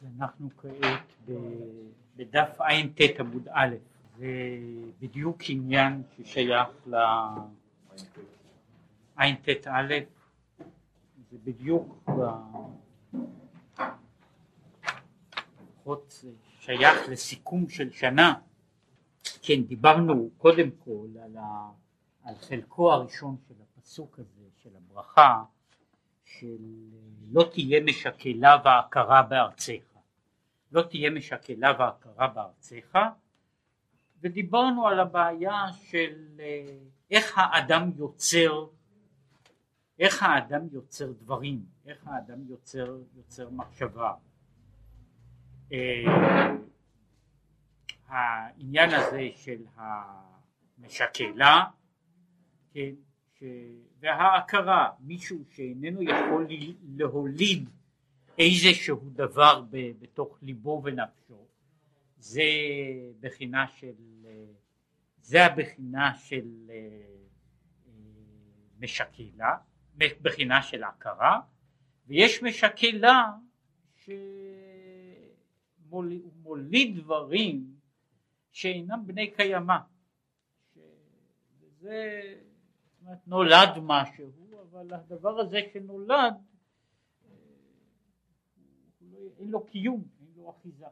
אז 0.00 0.06
אנחנו 0.18 0.50
כעת 0.56 1.28
בדף 2.16 2.60
ע"ט 2.60 3.00
עמוד 3.20 3.48
א', 3.52 3.74
זה 4.18 4.26
בדיוק 5.00 5.38
עניין 5.48 6.02
ששייך 6.16 6.68
לע"ט 6.86 7.58
א', 9.66 9.94
זה 11.30 11.36
בדיוק 11.44 12.10
לפחות 15.68 16.24
שייך 16.60 17.08
לסיכום 17.08 17.68
של 17.68 17.90
שנה, 17.90 18.34
כן 19.42 19.62
דיברנו 19.62 20.30
קודם 20.38 20.70
כל 20.84 21.08
על, 21.24 21.36
ה, 21.36 21.70
על 22.24 22.34
חלקו 22.34 22.92
הראשון 22.92 23.36
של 23.48 23.54
הפסוק 23.62 24.18
הזה 24.18 24.44
של 24.62 24.70
הברכה 24.76 25.42
של 26.24 26.56
לא 27.30 27.50
תהיה 27.52 27.80
משקלה 27.84 28.56
והכרה 28.64 29.22
בארצך 29.22 29.89
לא 30.72 30.82
תהיה 30.82 31.10
משקלה 31.10 31.72
והכרה 31.78 32.28
בארצך 32.28 32.98
ודיברנו 34.20 34.88
על 34.88 35.00
הבעיה 35.00 35.66
של 35.72 36.40
אה, 36.40 36.76
איך 37.10 37.38
האדם 37.38 37.90
יוצר 37.96 38.66
איך 40.00 40.22
האדם 40.22 40.66
יוצר 40.72 41.12
דברים, 41.12 41.64
איך 41.86 42.06
האדם 42.06 42.48
יוצר, 42.48 42.98
יוצר 43.16 43.50
מחשבה. 43.50 44.14
אה, 45.72 46.04
העניין 48.06 48.90
הזה 48.94 49.28
של 49.34 49.62
המשקלה, 49.76 51.64
כן, 52.72 52.90
ש... 53.38 53.42
וההכרה, 54.00 54.90
מישהו 55.00 55.38
שאיננו 55.50 56.02
יכול 56.02 56.46
להוליד 56.96 57.68
איזשהו 58.40 59.10
דבר 59.12 59.62
בתוך 59.70 60.38
ליבו 60.42 60.82
ונפשו 60.84 61.46
זה 62.16 62.42
בחינה 63.20 63.68
של 63.68 63.94
זה 65.22 65.46
הבחינה 65.46 66.14
של 66.14 66.70
אה, 66.70 66.76
משקלה 68.80 69.56
בחינה 69.96 70.62
של 70.62 70.84
הכרה 70.84 71.40
ויש 72.06 72.42
משקלה 72.42 73.24
שמוליד 75.84 76.96
דברים 76.96 77.74
שאינם 78.52 79.06
בני 79.06 79.30
קיימא. 79.30 79.76
שזה 80.74 82.22
אומרת, 83.02 83.18
נולד 83.26 83.70
משהו 83.82 84.30
אבל 84.70 84.94
הדבר 84.94 85.40
הזה 85.40 85.60
שנולד 85.72 86.34
אין 89.38 89.50
לו 89.50 89.66
קיום, 89.66 90.04
אין 90.20 90.32
לו 90.36 90.50
אחיזה. 90.50 90.86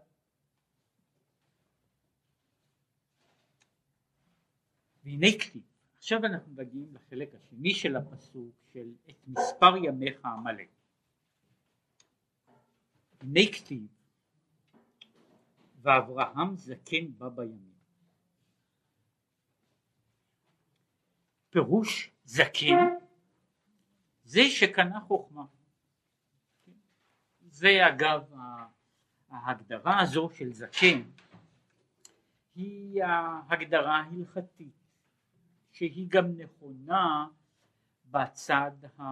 והנה 5.04 5.26
כתיב, 5.40 5.62
עכשיו 5.96 6.24
אנחנו 6.24 6.52
מגיעים 6.54 6.94
לחלק 6.94 7.34
השני 7.34 7.74
של 7.74 7.96
הפסוק 7.96 8.54
של 8.72 8.92
את 9.10 9.28
מספר 9.28 9.76
ימיך 9.76 10.24
המלא. 10.24 10.62
הנה 13.20 13.40
כתיב 13.52 13.86
ואברהם 15.82 16.56
זקן 16.56 17.12
בא 17.18 17.28
בימים. 17.28 17.72
פירוש 21.50 22.10
זקן 22.24 22.76
זה 24.24 24.40
שקנה 24.50 25.00
חוכמה. 25.00 25.44
זה 27.58 27.88
אגב 27.88 28.32
ההגדרה 29.30 30.00
הזו 30.00 30.30
של 30.30 30.52
זקן 30.52 31.02
היא 32.54 33.04
ההגדרה 33.04 33.96
ההלכתית 33.96 34.84
שהיא 35.72 36.06
גם 36.08 36.24
נכונה 36.38 37.26
בצד 38.04 38.70
ה... 38.98 39.02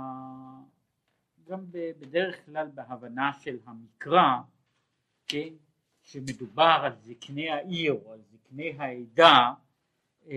גם 1.48 1.64
בדרך 1.70 2.46
כלל 2.46 2.68
בהבנה 2.74 3.32
של 3.32 3.58
המקרא, 3.66 4.36
כן, 5.26 5.54
שמדובר 6.02 6.80
על 6.82 6.96
זקני 6.96 7.50
העיר 7.50 7.92
או 8.04 8.12
על 8.12 8.20
זקני 8.22 8.74
העדה, 8.78 9.52
אה, 10.26 10.36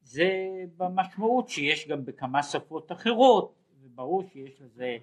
זה 0.00 0.30
במשמעות 0.76 1.48
שיש 1.48 1.88
גם 1.88 2.04
בכמה 2.04 2.42
שפות 2.42 2.92
אחרות, 2.92 3.54
וברור 3.80 4.22
שיש 4.32 4.60
לזה 4.60 4.98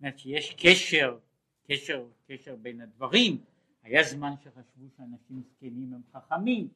אומרת 0.00 0.18
שיש 0.18 0.54
קשר, 0.58 1.18
קשר, 1.68 2.04
קשר 2.28 2.56
בין 2.56 2.80
הדברים, 2.80 3.38
היה 3.82 4.02
זמן 4.02 4.34
שחשבו 4.44 4.88
שאנשים 4.96 5.42
זקנים 5.42 5.92
הם 5.94 6.00
חכמים, 6.12 6.68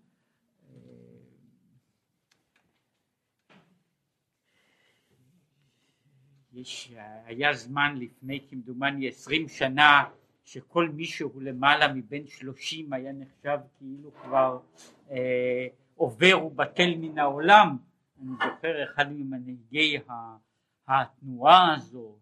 יש, 6.52 6.92
היה 7.24 7.52
זמן 7.52 7.96
לפני 7.98 8.40
כמדומני 8.50 9.08
עשרים 9.08 9.48
שנה 9.48 10.04
שכל 10.44 10.88
מי 10.88 11.04
שהוא 11.04 11.42
למעלה 11.42 11.92
מבין 11.92 12.26
שלושים 12.26 12.92
היה 12.92 13.12
נחשב 13.12 13.58
כאילו 13.78 14.10
כבר 14.14 14.58
אה, 15.10 15.66
עובר 15.94 16.44
ובטל 16.46 16.94
מן 16.96 17.18
העולם. 17.18 17.76
אני 18.22 18.30
זוכר 18.32 18.84
אחד 18.84 19.12
ממנהיגי 19.12 19.98
התנועה 20.88 21.74
הזו 21.74 22.18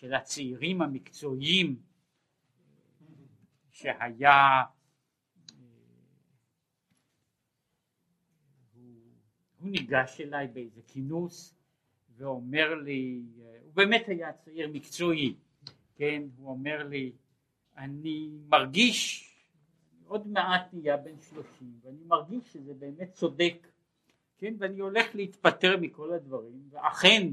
של 0.00 0.14
הצעירים 0.14 0.82
המקצועיים 0.82 1.76
שהיה 3.70 4.62
הוא 9.58 9.70
ניגש 9.70 10.20
אליי 10.20 10.46
באיזה 10.46 10.80
כינוס 10.86 11.54
ואומר 12.16 12.74
לי, 12.74 13.22
הוא 13.64 13.74
באמת 13.74 14.08
היה 14.08 14.32
צעיר 14.32 14.68
מקצועי, 14.72 15.34
כן, 15.94 16.22
הוא 16.36 16.50
אומר 16.50 16.86
לי, 16.88 17.12
אני 17.76 18.30
מרגיש, 18.48 19.26
עוד 20.04 20.26
מעט 20.28 20.68
נהיה 20.72 20.96
בן 20.96 21.20
שלושים, 21.20 21.80
ואני 21.82 22.04
מרגיש 22.04 22.52
שזה 22.52 22.74
באמת 22.74 23.12
צודק, 23.12 23.66
כן, 24.38 24.54
ואני 24.58 24.80
הולך 24.80 25.14
להתפטר 25.14 25.76
מכל 25.80 26.12
הדברים, 26.12 26.68
ואכן 26.70 27.26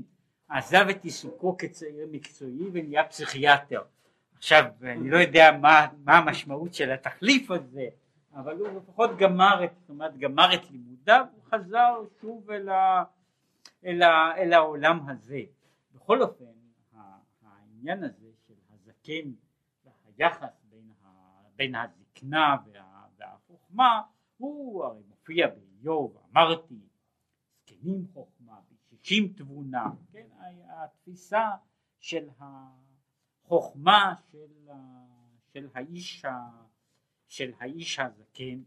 עזב 0.49 0.85
את 0.89 1.03
עיסוקו 1.03 1.57
כצעיר 1.57 2.07
מקצועי 2.11 2.69
ונהיה 2.73 3.03
פסיכיאטר. 3.03 3.81
עכשיו 4.35 4.65
אני 4.81 5.09
לא 5.09 5.17
יודע 5.17 5.51
מה, 5.61 5.87
מה 6.03 6.17
המשמעות 6.17 6.73
של 6.73 6.91
התחליף 6.91 7.51
הזה, 7.51 7.87
אבל 8.33 8.57
הוא 8.57 8.67
לפחות 8.67 9.17
גמר 9.17 9.63
את, 9.65 9.71
זאת 9.79 9.89
אומרת, 9.89 10.17
גמר 10.17 10.53
את 10.53 10.71
לימודיו, 10.71 11.25
הוא 11.33 11.43
חזר 11.43 12.01
שוב 12.21 12.51
אל, 12.51 12.69
ה, 12.69 13.03
אל, 13.85 14.01
ה, 14.01 14.37
אל 14.37 14.53
העולם 14.53 15.09
הזה. 15.09 15.41
בכל 15.95 16.21
אופן 16.21 16.45
העניין 17.43 18.03
הזה 18.03 18.27
של 18.47 18.53
הזקן 18.69 19.31
והיחס 20.17 20.65
בין, 20.69 20.91
ה, 21.03 21.07
בין 21.55 21.75
הזקנה 21.75 22.55
וה, 22.65 23.05
והחוכמה 23.17 24.01
הוא 24.37 24.83
הרי 24.85 25.01
מופיע 25.09 25.47
באיוב, 25.47 26.17
אמרתי, 26.31 26.75
זקנים 27.65 28.05
חוכמה 28.13 28.53
עם 29.11 29.27
תבונה, 29.27 29.89
כן, 30.11 30.27
התפיסה 30.69 31.51
של 31.99 32.29
החוכמה 32.39 34.15
של, 34.31 34.69
של, 35.53 35.67
האיש, 35.73 36.25
של 37.27 37.51
האיש 37.59 37.99
הזקן 37.99 38.63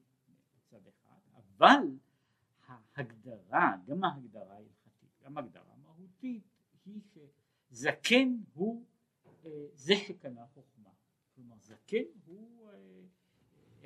מצד 0.56 0.86
אחד, 0.88 1.19
אבל 1.36 1.96
ההגדרה, 2.66 3.72
גם 3.86 4.04
ההגדרה 4.04 4.54
ההלכתית, 4.54 5.10
גם 5.24 5.36
ההגדרה 5.36 5.72
המהותית, 5.72 6.42
היא 6.84 7.00
שזקן 7.70 8.36
הוא 8.54 8.84
אה, 9.44 9.50
זה 9.74 9.92
שקנה 9.96 10.46
חוכמה, 10.54 10.90
כלומר 11.34 11.56
זקן 11.58 12.05
הוא 12.26 12.70
אה, 12.70 12.76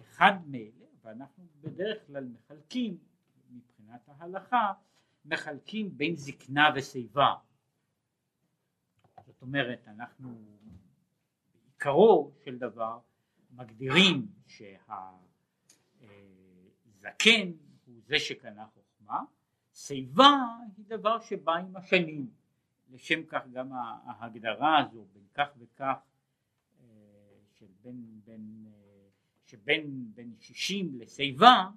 אחד 0.00 0.32
מאלה, 0.46 0.86
ואנחנו 1.02 1.46
בדרך 1.60 2.06
כלל 2.06 2.24
מחלקים 2.24 2.98
מבחינת 3.50 4.08
ההלכה 4.08 4.72
מחלקים 5.24 5.98
בין 5.98 6.16
זקנה 6.16 6.70
ושיבה. 6.76 7.34
זאת 9.44 9.49
אומרת, 9.49 9.88
אנחנו 9.88 10.29
בעיקרו 11.52 12.32
של 12.44 12.58
דבר 12.58 12.99
מגדירים 13.50 14.26
שהזקן 14.46 14.73
הוא 17.87 18.00
זה 18.06 18.19
שקנה 18.19 18.67
חוכמה, 18.67 19.25
שיבה 19.75 20.32
היא 20.76 20.85
דבר 20.88 21.20
שבא 21.20 21.55
עם 21.55 21.76
השנים. 21.76 22.31
לשם 22.91 23.25
כך 23.25 23.43
גם 23.52 23.73
ההגדרה 24.06 24.79
הזו 24.79 25.06
בין 25.12 25.26
כך 25.35 25.49
וכך 25.58 25.96
של 27.52 27.67
בין, 27.82 28.20
בין, 28.25 28.67
שבין 29.46 30.12
בין 30.14 30.35
שישים 30.38 31.00
לשיבה 31.00 31.69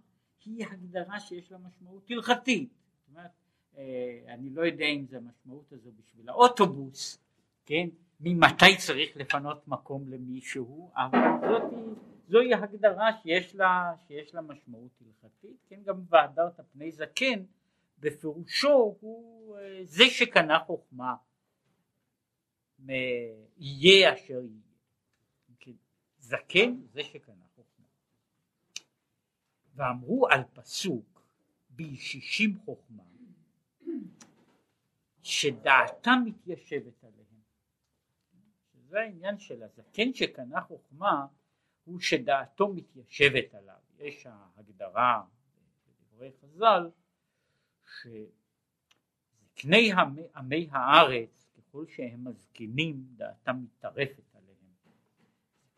היא 0.46 0.66
הגדרה 0.66 1.20
שיש 1.20 1.52
לה 1.52 1.58
משמעות 1.58 2.12
הלכתית 2.12 2.70
אומרת, 3.10 3.32
אה, 3.78 4.20
אני 4.28 4.50
לא 4.50 4.62
יודע 4.62 4.86
אם 4.86 5.06
זה 5.06 5.18
המשמעות 5.18 5.74
הזו 5.74 5.92
בשביל 5.98 6.30
האוטובוס, 6.30 7.27
כן, 7.68 7.88
ממתי 8.20 8.78
צריך 8.78 9.18
לפנות 9.18 9.68
מקום 9.68 10.08
למישהו, 10.08 10.92
אבל 10.96 11.20
זאת, 11.42 11.62
זוהי 12.28 12.54
הגדרה 12.54 13.10
שיש 13.24 13.56
לה, 13.56 13.94
שיש 14.08 14.36
לה 14.36 14.42
משמעות 14.42 14.92
הלכתית, 15.02 15.58
כן? 15.68 15.84
גם 15.84 16.02
והדרת 16.10 16.60
פני 16.74 16.92
זקן 16.92 17.44
בפירושו 18.00 18.96
הוא 19.00 19.58
אה, 19.58 19.80
זה 19.84 20.04
שקנה 20.10 20.60
חוכמה 20.60 21.16
יהיה 23.58 24.14
אשר 24.14 24.42
יהיה, 24.42 25.58
כן, 25.60 25.72
זקן 26.20 26.76
זה 26.92 27.04
שקנה 27.04 27.46
חוכמה, 27.56 27.86
ואמרו 29.76 30.28
על 30.28 30.44
פסוק 30.54 31.22
בישישים 31.70 32.58
חוכמה 32.66 33.04
שדעתם 35.22 36.24
מתיישבת 36.26 37.04
עליהם 37.04 37.17
זה 38.88 39.00
העניין 39.00 39.40
של 39.40 39.64
הזקן 39.64 40.14
שקנה 40.14 40.62
חוכמה 40.62 41.28
הוא 41.84 42.00
שדעתו 42.00 42.74
מתיישבת 42.74 43.54
עליו. 43.54 43.76
יש 44.00 44.26
ההגדרה 44.26 45.24
בדברי 45.88 46.32
חז"ל 46.42 46.90
שזקני 49.56 49.92
עמי 50.36 50.68
הארץ 50.72 51.50
ככל 51.58 51.86
שהם 51.88 52.28
מזקינים 52.28 53.04
דעתם 53.16 53.64
מתטרפת 53.64 54.36
עליהם. 54.36 54.58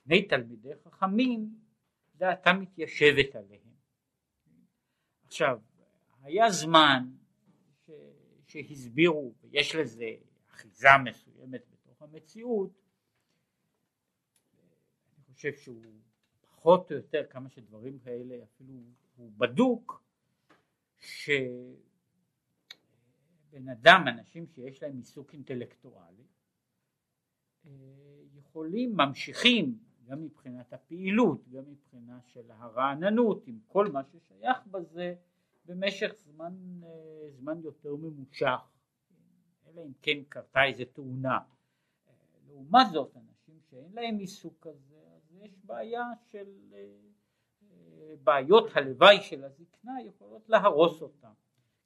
זקני 0.01 0.27
תלמידי 0.27 0.75
חכמים 0.83 1.59
דעתם 2.15 2.59
מתיישבת 2.59 3.35
עליהם. 3.35 3.69
עכשיו 5.25 5.59
היה 6.21 6.49
זמן 6.49 7.09
ש... 7.85 7.91
שהסבירו 8.45 9.33
ויש 9.41 9.75
לזה 9.75 10.15
אחיזה 10.49 10.89
מסוימת 11.03 11.61
בתוך 11.71 12.01
המציאות 12.01 12.71
חושב 15.39 15.53
שהוא 15.53 15.81
פחות 16.41 16.91
או 16.91 16.95
יותר 16.95 17.23
כמה 17.29 17.49
שדברים 17.49 17.99
כאלה 17.99 18.43
אפילו 18.43 18.73
הוא 19.15 19.31
בדוק 19.37 20.03
שבן 20.97 21.69
אדם, 23.71 24.05
אנשים 24.07 24.47
שיש 24.47 24.83
להם 24.83 24.97
עיסוק 24.97 25.33
אינטלקטואלי 25.33 26.23
אה, 27.65 27.71
יכולים, 28.35 28.95
ממשיכים 28.97 29.79
גם 30.05 30.23
מבחינת 30.23 30.73
הפעילות, 30.73 31.49
גם 31.49 31.63
מבחינה 31.71 32.19
של 32.21 32.51
הרעננות, 32.51 33.47
עם 33.47 33.59
כל 33.67 33.87
מה 33.91 34.01
ששייך 34.03 34.67
בזה 34.67 35.15
במשך 35.65 36.11
זמן, 36.15 36.53
אה, 36.83 37.29
זמן 37.29 37.59
יותר 37.63 37.95
ממושך, 37.95 38.59
אלא 39.67 39.81
אם 39.81 39.91
כן 40.01 40.23
קרתה 40.29 40.63
איזה 40.63 40.85
תאונה. 40.85 41.37
אה, 41.37 42.13
לעומת 42.47 42.87
זאת, 42.91 43.17
אנשים 43.17 43.59
שאין 43.69 43.91
להם 43.93 44.17
עיסוק 44.17 44.57
כזה 44.61 44.98
יש 45.41 45.51
בעיה 45.63 46.03
של 46.31 46.47
אה, 46.73 46.79
אה, 47.71 48.15
בעיות 48.23 48.69
הלוואי 48.75 49.21
של 49.21 49.43
הזקנה 49.43 50.01
יכולות 50.01 50.49
להרוס 50.49 51.01
אותה. 51.01 51.29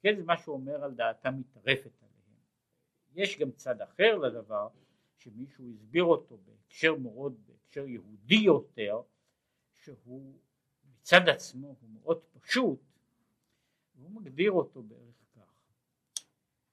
כן, 0.01 0.15
זה 0.17 0.23
מה 0.23 0.37
שהוא 0.37 0.55
אומר 0.55 0.83
על 0.83 0.93
דעתה 0.93 1.31
מתערפת 1.31 1.91
עליהם. 2.01 2.39
יש 3.15 3.39
גם 3.39 3.51
צד 3.51 3.81
אחר 3.81 4.17
לדבר, 4.17 4.67
שמישהו 5.17 5.65
הסביר 5.69 6.03
אותו 6.03 6.37
בהקשר 6.37 6.95
מאוד, 6.95 7.35
בהקשר 7.47 7.87
יהודי 7.87 8.35
יותר, 8.35 9.01
שהוא 9.73 10.33
מצד 10.91 11.29
עצמו 11.29 11.67
הוא 11.67 11.89
מאוד 11.93 12.21
פשוט, 12.23 12.79
והוא 13.95 14.11
מגדיר 14.11 14.51
אותו 14.51 14.83
בערך 14.83 15.15
כך. 15.35 15.53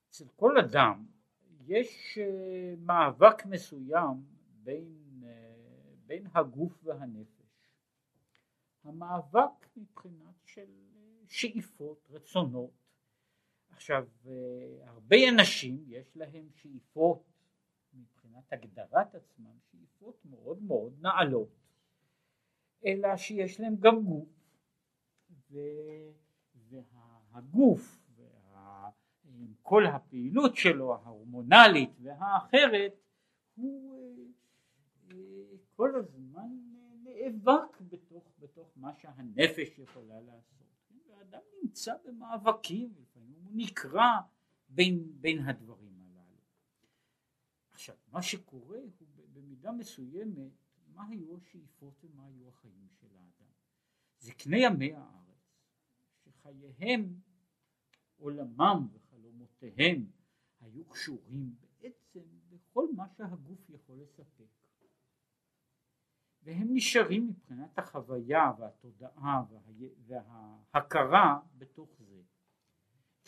אצל 0.09 0.25
כל 0.35 0.59
אדם 0.59 1.05
יש 1.67 2.17
אה, 2.17 2.73
מאבק 2.77 3.45
מסוים 3.45 4.23
בין 4.63 5.10
בין 6.11 6.27
הגוף 6.35 6.83
והנפש. 6.83 7.71
המאבק 8.83 9.77
מבחינת 9.77 10.35
של 10.45 10.69
שאיפות, 11.27 12.07
רצונות. 12.09 12.71
עכשיו 13.69 14.07
הרבה 14.83 15.15
אנשים 15.29 15.83
יש 15.87 16.17
להם 16.17 16.49
שאיפות 16.55 17.23
מבחינת 17.93 18.53
הגדרת 18.53 19.15
עצמם, 19.15 19.57
שאיפות 19.71 20.25
מאוד 20.25 20.63
מאוד 20.63 20.93
נעלות, 21.01 21.49
אלא 22.85 23.17
שיש 23.17 23.59
להם 23.59 23.75
גם 23.79 24.03
גוף. 24.03 24.29
והגוף 27.31 27.99
וה... 28.15 28.89
כל 29.61 29.85
הפעילות 29.85 30.55
שלו 30.55 30.95
ההורמונלית 30.95 31.91
והאחרת 32.01 32.93
הוא 33.55 34.31
כל 35.75 35.95
הזמן 35.95 36.49
נאבק 37.03 37.81
בתוך, 37.89 38.33
בתוך 38.39 38.71
מה 38.75 38.93
שהנפש 38.93 39.79
יכולה 39.79 40.21
לעשות. 40.21 40.67
והאדם 41.07 41.39
נמצא 41.63 41.93
במאבקים, 42.05 42.93
לפעמים 43.01 43.41
הוא 43.43 43.51
נקרע 43.55 44.19
בין, 44.69 45.21
בין 45.21 45.39
הדברים 45.39 46.01
הללו. 46.01 46.37
עכשיו, 47.71 47.95
מה 48.11 48.21
שקורה 48.21 48.77
הוא 48.77 49.07
במידה 49.33 49.71
מסוימת, 49.71 50.51
מה 50.93 51.07
היו 51.07 51.37
השאיפות 51.37 52.03
ומה 52.03 52.25
היו 52.25 52.47
החיים 52.47 52.87
של 53.01 53.07
האדם. 53.15 53.51
זקני 54.19 54.57
ימי 54.57 54.93
הארץ, 54.93 55.65
שחייהם, 56.23 57.19
עולמם 58.17 58.87
וחלומותיהם 58.93 60.05
היו 60.59 60.85
קשורים 60.85 61.55
בעצם 61.59 62.23
בכל 62.49 62.87
מה 62.95 63.07
שהגוף 63.17 63.69
יכול 63.69 64.01
לספק. 64.01 64.60
והם 66.43 66.67
נשארים 66.71 67.27
מבחינת 67.27 67.79
החוויה 67.79 68.51
והתודעה 68.59 69.43
וההכרה 70.07 71.39
בתוך 71.57 71.89
זה. 71.99 72.21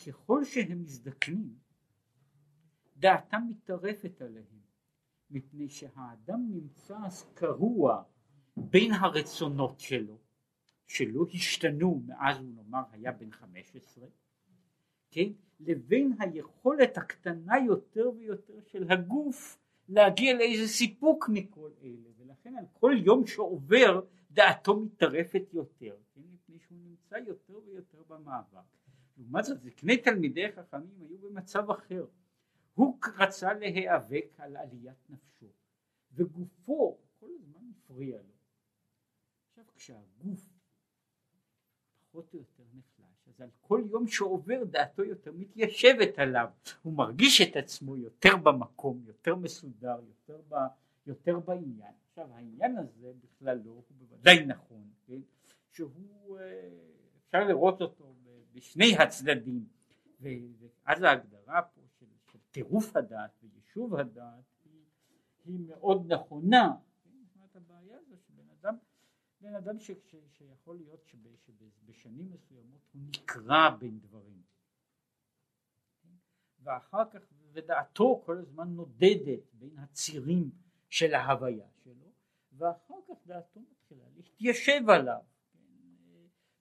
ככל 0.06 0.44
שהם 0.44 0.82
מזדקנים 0.82 1.58
דעתם 2.96 3.42
מתערפת 3.48 4.20
עליהם 4.20 4.60
מפני 5.30 5.68
שהאדם 5.68 6.46
נמצא 6.50 6.96
אז 7.04 7.24
קרוע 7.34 8.02
בין 8.56 8.92
הרצונות 8.92 9.80
שלו 9.80 10.18
שלא 10.86 11.26
השתנו 11.34 12.02
מאז 12.06 12.38
הוא 12.38 12.54
נאמר 12.54 12.82
היה 12.90 13.12
בן 13.12 13.30
חמש 13.30 13.76
עשרה 13.76 14.08
כן 15.10 15.32
לבין 15.60 16.16
היכולת 16.18 16.98
הקטנה 16.98 17.58
יותר 17.66 18.10
ויותר 18.16 18.60
של 18.66 18.90
הגוף 18.90 19.63
להגיע 19.88 20.34
לאיזה 20.34 20.68
סיפוק 20.68 21.28
מכל 21.28 21.70
אלה 21.82 22.08
ולכן 22.18 22.56
על 22.56 22.64
כל 22.72 22.92
יום 23.04 23.26
שעובר 23.26 24.00
דעתו 24.30 24.80
מתערפת 24.80 25.42
יותר, 25.52 25.96
כן? 26.14 26.20
מפני 26.32 26.58
שהוא 26.58 26.78
נמצא 26.78 27.16
יותר 27.26 27.58
ויותר 27.66 28.02
במאבק. 28.08 28.58
לעומת 29.16 29.44
זאת 29.44 29.60
זקני 29.60 29.96
תלמידי 29.96 30.52
חכמים 30.52 31.00
היו 31.00 31.18
במצב 31.18 31.70
אחר. 31.70 32.06
הוא 32.74 32.98
רצה 33.18 33.54
להיאבק 33.54 34.26
על 34.38 34.56
עליית 34.56 35.10
נפשו 35.10 35.46
וגופו 36.14 36.98
כל 37.20 37.30
הזמן 37.40 37.70
הפריע 37.70 38.18
לו. 38.18 38.34
עכשיו 39.48 39.64
כשהגוף 39.74 40.46
פחות 42.00 42.34
או 42.34 42.38
יותר 42.38 42.53
אז 43.34 43.40
על 43.40 43.48
כל 43.60 43.82
יום 43.90 44.06
שעובר 44.06 44.64
דעתו 44.64 45.04
יותר 45.04 45.32
מתיישבת 45.32 46.18
עליו. 46.18 46.48
הוא 46.82 46.92
מרגיש 46.92 47.40
את 47.40 47.56
עצמו 47.56 47.96
יותר 47.96 48.36
במקום 48.36 49.02
יותר 49.06 49.36
מסודר 49.36 50.00
יותר, 50.08 50.40
ב, 50.48 50.54
יותר 51.06 51.38
בעניין. 51.38 51.92
עכשיו 52.08 52.32
העניין 52.32 52.76
הזה 52.76 53.12
בכללו 53.22 53.64
לא, 53.64 53.70
הוא 53.70 53.82
בוודאי 53.90 54.46
נכון, 54.46 54.88
כן? 55.06 55.20
שהוא 55.72 56.38
אה, 56.38 56.68
אפשר 57.26 57.44
לראות 57.44 57.80
אותו 57.80 58.14
בשני 58.54 58.96
הצדדים. 58.96 59.64
ואז 60.20 61.02
ההגדרה 61.02 61.62
פה 61.62 61.80
של, 61.98 62.06
טירוף 62.50 62.96
הדעת 62.96 63.30
ויישוב 63.42 63.94
הדעת 63.94 64.44
היא, 64.64 64.82
היא 65.44 65.58
מאוד 65.68 66.12
נכונה, 66.12 66.76
כן? 67.04 67.10
זאת 67.34 67.56
הבעיה 67.56 67.98
זה 68.08 68.16
שבן 68.16 68.44
אדם, 68.60 68.76
בן 69.44 69.54
אדם 69.54 69.78
ש, 69.78 69.90
ש, 69.90 70.16
שיכול 70.30 70.76
להיות 70.76 71.06
שבשנים 71.06 72.30
מסוימות 72.30 72.80
הוא 72.92 73.02
נקרע 73.02 73.70
בין 73.78 74.00
דברים? 74.00 74.42
ואחר 76.62 77.10
כך 77.10 77.20
ודעתו 77.52 78.22
כל 78.24 78.38
הזמן 78.38 78.68
נודדת 78.68 79.52
בין 79.52 79.78
הצירים 79.78 80.50
של 80.88 81.14
ההוויה 81.14 81.66
שלו 81.84 82.12
ואחר 82.52 82.94
כך 83.08 83.26
דעתו 83.26 83.60
מתחילה 83.60 84.04
להתיישב 84.16 84.88
עליו? 84.88 85.22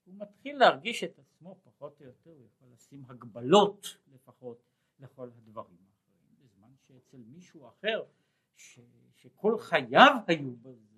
הוא 0.06 0.16
מתחיל 0.18 0.58
להרגיש 0.58 1.04
את 1.04 1.20
עצמו 1.20 1.60
פחות 1.63 2.02
או 2.02 2.06
יותר 2.06 2.32
הוא 2.32 2.46
יכול 2.46 2.68
לשים 2.74 3.06
הגבלות 3.10 3.98
לפחות 4.13 4.63
לכל 5.00 5.30
הדברים 5.38 5.78
האחרים 5.88 6.36
בזמן 6.40 6.74
שאצל 6.78 7.18
מישהו 7.18 7.68
אחר 7.68 8.04
ש, 8.56 8.80
שכל 9.16 9.58
חייו 9.60 10.16
היו 10.28 10.56
בזה 10.56 10.93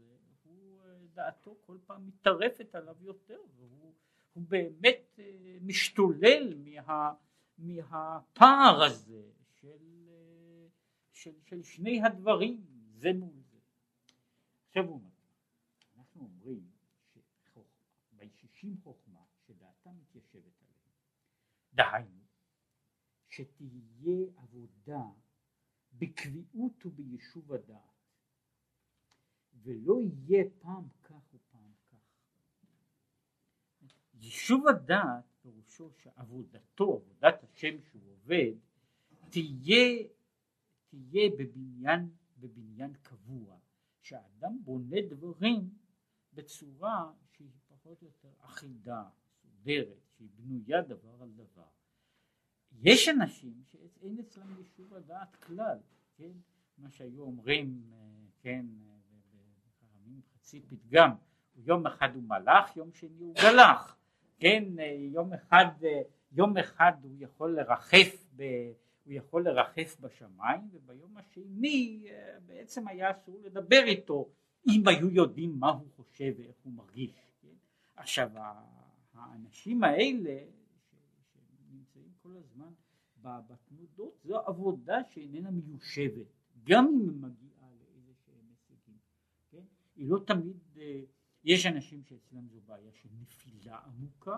הוא 1.16 1.24
דעתו 1.24 1.56
כל 1.66 1.78
פעם 1.86 2.08
מתערפת 2.08 2.76
עליו 2.76 2.96
יותר 3.02 3.40
והוא 3.56 3.94
באמת 4.36 5.20
אה, 5.20 5.58
משתולל 5.62 6.54
מה, 6.56 7.14
מהפער 7.58 8.84
הזה 8.84 9.32
של, 9.62 10.10
של, 11.14 11.34
של 11.44 11.64
שני 11.64 12.02
הדברים 12.04 12.66
זה 12.96 13.14
מול 13.14 13.36
זה. 13.52 13.58
עכשיו 14.68 14.86
הוא 14.86 14.94
אומר, 14.94 15.10
אנחנו 15.98 16.22
אומרים 16.22 16.70
בישישים 18.12 18.78
חוכמה 18.84 19.24
שדעתה 19.48 19.92
מתיישבת 19.92 20.62
עליהם. 20.62 20.92
דהיינו, 21.74 22.26
שתהיה 23.30 24.26
עבודה 24.38 25.04
בקביעות 25.94 26.86
וביישוב 26.86 27.54
הדעת, 27.54 27.96
ולא 29.64 30.00
יהיה 30.02 30.44
פעם 30.60 30.88
כך 31.04 31.34
ופעם 31.34 31.72
כך. 31.92 32.16
יישוב 34.26 34.68
הדעת 34.68 35.24
פירושו 35.42 35.92
שעבודתו, 36.04 37.02
עבודת 37.06 37.44
השם 37.44 37.82
שהוא 37.82 38.12
עובד, 38.12 38.52
תהיה, 39.30 40.04
תהיה 40.88 41.30
בבניין, 41.38 42.10
בבניין 42.38 42.94
קבוע, 42.94 43.58
שהאדם 44.02 44.58
בונה 44.64 45.02
דברים 45.10 45.70
בצורה 46.34 47.12
שהיא 47.32 47.50
פחות 47.68 48.02
או 48.02 48.08
יותר 48.08 48.30
אחידה, 48.42 49.04
מסודרת, 49.46 50.10
שהיא 50.18 50.30
בנויה 50.36 50.82
דבר 50.82 51.22
על 51.22 51.32
דבר. 51.32 51.68
יש 52.82 53.10
אנשים 53.10 53.64
שאין 53.72 54.20
אצלם 54.20 54.58
יישוב 54.58 54.94
הדעת 54.94 55.36
כלל, 55.36 55.78
כן, 56.16 56.32
מה 56.78 56.90
שהיו 56.90 57.22
אומרים, 57.22 57.92
אה, 57.94 57.98
כן, 58.40 58.66
בחכמים 59.66 60.22
חצי 60.34 60.62
פתגם, 60.62 61.10
יום 61.56 61.88
אחד 61.88 62.16
הוא 62.16 62.24
מלאך, 62.24 62.78
יום 62.78 62.94
שני 62.94 63.24
הוא 63.24 63.36
גלח, 63.36 63.95
כן, 64.40 64.64
אה, 64.80 64.96
יום 64.98 65.34
אחד, 65.34 65.66
אה, 65.84 66.02
יום 66.32 66.58
אחד 66.58 66.92
הוא 67.04 67.16
יכול 67.20 67.56
לרחף 67.56 68.26
ב... 68.36 68.44
הוא 69.06 69.14
יכול 69.14 69.44
לרחף 69.44 69.98
בשמיים 70.00 70.62
וביום 70.72 71.18
השני 71.18 72.08
בעצם 72.46 72.88
היה 72.88 73.12
אסור 73.12 73.40
לדבר 73.44 73.84
איתו 73.86 74.30
אם 74.70 74.88
היו 74.88 75.10
יודעים 75.10 75.60
מה 75.60 75.70
הוא 75.70 75.88
חושב 75.96 76.34
ואיך 76.38 76.56
הוא 76.64 76.74
מרגיש. 76.74 77.12
כן? 77.42 77.56
עכשיו 77.96 78.30
האנשים 79.14 79.84
האלה 79.84 80.38
שנמצאים 81.34 82.12
כל 82.24 82.38
הזמן 82.38 82.72
בתנודות 83.22 84.20
זו 84.24 84.40
עבודה 84.40 84.98
שאיננה 85.10 85.52
מיושבת 85.52 86.28
גם 86.64 86.86
אם 86.88 87.22
מגיעה 87.22 87.70
לאיזה 87.80 88.14
שהם 88.26 88.46
הישגים. 88.50 88.98
כן? 89.52 89.64
היא 89.96 90.10
לא 90.10 90.20
תמיד, 90.28 90.58
אה, 90.78 91.02
יש 91.46 91.66
אנשים 91.66 92.04
שאצלם 92.04 92.48
זו 92.48 92.62
בעיה 92.66 92.92
של 92.94 93.10
נפילה 93.22 93.80
עמוקה, 93.80 94.38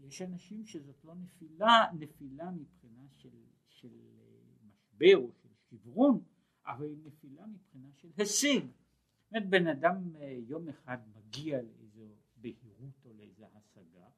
יש 0.00 0.22
אנשים 0.22 0.66
שזאת 0.66 1.04
לא 1.04 1.14
נפילה, 1.14 1.84
נפילה 1.98 2.50
מבחינה 2.50 3.06
של, 3.08 3.44
של 3.68 3.88
אה, 3.88 4.66
משבר 4.66 5.16
או 5.16 5.32
של 5.32 5.48
שברון, 5.70 6.24
אבל 6.66 6.86
היא 6.86 6.98
נפילה 7.04 7.46
מבחינה 7.46 7.88
של 7.92 8.08
הישג. 8.16 8.66
זאת 8.66 9.30
אומרת 9.30 9.48
בן 9.48 9.66
אדם 9.66 10.16
אה, 10.16 10.38
יום 10.46 10.68
אחד 10.68 10.98
מגיע 11.16 11.62
לאיזו 11.62 12.06
בהירות 12.36 13.04
או 13.04 13.12
לאיזו 13.12 13.46
השגה 13.54 14.08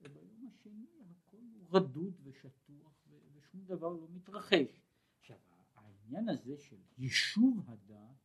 וביום 0.00 0.46
השני 0.46 0.86
הכל 1.10 1.36
הוא 1.36 1.66
רדוד 1.70 2.14
ושטוח 2.22 3.08
ושום 3.34 3.64
דבר 3.64 3.88
לא 3.88 4.06
מתרחש. 4.10 4.82
עכשיו 5.20 5.38
העניין 5.74 6.28
הזה 6.28 6.58
של 6.58 6.76
יישוב 6.98 7.64
הדעת, 7.66 8.16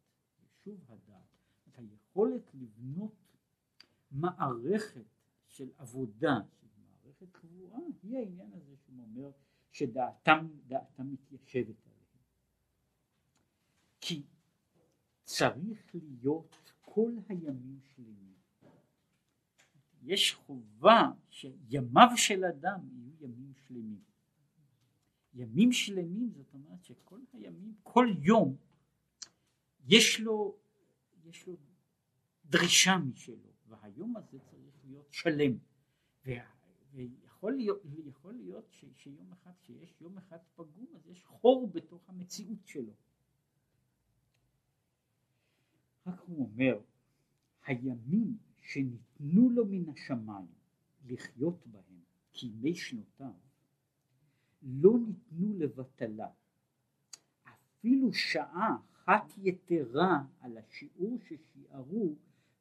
יישוב 0.42 0.92
הדעת, 0.92 1.34
היכולת 1.78 2.54
לבנות 2.54 3.23
מערכת 4.14 5.06
של 5.48 5.70
עבודה, 5.78 6.40
של 6.62 6.68
מערכת 6.78 7.32
קבועה, 7.32 7.80
היא 8.04 8.18
העניין 8.18 8.54
הזה 8.54 8.76
שהוא 8.78 9.04
אומר 9.04 9.32
שדעתם 9.72 10.48
מתיישבת 11.00 11.86
עליהם. 11.86 12.04
כי 14.02 14.24
צריך 15.24 15.96
להיות 15.96 16.74
כל 16.82 17.12
הימים 17.30 17.80
שלמים. 17.96 18.34
יש 20.04 20.34
חובה 20.34 21.12
שימיו 21.30 22.08
של 22.16 22.46
אדם 22.46 22.80
יהיו 22.92 23.12
ימים 23.22 23.54
שלמים. 23.56 24.04
ימים 25.34 25.72
שלמים 25.72 26.30
זאת 26.36 26.54
אומרת 26.54 26.84
שכל 26.84 27.20
הימים, 27.34 27.76
כל 27.84 28.08
יום 28.22 28.56
יש 29.88 30.20
לו, 30.20 30.58
יש 31.26 31.48
לו 31.48 31.58
דרישה 32.46 32.98
משלו 32.98 33.53
והיום 33.74 34.18
הזה 34.18 34.40
צריך 34.40 34.76
להיות 34.86 35.08
שלם 35.12 35.58
ויכול 36.94 37.54
להיות, 37.54 37.82
יכול 38.06 38.34
להיות 38.34 38.66
ש, 38.72 38.86
שיום 38.96 39.32
אחד, 39.32 39.52
כשיש 39.62 40.02
יום 40.02 40.18
אחד 40.18 40.38
פגום 40.56 40.88
אז 40.96 41.08
יש 41.08 41.24
חור 41.24 41.68
בתוך 41.68 42.10
המציאות 42.10 42.68
שלו 42.68 42.94
רק 46.08 46.20
הוא 46.20 46.46
אומר, 46.46 46.80
הימים 47.66 48.38
שניתנו 48.62 49.50
לו 49.50 49.66
מן 49.66 49.90
השמיים 49.90 50.52
לחיות 51.06 51.68
בהם 51.68 52.02
כימי 52.34 52.76
שנותיו, 52.76 53.34
לא 54.62 54.92
ניתנו 55.08 55.54
לבטלה. 55.54 56.30
אפילו 57.44 58.14
שעה 58.14 58.78
אחת 58.94 59.34
יתרה 59.38 60.24
על 60.40 60.58
השיעור 60.58 61.20
ששיערו 61.20 62.16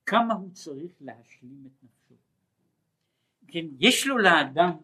כמה 0.07 0.35
הוא 0.35 0.51
צריך 0.53 0.93
להשלים 1.01 1.67
את 1.67 1.83
נפשו. 1.83 2.15
כן, 3.47 3.67
יש 3.79 4.07
לו 4.07 4.19
לאדם 4.19 4.77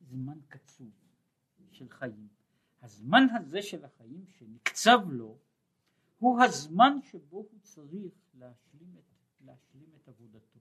זמן 0.00 0.38
קצוב 0.48 0.90
של 1.70 1.88
חיים. 1.88 2.28
הזמן 2.82 3.26
הזה 3.34 3.62
של 3.62 3.84
החיים 3.84 4.24
שנקצב 4.38 4.98
לו 5.08 5.38
הוא 6.18 6.42
הזמן 6.42 7.02
שבו 7.02 7.36
הוא 7.36 7.60
צריך 7.62 8.12
להשלים 8.34 8.96
את, 8.98 9.04
להשלים 9.40 9.90
את 9.96 10.08
עבודתו. 10.08 10.58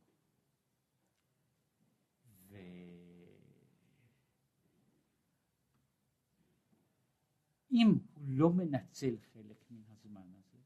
ואם 7.69 7.97
הוא 8.13 8.23
לא 8.27 8.49
מנצל 8.49 9.15
חלק 9.33 9.57
מן 9.71 9.81
הזמן 9.89 10.33
הזה, 10.33 10.57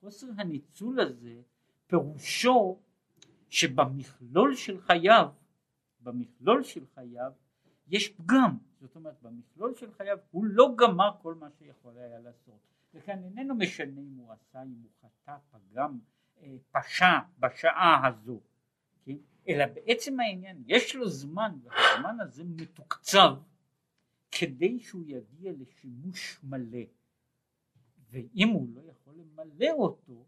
חוסר 0.00 0.26
הניצול 0.36 1.00
הזה 1.00 1.40
פירושו 1.86 2.78
שבמכלול 3.48 4.54
של 4.54 4.80
חייו, 4.80 5.28
במכלול 6.00 6.62
של 6.62 6.86
חייו 6.94 7.32
יש 7.88 8.08
פגם, 8.08 8.58
זאת 8.80 8.96
אומרת 8.96 9.22
במכלול 9.22 9.74
של 9.74 9.92
חייו 9.92 10.18
הוא 10.30 10.44
לא 10.44 10.74
גמר 10.76 11.10
כל 11.22 11.34
מה 11.34 11.48
שיכול 11.58 11.98
היה 11.98 12.18
לעשות, 12.18 12.58
וכאן 12.94 13.24
איננו 13.24 13.54
משנה 13.54 14.00
אם 14.00 14.14
הוא 14.16 14.32
עשה, 14.32 14.62
אם 14.62 14.82
הוא 14.82 14.90
חטא, 15.00 15.36
פגם, 15.50 15.98
אה, 16.42 16.56
פשע 16.70 17.18
בשעה 17.38 18.06
הזו, 18.06 18.40
כן? 19.04 19.16
אלא 19.48 19.64
בעצם 19.66 20.20
העניין 20.20 20.62
יש 20.66 20.96
לו 20.96 21.08
זמן 21.08 21.58
והזמן 21.62 22.20
הזה 22.20 22.44
מתוקצב 22.44 23.34
כדי 24.30 24.80
שהוא 24.80 25.04
יגיע 25.06 25.52
לשימוש 25.58 26.40
מלא 26.42 26.84
ואם 28.10 28.48
הוא 28.48 28.68
לא 28.74 28.80
יכול 28.80 29.14
למלא 29.14 29.70
אותו 29.70 30.26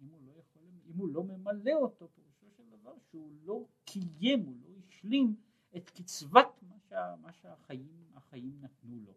אם 0.00 0.08
הוא 0.08 0.20
לא, 0.26 0.32
יכול, 0.38 0.62
אם 0.86 0.96
הוא 0.96 1.08
לא 1.08 1.24
ממלא 1.24 1.72
אותו 1.72 2.08
פירושו 2.14 2.50
של 2.56 2.70
דבר 2.70 2.94
שהוא 3.10 3.32
לא 3.44 3.64
קיים, 3.84 4.44
הוא 4.44 4.56
לא 4.62 4.68
השלים 4.88 5.36
את 5.76 5.90
קצבת 5.90 6.62
מה, 6.62 6.78
שה, 6.88 7.14
מה 7.20 7.32
שהחיים 7.32 8.10
החיים 8.14 8.60
נתנו 8.60 9.00
לו. 9.06 9.12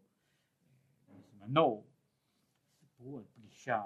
בזמנו 1.09 1.83
סיפרו 2.79 3.17
על 3.17 3.23
פגישה 3.33 3.81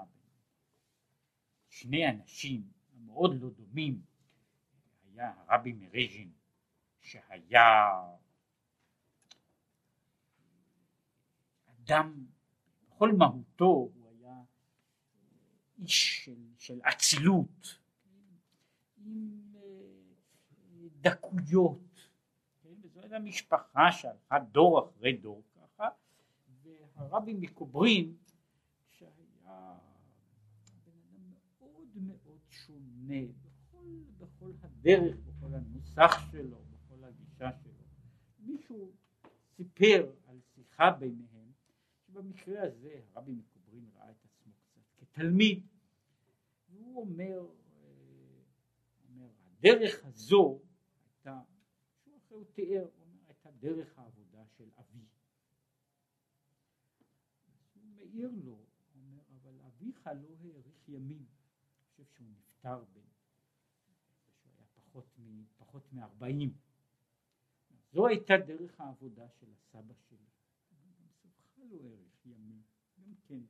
שני 1.68 2.10
אנשים 2.10 2.70
המאוד 2.92 3.40
לא 3.40 3.50
דומים, 3.50 4.02
היה 5.04 5.32
הרבי 5.36 5.72
מריז'ין 5.72 6.32
שהיה 7.00 7.66
אדם 11.66 12.26
בכל 12.82 13.12
מהותו 13.12 13.90
איש 15.78 16.24
של, 16.24 16.46
של 16.58 16.80
אצילות 16.82 17.78
עם 18.96 19.52
אה, 19.56 19.60
דקויות 21.00 21.88
אלא 23.08 23.18
משפחה 23.18 23.92
שהלכה 23.92 24.38
דור 24.38 24.88
אחרי 24.88 25.16
דור 25.16 25.42
ככה, 25.54 25.88
והרבי 26.62 27.34
מקוברין 27.34 28.16
שהיה 28.90 29.10
בן 29.10 29.48
אדם 29.48 29.76
מאוד 31.60 31.88
מאוד 31.96 32.40
שונה 32.48 33.22
בכל, 33.42 33.86
בכל 34.18 34.50
הדרך, 34.62 35.16
בכל 35.16 35.54
הנוסח 35.54 36.30
שלו, 36.30 36.58
בכל 36.70 37.04
הגישה 37.04 37.50
שלו. 37.62 37.72
מישהו 38.38 38.92
סיפר 39.56 40.10
על 40.26 40.40
שיחה 40.54 40.90
ביניהם, 40.90 41.52
שבמקרה 42.06 42.62
הזה 42.62 43.00
הרבי 43.14 43.32
מקוברין 43.32 43.57
קצת 45.18 45.24
כתלמיד, 45.24 45.66
והוא 46.68 47.00
אומר, 47.00 47.46
אה, 47.72 48.42
אומר 49.08 49.30
הדרך 49.46 50.04
הזו 50.04 50.60
הייתה, 51.14 51.40
שהוא 52.28 52.44
תיאר, 52.54 52.88
דרך 53.60 53.98
העבודה 53.98 54.44
של 54.46 54.70
אבי. 54.78 55.06
הוא 57.74 57.84
מעיר 57.96 58.30
לו, 58.44 58.66
אביך 59.66 60.06
לא 60.06 60.36
האריך 60.44 60.88
ימים, 60.88 61.26
אני 61.26 61.86
חושב 61.90 62.04
שהוא 62.04 62.26
נפטר 62.28 62.84
ב... 62.84 62.98
שהוא 64.42 64.52
היה 64.56 64.66
פחות, 64.74 65.18
מ, 65.18 65.44
פחות 65.56 65.92
מ-40. 65.92 66.50
זו 67.92 68.06
הייתה 68.06 68.34
דרך 68.46 68.80
העבודה 68.80 69.28
של 69.28 69.52
הסבא 69.52 69.94
שלי. 69.94 70.26
סבך 71.22 71.58
לא 71.58 71.64
האריך 71.64 72.26
ימים, 72.26 72.62
גם 72.98 73.14
כן 73.24 73.40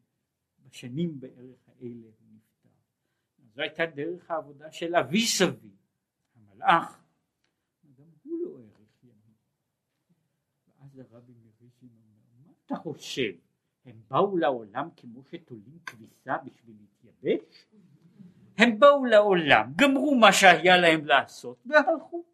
בשנים 0.70 1.20
בערך 1.20 1.68
האלה 1.68 2.06
הוא 2.18 2.28
נפטר. 2.34 2.68
זו 3.54 3.62
הייתה 3.62 3.86
דרך 3.86 4.30
העבודה 4.30 4.72
של 4.72 4.96
אבי 4.96 5.26
סבי, 5.26 5.68
המלאך, 6.36 7.02
גם 7.96 8.06
הוא 8.22 8.38
לא 8.40 8.58
האריך 8.58 9.04
ימים. 9.04 9.34
ואז 10.68 10.98
הרבי 10.98 11.32
מריז'ין 11.32 11.88
אומר, 11.92 12.46
מה 12.46 12.52
אתה 12.66 12.76
חושב? 12.76 13.32
הם 13.84 13.96
באו 14.10 14.36
לעולם 14.36 14.88
כמו 14.96 15.24
שתולים 15.24 15.78
כביסה 15.86 16.36
בשביל 16.44 16.76
להתייבש? 16.80 17.66
הם 18.58 18.78
באו 18.78 19.04
לעולם, 19.04 19.72
גמרו 19.76 20.14
מה 20.14 20.32
שהיה 20.32 20.76
להם 20.76 21.04
לעשות 21.06 21.66
והלכו. 21.66 22.24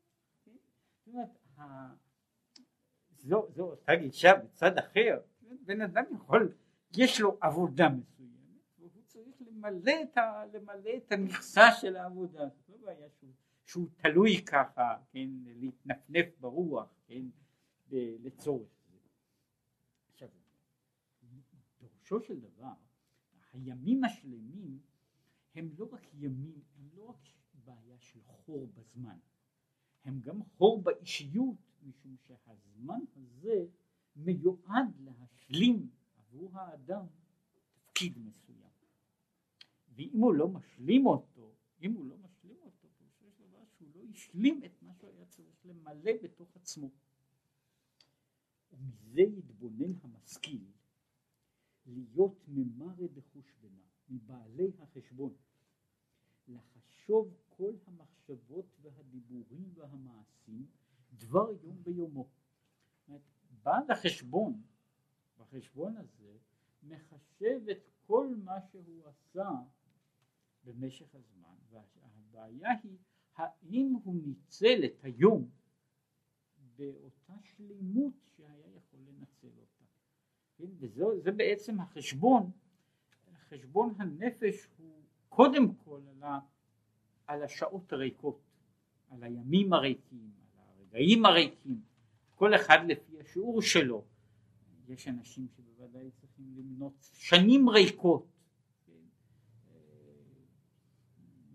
זו, 3.19 3.47
זו 3.55 3.63
אותה 3.63 3.95
גישה 3.95 4.35
בצד 4.35 4.79
אחר, 4.79 5.21
בן 5.67 5.81
אדם 5.81 6.05
יכול, 6.15 6.53
יש 6.97 7.21
לו 7.21 7.37
עבודה 7.41 7.89
מסוימת 7.89 8.14
למלא 9.47 9.93
את, 10.03 10.19
ה, 10.19 10.45
למלא 10.53 10.91
את 10.97 11.13
המכסה 11.13 11.73
של 11.81 11.97
העבודה, 11.97 12.49
זו 12.67 12.73
לא 12.73 12.87
בעיה 12.87 13.09
שהוא, 13.11 13.31
שהוא 13.65 13.89
תלוי 13.97 14.45
ככה, 14.45 14.97
כן, 15.11 15.29
להתנפנף 15.45 16.27
ברוח, 16.41 16.95
כן, 17.07 17.23
לצורך. 17.91 18.69
פירושו 21.79 22.21
של 22.21 22.41
דבר, 22.41 22.73
הימים 23.53 24.05
השלמים 24.05 24.79
הם 25.55 25.71
לא 25.79 25.89
רק 25.93 26.15
ימים, 26.15 26.63
הם 26.77 26.89
לא 26.95 27.03
רק 27.03 27.29
בעיה 27.65 27.99
של 27.99 28.21
חור 28.27 28.67
בזמן, 28.75 29.19
הם 30.05 30.21
גם 30.21 30.43
חור 30.43 30.83
באישיות, 30.83 31.57
משום 31.83 32.17
שהזמן 32.27 33.01
הזה 33.17 33.65
מיועד 34.17 35.01
להשלים 35.01 35.91
עבור 36.17 36.51
האדם 36.59 37.07
תפקיד 37.75 38.19
מסוים. 38.19 38.74
ואם 39.95 40.21
הוא 40.21 40.35
לא 40.35 40.49
משלים 40.49 41.07
אותו, 41.07 41.55
אם 41.83 41.93
הוא 41.93 42.07
לא 42.07 42.17
משלים 42.19 42.57
אותו, 42.63 42.89
פירושו 42.99 43.31
של 43.31 43.45
דבר 43.49 43.65
שהוא 43.77 43.89
לא 43.95 44.01
השלים 44.11 44.65
את 44.65 44.83
מה 44.83 44.95
שהוא 44.95 45.11
היה 45.11 45.27
צריך 45.27 45.67
למלא 45.67 46.13
בתוך 46.23 46.57
עצמו. 46.57 46.91
ומזה 48.73 49.21
יתבונן 49.21 49.93
המשכיל 50.03 50.65
להיות 51.87 52.45
ממרא 52.49 53.07
דחושבנה, 53.15 53.83
מבעלי 54.09 54.73
החשבון, 54.79 55.35
לחשוב 56.49 57.35
כל 57.49 57.75
המחשבות 57.87 58.67
והדיבורים 58.83 59.73
והמעשים 59.75 60.67
דבר 61.13 61.51
יום 61.63 61.83
ביומו. 61.83 62.29
בעל 63.63 63.91
החשבון, 63.91 64.63
בחשבון 65.39 65.97
הזה, 65.97 66.37
מחשב 66.83 67.61
את 67.71 67.89
כל 68.07 68.35
מה 68.45 68.61
שהוא 68.71 69.05
עשה 69.07 69.51
במשך 70.65 71.15
הזמן, 71.15 71.55
והבעיה 71.71 72.71
היא 72.83 72.99
האם 73.37 73.95
הוא 74.05 74.17
ניצל 74.27 74.85
את 74.85 75.05
היום 75.05 75.51
באותה 76.77 77.35
שלמות 77.43 78.15
שהיה 78.37 78.77
יכול 78.77 79.01
לנצל 79.01 79.49
אותה. 79.61 79.85
כן? 80.57 80.71
וזה 80.79 81.33
בעצם 81.33 81.81
החשבון, 81.81 82.51
חשבון 83.49 83.95
הנפש 83.99 84.67
הוא 84.79 85.03
קודם 85.29 85.75
כל 85.75 86.01
על, 86.09 86.23
ה, 86.23 86.39
על 87.27 87.43
השעות 87.43 87.93
הריקות, 87.93 88.41
על 89.11 89.23
הימים 89.23 89.73
הריקים, 89.73 90.31
על 90.57 90.65
הרגעים 90.69 91.25
הריקים, 91.25 91.83
כל 92.35 92.55
אחד 92.55 92.79
לפי 92.89 93.21
השיעור 93.21 93.63
שלו. 93.63 94.05
יש 94.89 95.09
אנשים 95.09 95.49
שבוודאי 95.49 96.11
צריכים 96.11 96.55
למנות 96.57 96.93
שנים 97.13 97.69
ריקות. 97.69 98.27
כן? 98.87 98.93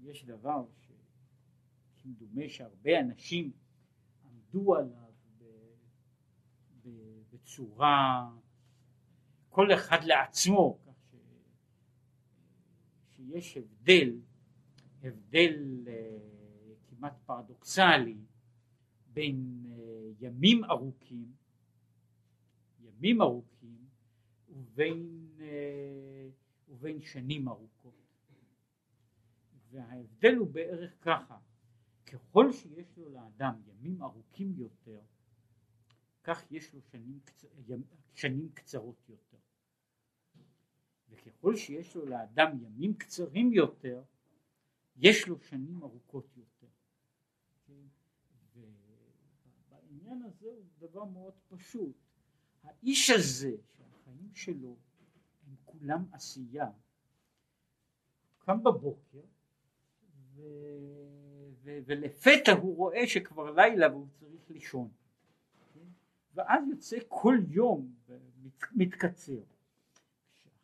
יש 0.10 0.26
דבר 0.26 0.66
שכמדומה 1.98 2.50
שהרבה 2.50 3.00
אנשים 3.00 3.52
עמדו 4.24 4.76
עליו 4.76 5.10
בצורה 7.32 8.30
כל 9.50 9.74
אחד 9.74 10.04
לעצמו, 10.04 10.78
כך 10.86 10.94
ש... 11.12 11.16
שיש 13.16 13.58
הבדל, 13.58 14.20
הבדל 15.04 15.88
אה, 15.88 16.18
כמעט 16.88 17.14
פרדוקסלי 17.26 18.18
בין 19.14 19.66
אה, 19.72 20.12
ימים 20.20 20.64
ארוכים, 20.64 21.32
ימים 22.82 23.22
ארוכים 23.22 23.78
ובין, 24.50 25.28
אה, 25.40 26.30
ובין 26.70 27.02
שנים 27.02 27.48
ארוכות. 27.48 27.99
וההבדל 29.72 30.36
הוא 30.36 30.48
בערך 30.48 30.98
ככה, 31.02 31.38
ככל 32.06 32.52
שיש 32.52 32.98
לו 32.98 33.10
לאדם 33.10 33.62
ימים 33.68 34.04
ארוכים 34.04 34.54
יותר, 34.58 35.02
כך 36.24 36.52
יש 36.52 36.74
לו 36.74 36.82
שנים, 36.82 37.20
קצ... 37.26 37.46
שנים 38.14 38.50
קצרות 38.54 39.10
יותר. 39.10 39.38
וככל 41.10 41.56
שיש 41.56 41.96
לו 41.96 42.06
לאדם 42.06 42.64
ימים 42.64 42.94
קצרים 42.94 43.54
יותר, 43.54 44.04
יש 44.96 45.28
לו 45.28 45.40
שנים 45.40 45.84
ארוכות 45.84 46.38
יותר. 46.38 46.68
ובעניין 48.56 50.22
הזה 50.24 50.48
הוא 50.48 50.66
דבר 50.80 51.06
מאוד 51.06 51.34
פשוט. 51.48 51.96
האיש 52.64 53.10
הזה, 53.10 53.56
שהחיים 53.78 54.30
שלו 54.34 54.78
הם 55.48 55.56
כולם 55.66 56.06
עשייה, 56.12 56.72
קם 58.38 58.64
בבוקר. 58.64 59.22
ולפתע 61.64 62.52
הוא 62.52 62.76
רואה 62.76 63.08
שכבר 63.08 63.52
לילה 63.52 63.90
והוא 63.90 64.08
צריך 64.20 64.50
לישון. 64.50 64.90
כן? 65.74 65.88
ואז 66.34 66.68
יוצא 66.70 66.98
כל 67.08 67.38
יום 67.48 67.94
ומתקצר. 68.08 69.42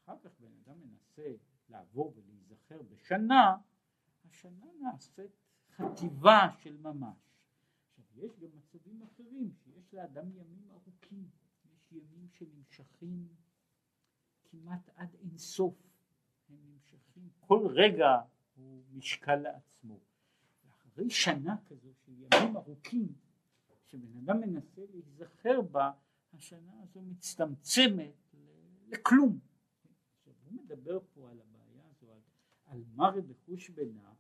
אחר 0.06 0.16
כך 0.24 0.40
בן 0.40 0.52
אדם 0.64 0.76
מנסה 0.82 1.32
לעבור 1.70 2.14
ולהיזכר 2.16 2.82
בשנה, 2.82 3.58
השנה 4.30 4.66
נעשית 4.82 5.32
חטיבה 5.72 6.48
של 6.58 6.78
ממש. 6.78 7.18
עכשיו 7.90 8.24
יש 8.24 8.40
גם 8.40 8.50
מצבים 8.56 9.02
אחרים 9.02 9.52
שיש 9.64 9.94
לאדם 9.94 10.32
ימים 10.32 10.72
ארוכים, 10.72 11.30
יש 11.66 11.92
ימים 11.92 12.28
שנמשכים 12.30 13.28
כמעט 14.44 14.90
עד 14.96 15.16
אין 15.22 15.38
סוף, 15.38 15.76
הם 16.50 16.56
נמשכים, 16.66 17.30
כל 17.40 17.68
רגע 17.68 18.22
הוא 18.56 18.84
משקל 18.94 19.36
לעצמו. 19.36 20.00
ואחרי 20.65 21.10
שנה 21.10 21.56
כזו 21.65 21.89
של 22.06 22.12
ימים 22.12 22.58
ארוכים, 22.58 23.13
שבן 23.86 24.18
אדם 24.18 24.39
מנסה 24.39 24.82
להיזכר 24.89 25.62
בה, 25.62 25.91
השנה 26.34 26.82
הזו 26.84 27.02
מצטמצמת 27.02 28.36
לכלום. 28.88 29.39
מדבר 30.52 31.00
פה 31.13 31.30
על 31.32 31.41
הבעיה 31.41 31.84
הזו, 31.89 32.12
על, 32.12 32.20
על 32.65 32.84
מרא 32.96 33.22
בחושבנה, 33.22 34.13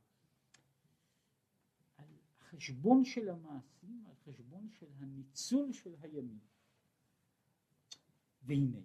על 1.97 2.05
חשבון 2.39 3.05
של 3.05 3.29
המעשים, 3.29 4.03
על 4.07 4.15
חשבון 4.25 4.69
של 4.69 4.87
הניצול 4.99 5.73
של 5.73 5.95
הימים. 6.01 6.39
והנה, 8.43 8.81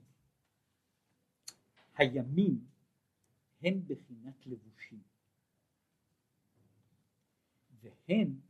הימים 1.96 2.66
הם 3.62 3.82
בחינת 3.86 4.46
לבושים, 4.46 5.02
והם 7.82 8.40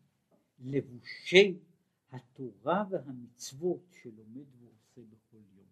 לבושי 0.58 1.58
התורה 2.12 2.84
והמצוות 2.90 3.80
שלומד 4.02 4.46
ועושה 4.58 5.00
בכל 5.10 5.42
יום. 5.56 5.66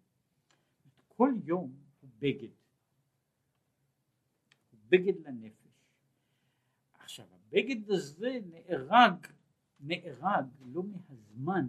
כל 1.07 1.33
יום 1.43 1.73
הוא 2.01 2.09
בגד. 2.19 2.49
בגד 4.89 5.19
לנפש. 5.27 5.69
עכשיו 6.93 7.25
הבגד 7.33 7.91
הזה 7.91 8.39
נהרג, 8.45 9.27
נהרג 9.79 10.45
לא 10.59 10.83
מהזמן 10.83 11.67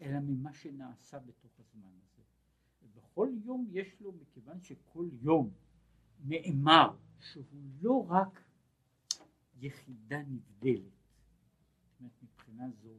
אלא 0.00 0.20
ממה 0.20 0.52
שנעשה 0.52 1.18
בתוך 1.18 1.60
הזמן 1.60 1.90
הזה. 2.02 2.22
ובכל 2.82 3.28
יום 3.44 3.66
יש 3.70 4.00
לו, 4.00 4.12
מכיוון 4.12 4.60
שכל 4.60 5.08
יום 5.22 5.50
נאמר 6.24 6.96
שהוא 7.20 7.44
לא 7.80 8.06
רק 8.08 8.42
יחידה 9.60 10.22
נבדלת, 10.22 10.97
אומרת 12.00 12.22
מבחינה 12.22 12.70
זו, 12.70 12.98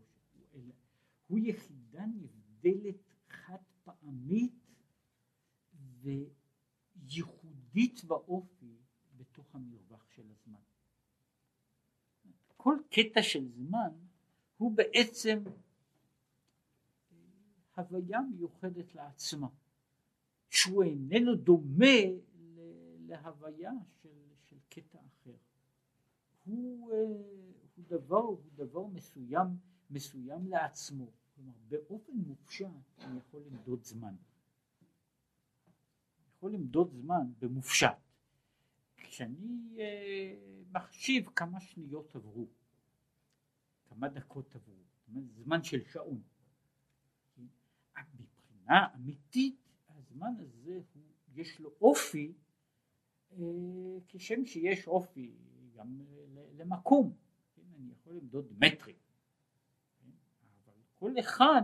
אלא 0.53 0.73
הוא 1.27 1.39
יחידה 1.39 2.05
נבדלת 2.05 3.13
חד 3.29 3.57
פעמית 3.83 4.53
וייחודית 6.01 8.03
באופי 8.03 8.77
בתוך 9.17 9.55
המרווח 9.55 10.09
של 10.09 10.31
הזמן. 10.31 10.59
כל 12.57 12.77
קטע 12.89 13.23
של 13.23 13.47
זמן 13.47 13.91
הוא 14.57 14.71
בעצם 14.71 15.43
הוויה 17.75 18.21
מיוחדת 18.21 18.95
לעצמה, 18.95 19.47
שהוא 20.49 20.83
איננו 20.83 21.35
דומה 21.35 21.85
להוויה 22.99 23.71
של, 24.01 24.09
של 24.45 24.57
קטע 24.69 24.99
אחר. 25.07 25.35
הוא, 26.45 26.91
אה, 26.91 26.97
הוא, 27.79 27.99
דבר, 27.99 28.17
הוא 28.17 28.51
דבר 28.55 28.87
מסוים, 28.87 29.47
מסוים 29.89 30.47
לעצמו. 30.47 31.11
כלומר, 31.35 31.53
באופן 31.67 32.11
מופשט 32.11 32.65
אני 32.99 33.19
יכול 33.19 33.41
למדוד 33.41 33.83
זמן. 33.83 34.15
אני 34.15 34.17
יכול 36.37 36.51
למדוד 36.51 36.91
זמן 36.91 37.31
במופשט. 37.39 37.97
כשאני 38.97 39.75
אה, 39.79 40.35
מחשיב 40.71 41.29
כמה 41.29 41.59
שניות 41.59 42.15
עברו, 42.15 42.47
כמה 43.85 44.09
דקות 44.09 44.55
עברו, 44.55 44.83
זמן 45.37 45.63
של 45.63 45.83
שעון. 45.83 46.21
מבחינה 48.19 48.87
אמיתית 48.95 49.69
הזמן 49.89 50.33
הזה 50.39 50.79
הוא, 50.93 51.03
יש 51.35 51.59
לו 51.59 51.73
אופי 51.81 52.33
אה, 53.31 53.37
כשם 54.07 54.45
שיש 54.45 54.87
אופי 54.87 55.33
גם 55.75 56.01
למקום, 56.57 57.13
כן? 57.13 57.13
אני 57.13 57.28
יכול 58.09 58.21
למדוד 58.21 58.45
מטרים? 58.59 58.95
אבל 60.65 60.73
כל 60.93 61.19
אחד 61.19 61.61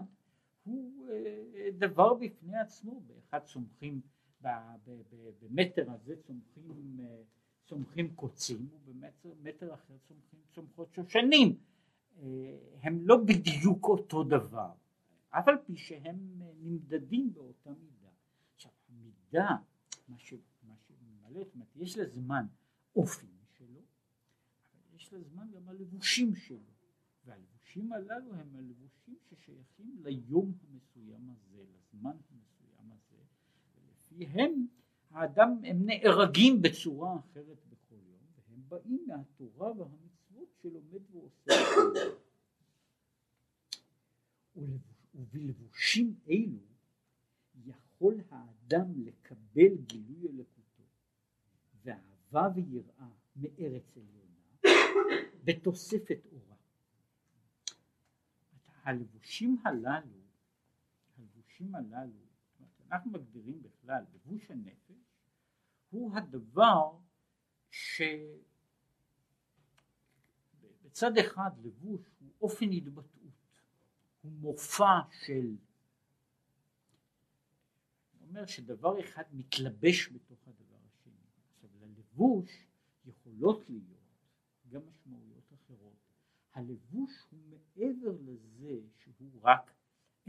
הוא 0.63 1.09
אה, 1.09 1.69
דבר 1.77 2.13
בפני 2.13 2.57
עצמו, 2.57 3.01
באחד 3.07 3.45
צומחים 3.45 4.01
במטר 5.41 5.91
הזה 5.91 6.15
צומחים, 6.21 6.99
אה, 6.99 7.21
צומחים 7.65 8.15
קוצים 8.15 8.69
ובמטר 8.85 9.73
אחר 9.73 9.93
צומחים 10.07 10.39
צומחות 10.51 10.93
שושנים 10.93 11.55
הם 12.81 13.07
לא 13.07 13.17
בדיוק 13.17 13.85
אותו 13.85 14.23
דבר 14.23 14.71
אף 15.29 15.47
על 15.47 15.55
פי 15.65 15.75
שהם 15.75 16.41
נמדדים 16.61 17.33
באותה 17.33 17.69
מידה. 17.69 18.09
עכשיו 18.55 18.71
המידה, 18.89 19.49
מה, 20.07 20.17
ש, 20.17 20.33
שממלא, 20.61 21.43
זאת 21.43 21.53
אומרת 21.53 21.75
יש 21.75 21.97
לזמן 21.97 22.45
אופי 22.95 23.34
יש 25.05 25.13
לזמן 25.13 25.47
גם 25.51 25.69
הלבושים 25.69 26.35
שלו, 26.35 26.73
והלבושים 27.25 27.93
הללו 27.93 28.33
הם 28.35 28.55
הלבושים 28.55 29.15
ששייכים 29.29 29.97
ליום 30.03 30.53
המסוים 30.63 31.29
הזה, 31.29 31.63
לזמן 31.63 32.17
המסוים 32.29 32.91
הזה, 32.91 33.23
ולפיהם 33.75 34.67
האדם 35.09 35.59
הם 35.63 35.85
נהרגים 35.85 36.61
בצורה 36.61 37.19
אחרת 37.19 37.57
בכל 37.69 37.95
יום, 37.95 38.19
והם 38.47 38.61
באים 38.67 39.05
מהתורה 39.07 39.71
והמצוות 39.71 40.53
שלומד 40.61 41.01
ועושה. 41.11 41.53
ובלבושים 45.15 46.15
אלו 46.29 46.59
יכול 47.65 48.15
האדם 48.29 48.93
לקבל 48.95 49.75
גילוי 49.87 50.27
אלוקותו 50.27 50.83
ואהבה 51.83 52.47
ויראה 52.55 53.09
מארץ 53.35 53.97
עליונה 53.97 54.24
בתוספת 55.43 56.19
אורה. 56.31 56.55
הלבושים 58.83 59.57
הללו, 59.65 60.21
הלבושים 61.17 61.75
הללו, 61.75 62.25
אנחנו 62.91 63.11
מגדירים 63.11 63.63
בכלל, 63.63 64.03
לבוש 64.13 64.51
הנפש 64.51 64.95
הוא 65.89 66.15
הדבר 66.17 66.97
שבצד 67.69 68.37
אחד 71.17 71.51
לבוש 71.63 72.01
הוא 72.19 72.31
אופן 72.41 72.71
התבטאות 72.71 73.15
הוא 74.21 74.31
מופע 74.31 74.99
של, 75.25 75.55
אומר 78.21 78.45
שדבר 78.45 78.99
אחד 78.99 79.23
מתלבש 79.31 80.09
בתוך 80.09 80.47
הדבר 80.47 80.77
השני. 80.87 81.13
עכשיו 81.55 81.69
ללבוש 81.81 82.49
יכולות 83.05 83.69
להיות 83.69 83.94
גם 84.75 84.81
משמעויות 84.87 85.53
אחרות. 85.53 85.97
הלבוש 86.53 87.11
הוא 87.31 87.39
מעבר 87.49 88.17
לזה 88.21 88.79
שהוא 88.97 89.39
רק 89.41 89.71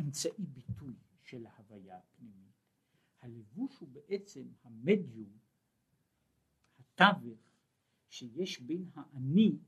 אמצעי 0.00 0.44
ביטוי 0.54 0.94
של 1.22 1.46
ההוויה 1.46 1.98
הפנימית. 1.98 2.54
הלבוש 3.20 3.78
הוא 3.78 3.88
בעצם 3.88 4.48
המדיום, 4.64 5.38
התווך, 6.78 7.38
שיש 8.08 8.60
בין 8.60 8.90
האני 8.94 9.58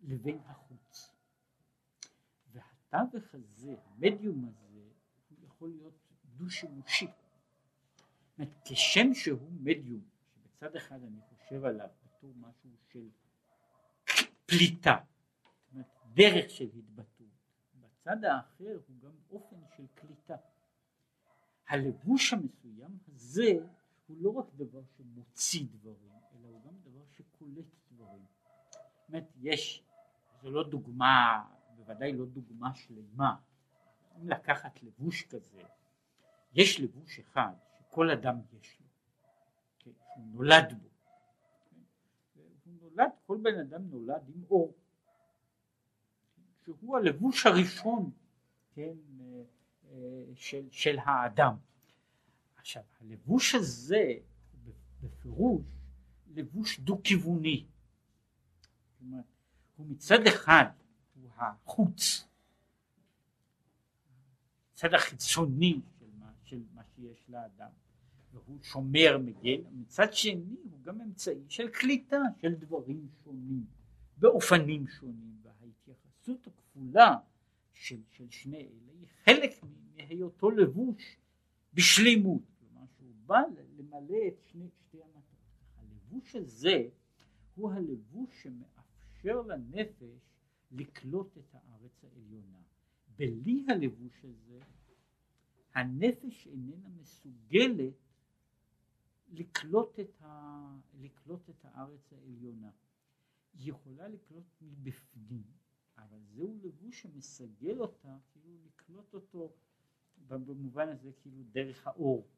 לבין 0.00 0.38
החוץ. 0.44 1.12
התווך 2.54 3.34
הזה, 3.34 3.74
המדיום 3.84 4.44
הזה, 4.44 4.88
הוא 5.28 5.38
יכול 5.46 5.70
להיות 5.70 5.94
דו-שימושי. 6.36 7.06
כשם 8.64 9.14
שהוא 9.14 9.52
מדיום, 9.52 10.08
שבצד 10.34 10.76
אחד 10.76 11.02
אני 11.02 11.20
חושב 11.20 11.64
עליו 11.64 11.88
בתור 12.04 12.32
משהו 12.36 12.70
של 12.92 13.08
פליטה, 14.48 14.96
דרך 16.14 16.50
של 16.50 16.68
התבטאות, 16.76 17.28
בצד 17.80 18.24
האחר 18.24 18.78
הוא 18.88 18.96
גם 19.02 19.10
אופן 19.30 19.56
של 19.76 19.86
קליטה. 19.94 20.36
הלבוש 21.68 22.32
המסוים 22.32 22.98
הזה 23.08 23.52
הוא 24.06 24.16
לא 24.20 24.30
רק 24.30 24.46
דבר 24.54 24.82
שמוציא 24.96 25.66
דברים, 25.70 26.12
אלא 26.32 26.48
הוא 26.48 26.60
גם 26.64 26.72
דבר 26.80 27.04
שקולט 27.16 27.66
דברים. 27.92 28.24
זאת 28.70 29.08
אומרת, 29.08 29.24
יש, 29.40 29.82
זו 30.42 30.50
לא 30.50 30.68
דוגמה 30.68 31.44
בוודאי 31.76 32.12
לא 32.12 32.26
דוגמה 32.26 32.74
שלמה. 32.74 33.36
אם 34.16 34.28
לקחת 34.28 34.82
לבוש 34.82 35.22
כזה, 35.22 35.62
יש 36.54 36.80
לבוש 36.80 37.18
אחד 37.18 37.52
שכל 37.78 38.10
אדם 38.10 38.40
יש 38.60 38.80
לו, 38.80 38.86
כן, 39.78 39.90
הוא 40.14 40.24
נולד 40.32 40.72
בו. 40.82 40.88
הוא 42.98 43.06
נולד, 43.06 43.12
כל 43.26 43.38
בן 43.42 43.58
אדם 43.58 43.82
נולד 43.90 44.22
עם 44.28 44.42
אור, 44.50 44.74
שהוא 46.64 46.96
הלבוש 46.96 47.46
הראשון 47.46 48.10
כן, 48.74 48.94
אה, 49.20 49.42
אה, 49.90 50.24
של, 50.34 50.68
של 50.70 50.98
האדם. 50.98 51.54
עכשיו 52.56 52.82
הלבוש 53.00 53.54
הזה 53.54 54.14
בפירוש 55.00 55.62
לבוש 56.34 56.80
דו-כיווני. 56.80 57.66
הוא 59.76 59.86
מצד 59.86 60.26
אחד 60.28 60.64
החוץ, 61.36 62.24
הצד 64.72 64.94
החיצוני 64.94 65.80
של 65.98 66.06
מה, 66.18 66.32
של 66.44 66.62
מה 66.74 66.82
שיש 66.96 67.24
לאדם, 67.28 67.70
והוא 68.44 68.62
שומר 68.62 69.18
מגן, 69.18 69.60
מצד 69.72 70.12
שני 70.12 70.56
הוא 70.70 70.82
גם 70.82 71.00
אמצעי 71.00 71.44
של 71.48 71.68
קליטה 71.68 72.20
של 72.40 72.54
דברים 72.54 73.08
שונים, 73.24 73.64
באופנים 74.18 74.86
שונים, 74.86 75.36
וההתייחסות 75.42 76.46
הכפולה 76.46 77.14
של, 77.72 78.00
של 78.10 78.30
שני 78.30 78.56
אלה 78.56 78.92
היא 79.00 79.06
חלק 79.24 79.50
מהיותו 79.96 80.50
לבוש 80.50 81.16
בשלימות, 81.74 82.42
כלומר 82.58 82.86
שהוא 82.96 83.14
בא 83.26 83.40
למלא 83.78 84.18
את 84.28 84.42
שני, 84.52 84.68
שתי 84.70 84.98
המטרות. 85.02 85.24
הלבוש 85.76 86.36
הזה 86.36 86.88
הוא 87.54 87.72
הלבוש 87.72 88.42
שמאפשר 88.42 89.42
לנפש 89.42 90.32
לקלוט 90.72 91.38
את 91.38 91.54
הארץ 91.54 92.04
העליונה. 92.04 92.58
בלי 93.16 93.64
הלבוש 93.68 94.24
הזה 94.24 94.60
הנפש 95.74 96.46
איננה 96.46 96.88
מסוגלת 97.00 97.94
לקלוט 99.28 100.00
את, 100.00 100.22
ה... 100.22 100.76
לקלוט 100.94 101.50
את 101.50 101.64
הארץ 101.64 102.12
העליונה. 102.12 102.70
היא 103.52 103.70
יכולה 103.70 104.08
לקלוט 104.08 104.44
מבפנים, 104.60 105.44
אבל 105.98 106.18
זהו 106.34 106.58
לבוש 106.62 107.02
שמסגל 107.02 107.80
אותה, 107.80 108.16
כאילו 108.32 108.56
לקלוט 108.66 109.14
אותו 109.14 109.52
במובן 110.28 110.88
הזה 110.88 111.12
כאילו 111.12 111.42
דרך 111.52 111.86
האור, 111.86 112.28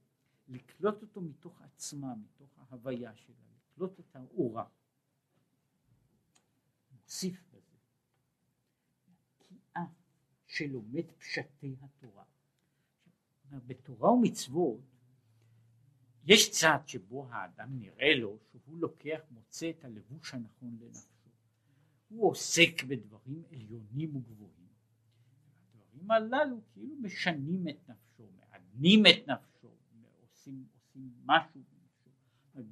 לקלוט 0.48 1.02
אותו 1.02 1.20
מתוך 1.20 1.62
עצמה, 1.62 2.14
מתוך 2.14 2.58
ההוויה 2.58 3.14
שלה, 3.16 3.44
לקלוט 3.56 4.00
את 4.00 4.16
האורה. 4.16 4.64
מוסיף 6.92 7.50
שלומד 10.50 11.12
פשטי 11.18 11.76
התורה. 11.80 12.24
בתורה 13.66 14.12
ומצוות 14.12 14.80
יש 16.24 16.50
צד 16.50 16.78
שבו 16.86 17.26
האדם 17.30 17.78
נראה 17.78 18.14
לו 18.14 18.38
שהוא 18.50 18.78
לוקח, 18.78 19.20
מוצא 19.30 19.70
את 19.70 19.84
הלבוש 19.84 20.34
הנכון 20.34 20.78
לנפשו. 20.80 21.30
הוא 22.08 22.30
עוסק 22.30 22.84
בדברים 22.88 23.42
עליונים 23.52 24.16
וגבוהים. 24.16 24.68
הדברים 25.74 26.10
הללו 26.10 26.60
כאילו 26.72 26.96
משנים 26.96 27.68
את 27.68 27.88
נפשו, 27.88 28.28
מעדנים 28.36 29.02
את 29.06 29.28
נפשו, 29.28 29.68
עושים, 30.20 30.66
עושים 30.74 31.10
משהו 31.26 31.60
בנפשו. 31.70 32.10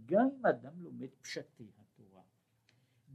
גם 0.07 0.29
אם 0.41 0.47
אדם 0.47 0.83
לומד 0.83 1.09
פשטי 1.23 1.71
התורה 1.79 2.23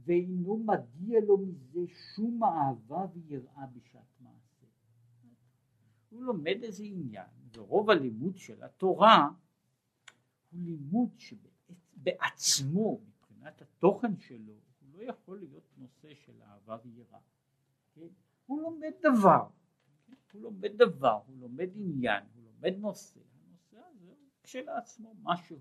ואינו 0.04 0.56
מגיע 0.56 1.20
לו 1.20 1.38
מזה 1.38 1.80
שום 2.14 2.44
אהבה 2.44 3.06
ויראה 3.14 3.66
בשעת 3.66 4.20
מעשה. 4.20 4.66
הוא 6.10 6.24
לומד 6.24 6.58
איזה 6.62 6.84
עניין 6.84 7.26
ורוב 7.52 7.90
הלימוד 7.90 8.36
של 8.36 8.62
התורה 8.62 9.28
הוא 10.54 10.62
לימוד 10.64 11.10
שבעצמו 11.18 13.00
מבחינת 13.00 13.62
התוכן 13.62 14.16
שלו 14.20 14.52
הוא 14.52 14.88
לא 14.92 15.02
יכול 15.02 15.38
להיות 15.38 15.64
נושא 15.76 16.14
של 16.14 16.42
אהבה 16.42 16.78
ויראה. 16.84 17.18
כן? 17.94 18.06
הוא 18.46 18.62
לומד 18.62 18.92
דבר, 19.00 19.48
כן? 20.06 20.14
הוא 20.32 20.42
לומד 20.42 20.72
דבר, 20.76 21.20
הוא 21.26 21.38
לומד 21.40 21.70
עניין, 21.74 22.24
הוא 22.34 22.44
לומד 22.44 22.78
נושא, 22.78 23.20
הנושא 23.20 23.76
הזה 23.76 24.06
הוא 24.08 24.28
כשלעצמו 24.42 25.14
משהו, 25.22 25.58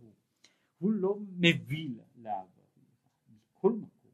הוא 0.80 0.92
לא 0.92 1.20
מביא 1.20 1.90
לאהבה 2.16 2.64
מכל 3.30 3.72
מקום, 3.72 4.12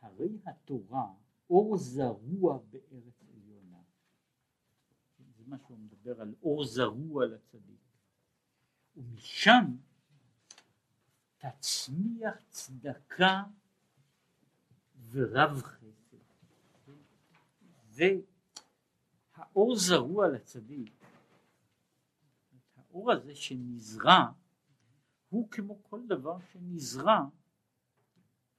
הרי 0.00 0.38
התורה 0.46 1.14
אור 1.50 1.76
זרוע 1.76 2.58
בארץ 2.70 3.22
עליונה, 3.34 3.82
כן? 5.16 5.24
זה 5.36 5.44
מה 5.46 5.58
שהוא 5.58 5.78
מדבר 5.78 6.20
על 6.20 6.34
אור 6.42 6.64
זרוע 6.64 7.26
לצדיק, 7.26 7.87
ומשם 8.98 9.76
תצמיח 11.38 12.34
צדקה 12.50 13.42
ורב 15.10 15.62
חסד. 15.62 16.16
זה 17.90 18.10
האור 19.34 19.76
זרוע 19.76 20.28
לצדיק. 20.28 20.92
האור 22.76 23.12
הזה 23.12 23.34
שנזרע 23.34 24.30
הוא 25.28 25.50
כמו 25.50 25.82
כל 25.82 26.06
דבר 26.06 26.38
שנזרע 26.40 27.20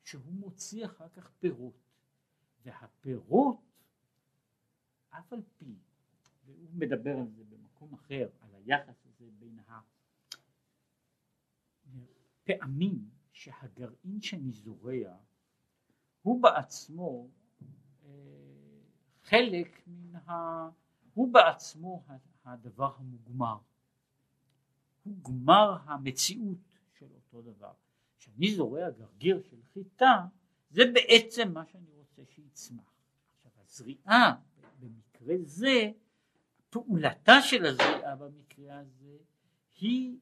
שהוא 0.04 0.34
מוציא 0.34 0.86
אחר 0.86 1.10
כך 1.10 1.30
פירות 1.40 1.80
והפירות 2.64 3.58
אף 5.10 5.34
על 5.34 5.42
פי 5.58 5.76
והוא 6.46 6.70
מדבר 6.74 7.18
על 7.18 7.28
זה 7.30 7.44
במקום 7.44 7.94
אחר 7.94 8.30
על 8.42 8.50
היחס 8.56 9.06
הזה 9.06 9.26
בין 9.40 9.60
הפעמים 12.50 13.10
שהגרעין 13.32 14.22
שאני 14.22 14.52
זורע 14.52 15.16
הוא 16.22 16.44
בעצמו 16.44 17.28
אה, 18.06 18.10
חלק 19.24 19.82
מן 19.88 20.16
ה... 20.16 20.32
הוא 21.14 21.34
בעצמו 21.34 22.04
הדבר 22.46 22.96
המוגמר. 22.98 23.58
הוא 25.04 25.16
גמר 25.24 25.78
המציאות 25.84 26.58
של 27.00 27.08
אותו 27.16 27.42
דבר. 27.42 27.74
כשאני 28.18 28.56
זורע 28.56 28.90
גרגיר 28.90 29.42
של 29.42 29.58
חיטה, 29.74 30.26
זה 30.70 30.82
בעצם 30.94 31.54
מה 31.54 31.66
שאני 31.66 31.92
רוצה 31.98 32.22
שיצמח. 32.26 32.94
עכשיו 33.38 33.64
הזריעה 33.64 34.36
במקרה 34.80 35.36
זה, 35.44 35.92
פעולתה 36.70 37.42
של 37.42 37.66
הזריעה 37.66 38.16
במקרה 38.16 38.80
הזה 38.80 39.18
היא 39.80 40.18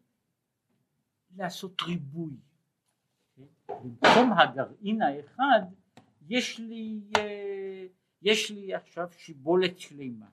לעשות 1.36 1.82
ריבוי. 1.82 2.38
במקום 3.68 4.34
הגרעין 4.34 5.02
האחד 5.02 5.62
יש 6.30 6.60
לי, 6.60 7.02
אה, 7.18 7.88
יש 8.22 8.52
לי 8.52 8.74
עכשיו 8.74 9.08
שיבולת 9.12 9.80
שלמה. 9.80 10.30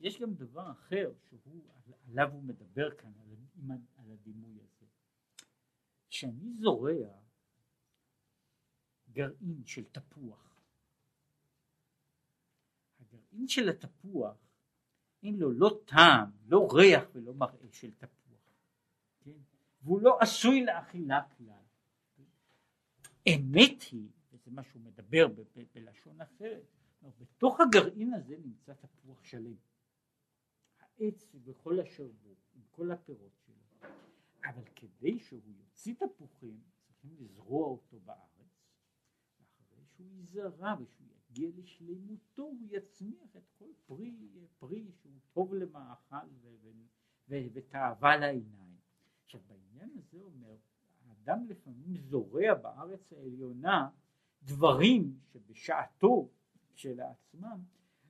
יש 0.00 0.20
גם 0.20 0.34
דבר 0.34 0.70
אחר 0.70 1.12
שהוא, 1.28 1.62
עליו 2.08 2.32
הוא 2.32 2.42
מדבר 2.42 2.90
כאן, 2.94 3.12
על, 3.70 3.76
על 3.96 4.12
הדימוי 4.12 4.54
הזה. 4.54 4.86
כשאני 6.08 6.54
זורע 6.60 7.08
גרעין 9.12 9.62
של 9.66 9.84
תפוח, 9.84 10.60
הגרעין 13.00 13.48
של 13.48 13.68
התפוח 13.68 14.36
אין 15.22 15.36
לו 15.38 15.52
לא 15.52 15.80
טעם, 15.84 16.30
לא 16.46 16.68
ריח 16.72 17.04
ולא 17.12 17.34
מראה 17.34 17.72
של 17.72 17.90
תפוח, 17.90 18.40
כן? 19.20 19.55
והוא 19.86 20.00
לא 20.00 20.18
עשוי 20.20 20.64
לאכילה 20.64 21.20
כלל. 21.36 21.62
אמת 23.28 23.82
היא 23.92 24.08
זה 24.44 24.50
מה 24.50 24.62
שהוא 24.62 24.82
מדבר 24.82 25.28
ב- 25.28 25.40
ב- 25.40 25.64
בלשון 25.74 26.20
אחרת, 26.20 26.64
בתוך 27.18 27.60
הגרעין 27.60 28.14
הזה 28.14 28.36
נמצא 28.44 28.72
תפוח 28.74 29.24
שלם, 29.24 29.56
העץ 30.80 31.34
וכל 31.44 31.80
אשר 31.80 32.06
בו, 32.22 32.34
עם 32.54 32.62
כל 32.70 32.90
הפירות 32.90 33.32
שלו, 33.46 33.88
אבל 34.44 34.64
כדי 34.76 35.18
שהוא 35.18 35.52
יוציא 35.58 35.94
תפוחים 35.94 36.60
צריכים 36.80 37.16
לזרוע 37.18 37.66
אותו 37.66 38.00
בארץ, 38.00 38.70
ואחרי 39.40 39.84
שהוא 39.96 40.08
ייזרע 40.12 40.74
ושהוא 40.80 41.08
יגיע 41.30 41.50
לשלימותו 41.56 42.42
הוא 42.42 42.66
יצמיח 42.70 43.36
את 43.36 43.48
כל 43.58 43.70
פרי, 43.86 44.14
פרי 44.58 44.92
שהוא 45.02 45.20
טוב 45.32 45.54
למאכל 45.54 46.26
ותאווה 47.28 48.16
לעיניים. 48.16 48.75
עכשיו 49.26 49.40
בעניין 49.46 49.90
הזה 49.98 50.20
אומר 50.20 50.56
האדם 51.06 51.46
לפעמים 51.48 51.96
זורע 51.96 52.54
בארץ 52.54 53.12
העליונה 53.12 53.90
דברים 54.42 55.18
שבשעתו 55.32 56.28
כשלעצמם 56.74 57.64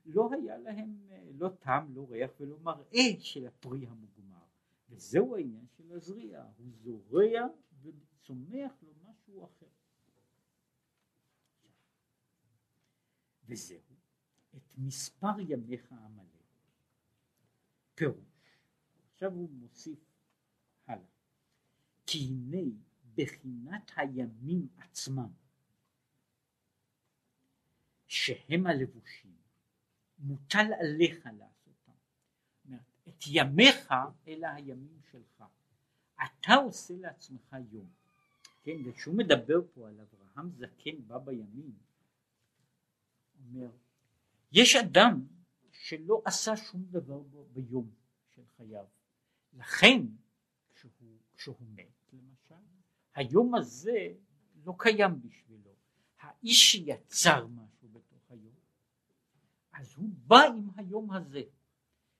לא 0.05 0.29
היה 0.33 0.57
להם 0.57 1.09
לא 1.33 1.49
טעם, 1.49 1.95
לא 1.95 2.07
ריח 2.09 2.31
ולא 2.39 2.59
מראה 2.59 3.19
של 3.19 3.47
הפרי 3.47 3.87
המוגמר 3.87 4.45
וזהו 4.89 5.35
העניין 5.35 5.65
של 5.77 5.91
הזריעה, 5.91 6.45
הוא 6.57 6.71
זורע 6.71 7.47
וצומח 7.81 8.71
לו 8.81 8.93
משהו 9.09 9.45
אחר. 9.45 9.65
וזהו 13.45 13.79
את 14.55 14.77
מספר 14.77 15.39
ימיך 15.39 15.91
המלא. 15.91 16.23
פירוש. 17.95 18.59
עכשיו 19.13 19.33
הוא 19.33 19.49
מוסיף. 19.49 20.06
כי 22.07 22.17
הנה 22.17 22.71
בחינת 23.15 23.91
הימים 23.95 24.67
עצמם 24.77 25.29
שהם 28.07 28.67
הלבושים, 28.67 29.35
מוטל 30.19 30.73
עליך 30.79 31.25
לעשותם. 31.37 31.91
את 33.07 33.23
ימיך 33.27 33.93
אלה 34.27 34.53
הימים 34.53 34.99
שלך. 35.11 35.43
אתה 36.15 36.53
עושה 36.53 36.93
לעצמך 36.97 37.55
יום. 37.71 37.89
כן, 38.63 38.77
וכשהוא 38.85 39.17
מדבר 39.17 39.61
פה 39.73 39.87
על 39.87 39.99
אברהם 39.99 40.51
זקן 40.51 41.07
בא 41.07 41.17
בימים, 41.17 41.73
אומר, 43.39 43.69
יש 44.51 44.75
אדם 44.75 45.27
שלא 45.71 46.21
עשה 46.25 46.57
שום 46.57 46.85
דבר 46.91 47.21
ביום 47.53 47.91
של 48.35 48.41
חייו. 48.57 48.85
לכן 49.53 50.01
כשהוא, 50.75 50.91
כשהוא 51.35 51.55
מת 51.75 51.96
למשל, 52.13 52.55
היום 53.15 53.55
הזה 53.55 54.13
לא 54.65 54.73
קיים 54.77 55.21
בשבילו. 55.21 55.71
האיש 56.19 56.71
שיצר 56.71 57.47
משהו 57.47 57.77
אז 59.77 59.93
הוא 59.95 60.09
בא 60.27 60.43
עם 60.57 60.69
היום 60.75 61.11
הזה. 61.11 61.41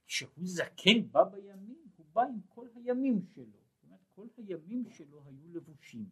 כשהוא 0.08 0.45
זקן 0.47 1.12
בא 1.12 1.23
בימים, 1.23 1.86
הוא 1.95 2.06
בא 2.13 2.21
עם 2.21 2.39
כל 2.50 2.67
הימים 2.76 3.21
שלו. 3.36 3.45
זאת 3.45 3.84
אומרת, 3.84 4.00
כל 4.15 4.28
הימים 4.38 4.84
שלו 4.89 5.23
היו 5.26 5.54
לבושים. 5.54 6.10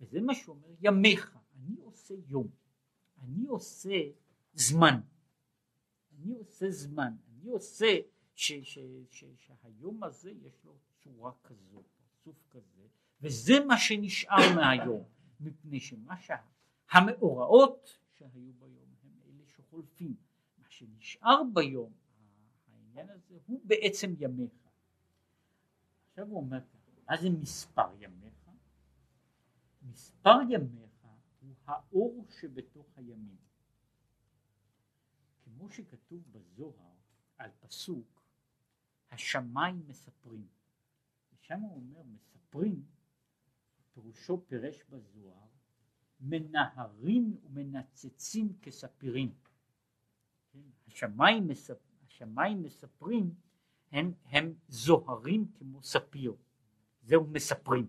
וזה 0.00 0.20
מה 0.20 0.34
שאומר 0.34 0.68
ימיך, 0.80 1.38
אני 1.56 1.80
עושה 1.80 2.14
יום, 2.26 2.48
אני 3.18 3.46
עושה 3.46 4.10
זמן, 4.54 5.00
אני 6.12 6.34
עושה 6.34 6.70
זמן, 6.70 7.12
אני 7.28 7.50
עושה 7.50 7.86
ש, 8.34 8.52
ש, 8.52 8.78
ש, 9.10 9.24
שהיום 9.36 10.04
הזה 10.04 10.30
יש 10.30 10.64
לו 10.64 10.78
צורה 10.98 11.32
כזו, 11.44 11.82
פרצוף 11.96 12.44
כזה, 12.50 12.86
וזה 13.20 13.52
מה 13.66 13.78
שנשאר 13.78 14.54
מהיום, 14.56 15.04
מפני 15.40 15.80
שמה 15.80 16.14
שהמאורעות 16.20 17.98
שהיו 18.18 18.52
ביום 18.52 18.94
הם 19.02 19.10
אלה 19.26 19.46
שחולפים. 19.46 20.28
שנשאר 20.78 21.42
ביום, 21.54 21.92
העניין 22.68 23.10
הזה 23.10 23.38
הוא 23.46 23.60
בעצם 23.64 24.14
ימיך. 24.18 24.52
עכשיו 26.10 26.26
הוא 26.26 26.36
אומר 26.36 26.58
מה 27.08 27.16
זה 27.16 27.30
מספר 27.30 27.88
ימיך? 27.98 28.50
מספר 29.82 30.38
ימיך 30.50 31.06
הוא 31.40 31.54
האור 31.66 32.26
שבתוך 32.40 32.86
הימים. 32.96 33.36
כמו 35.44 35.70
שכתוב 35.70 36.22
בזוהר 36.32 36.94
על 37.38 37.50
פסוק 37.60 38.22
השמיים 39.10 39.84
מספרים. 39.88 40.46
ושם 41.32 41.60
הוא 41.60 41.74
אומר 41.74 42.02
מספרים, 42.02 42.84
פירושו 44.02 44.44
פירש 44.46 44.84
בזוהר, 44.88 45.46
מנהרים 46.20 47.36
ומנצצים 47.44 48.52
כספירים. 48.62 49.34
השמיים, 50.86 51.48
מספ... 51.48 51.78
השמיים 52.06 52.62
מספרים 52.62 53.34
הם, 53.92 54.12
הם 54.24 54.54
זוהרים 54.68 55.48
כמו 55.58 55.82
ספיר, 55.82 56.36
זהו 57.02 57.26
מספרים. 57.26 57.86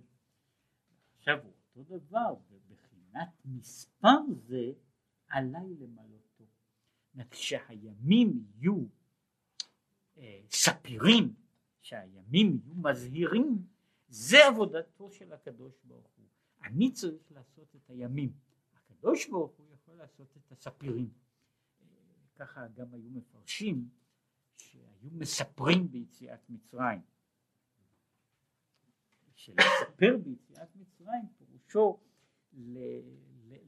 עכשיו 1.18 1.38
אותו 1.76 1.98
דבר, 1.98 2.36
בבחינת 2.50 3.30
מספר 3.46 4.20
זה 4.48 4.72
עליי 5.28 5.76
למלאותו. 5.80 6.46
כשהימים 7.30 8.44
יהיו 8.56 8.86
אה, 10.18 10.42
ספירים, 10.50 11.34
שהימים 11.82 12.60
יהיו 12.64 12.76
מזהירים, 12.76 13.68
זה 14.10 14.48
עבודתו 14.48 15.12
של 15.12 15.34
הקדוש 15.34 15.74
ברוך 15.84 16.12
הוא. 16.18 16.26
אני 16.64 16.92
צריך 16.92 17.32
לעשות 17.32 17.76
את 17.76 17.90
הימים, 17.90 18.34
הקדוש 18.74 19.30
ברוך 19.30 19.52
הוא 19.52 19.66
יכול 19.74 19.96
לעשות 19.96 20.38
את 20.38 20.52
הספירים. 20.52 21.10
ככה 22.36 22.68
גם 22.68 22.94
היו 22.94 23.10
מפרשים 23.10 23.90
שהיו 24.58 25.10
מספרים 25.12 25.92
ביציאת 25.92 26.50
מצרים. 26.50 27.02
שלספר 29.36 30.18
ביציאת 30.24 30.76
מצרים 30.76 31.28
פירושו 31.38 32.00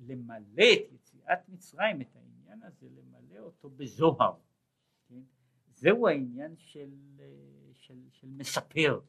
למלא 0.07 0.63
את 0.73 0.91
יציאת 0.91 1.49
מצרים, 1.49 2.01
את 2.01 2.15
העניין 2.15 2.63
הזה, 2.63 2.87
למלא 2.89 3.39
אותו 3.39 3.69
בזוהר. 3.69 4.35
כן? 5.07 5.21
זהו 5.73 6.07
העניין 6.07 6.57
של, 6.57 6.91
של, 7.73 7.99
של 8.11 8.27
מספר. 8.27 8.99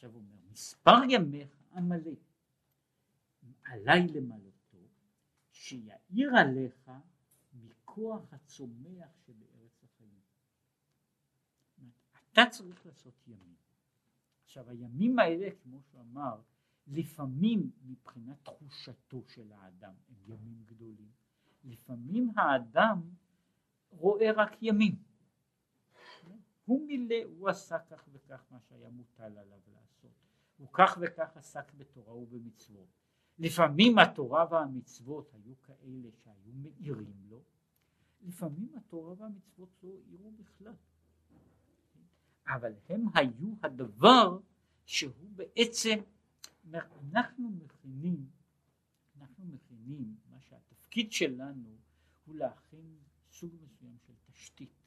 עכשיו 0.00 0.12
הוא 0.12 0.22
אומר, 0.22 0.36
מספר 0.52 0.96
ימיך 1.08 1.48
המלא, 1.72 2.10
עליי 3.64 4.06
למלאתו, 4.08 4.78
שיאיר 5.50 6.36
עליך 6.36 6.90
מכוח 7.52 8.32
הצומח 8.32 9.08
שבארץ 9.26 9.84
החיים. 9.84 10.20
אתה 12.32 12.40
צריך 12.50 12.86
לעשות 12.86 13.14
ימים. 13.26 13.54
עכשיו 14.44 14.70
הימים 14.70 15.18
האלה, 15.18 15.48
כמו 15.62 15.82
שהוא 15.82 16.00
אמר, 16.00 16.40
לפעמים 16.86 17.70
מבחינת 17.82 18.44
תחושתו 18.44 19.22
של 19.26 19.52
האדם 19.52 19.94
הם 20.08 20.16
ימים 20.26 20.62
גדולים. 20.64 21.10
לפעמים 21.64 22.32
האדם 22.38 23.02
רואה 23.90 24.32
רק 24.32 24.62
ימים. 24.62 25.02
הוא 26.64 26.86
מילא, 26.86 27.24
הוא 27.24 27.48
עשה 27.48 27.78
כך 27.78 28.08
וכך 28.12 28.44
מה 28.50 28.60
שהיה 28.60 28.90
מוטל 28.90 29.38
עליו 29.38 29.60
לעשות. 29.74 29.89
הוא 30.60 30.68
כך 30.72 30.98
וכך 31.00 31.36
עסק 31.36 31.72
בתורה 31.74 32.14
ובמצוות. 32.14 32.88
לפעמים 33.38 33.98
התורה 33.98 34.46
והמצוות 34.50 35.34
היו 35.34 35.54
כאלה 35.62 36.08
שהיו 36.12 36.52
מאירים 36.54 37.22
לו, 37.28 37.42
לפעמים 38.22 38.72
התורה 38.76 39.14
והמצוות 39.18 39.68
לא 39.82 39.90
העירו 39.90 40.32
בכלל. 40.32 40.74
אבל 42.46 42.72
הם 42.88 43.04
היו 43.14 43.54
הדבר 43.62 44.38
שהוא 44.84 45.30
בעצם, 45.36 45.98
אנחנו 46.72 47.50
מכינים, 47.50 48.30
אנחנו 49.20 49.44
מכינים, 49.44 50.16
מה 50.30 50.40
שהתפקיד 50.40 51.12
שלנו 51.12 51.78
הוא 52.24 52.34
להכין 52.34 52.96
סוג 53.30 53.50
מסוים 53.62 53.96
של 54.06 54.12
תשתית. 54.32 54.80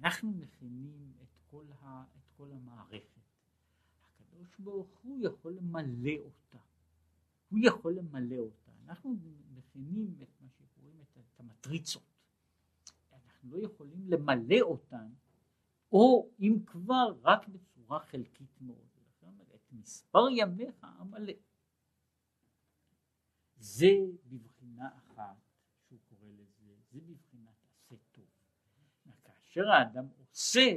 אנחנו 0.00 0.32
מכינים 0.32 1.12
את 1.22 1.36
כל, 1.50 1.64
ה, 1.80 2.04
את 2.16 2.28
כל 2.36 2.52
המערכת. 2.52 3.13
הקדוש 4.44 4.58
ברוך 4.58 4.98
הוא 5.02 5.18
יכול 5.22 5.52
למלא 5.52 6.12
אותה. 6.24 6.58
הוא 7.48 7.58
יכול 7.62 7.94
למלא 7.94 8.36
אותה. 8.36 8.70
אנחנו 8.84 9.16
מכינים 9.54 10.14
את 10.22 10.28
מה 10.40 10.48
שקוראים 10.50 11.00
את, 11.02 11.18
את 11.18 11.40
המטריצות. 11.40 12.02
אנחנו 13.12 13.50
לא 13.50 13.58
יכולים 13.58 14.10
למלא 14.10 14.60
אותן, 14.60 15.08
או 15.92 16.28
אם 16.40 16.58
כבר 16.66 17.14
רק 17.22 17.48
בצורה 17.48 18.00
חלקית 18.00 18.60
מאוד. 18.60 18.94
את 19.54 19.72
מספר 19.72 20.28
ימיך 20.30 20.74
המלא. 20.82 21.32
זה 23.56 23.90
בבחינה 24.26 24.88
אחת 24.96 25.36
שהוא 25.88 25.98
קורא 26.08 26.28
לזה, 26.28 26.74
זה 26.90 27.00
בבחינת 27.00 27.54
עשה 27.70 27.96
טוב. 28.12 28.24
כאשר 29.24 29.68
האדם 29.70 30.06
עושה, 30.18 30.76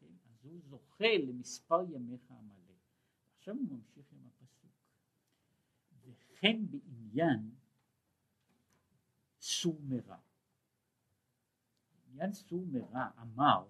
כן, 0.00 0.06
אז 0.06 0.44
הוא 0.44 0.60
זוכה 0.60 1.16
למספר 1.18 1.82
ימיך 1.90 2.30
המלא. 2.30 2.45
עכשיו 3.46 3.56
הוא 3.56 3.78
ממשיך 3.78 4.12
עם 4.12 4.26
הפסוק. 4.26 4.70
וכן 6.04 6.56
בעניין 6.70 7.50
סור 9.40 9.80
מרע. 9.82 10.18
בעניין 12.06 12.32
סור 12.32 12.66
מרע 12.66 13.10
אמר 13.22 13.66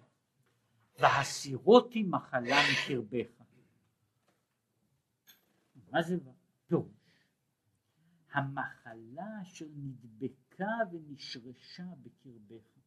והסירותי 0.98 2.02
מחלה 2.02 2.56
מקרבך. 2.72 3.42
מה 5.90 6.02
זה 6.02 6.16
פירוש? 6.66 7.28
המחלה 8.32 9.42
אשר 9.42 9.66
נדבקה 9.74 10.74
ונשרשה 10.92 11.84
בקרבך. 12.02 12.78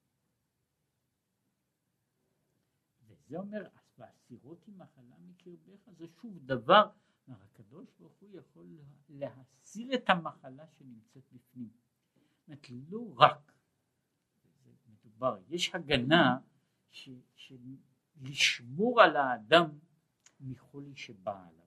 וזה 3.08 3.38
אומר, 3.38 3.68
והסירותי 4.00 4.72
מחלה 4.72 5.16
מקרבך, 5.20 5.90
זה 5.98 6.08
שוב 6.22 6.40
דבר, 6.46 6.90
הקדוש 7.28 7.88
ברוך 8.00 8.14
הוא 8.20 8.30
יכול 8.34 8.68
להסיר 9.10 9.94
את 9.94 10.10
המחלה 10.10 10.68
שנמצאת 10.68 11.24
בפנים. 11.32 11.70
זאת 12.48 12.70
לא 12.90 13.14
רק, 13.18 13.52
מדובר, 14.88 15.38
יש 15.50 15.76
הגנה 15.76 16.40
ש, 16.90 17.10
לשמור 18.22 19.02
על 19.02 19.16
האדם 19.16 19.70
מחולי 20.40 20.96
שבא 20.96 21.48
עליו. 21.48 21.66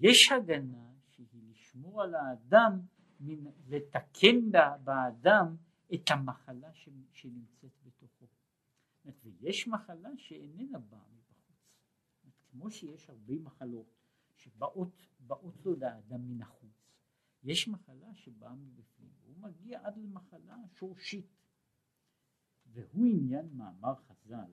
יש 0.00 0.32
הגנה 0.32 0.92
שהיא 1.08 1.42
לשמור 1.50 2.02
על 2.02 2.14
האדם, 2.14 2.80
לתקן 3.68 4.50
באדם 4.84 5.56
את 5.94 6.10
המחלה 6.10 6.68
שנמצאת. 7.12 7.83
ויש 9.22 9.68
מחלה 9.68 10.10
שאיננה 10.16 10.78
באה 10.78 11.08
מבחוץ. 11.08 11.68
כמו 12.50 12.70
שיש 12.70 13.10
הרבה 13.10 13.38
מחלות 13.38 13.86
שבאות 14.36 14.92
לו 15.64 15.76
לאדם 15.76 16.28
מן 16.28 16.42
החוץ, 16.42 16.90
יש 17.42 17.68
מחלה 17.68 18.14
שבאה 18.14 18.54
מבפנים, 18.54 19.12
והוא 19.22 19.36
מגיע 19.38 19.86
עד 19.86 19.96
למחלה 19.96 20.56
שורשית. 20.74 21.26
והוא 22.66 23.06
עניין 23.06 23.48
מאמר 23.56 23.94
חז"ל 23.94 24.50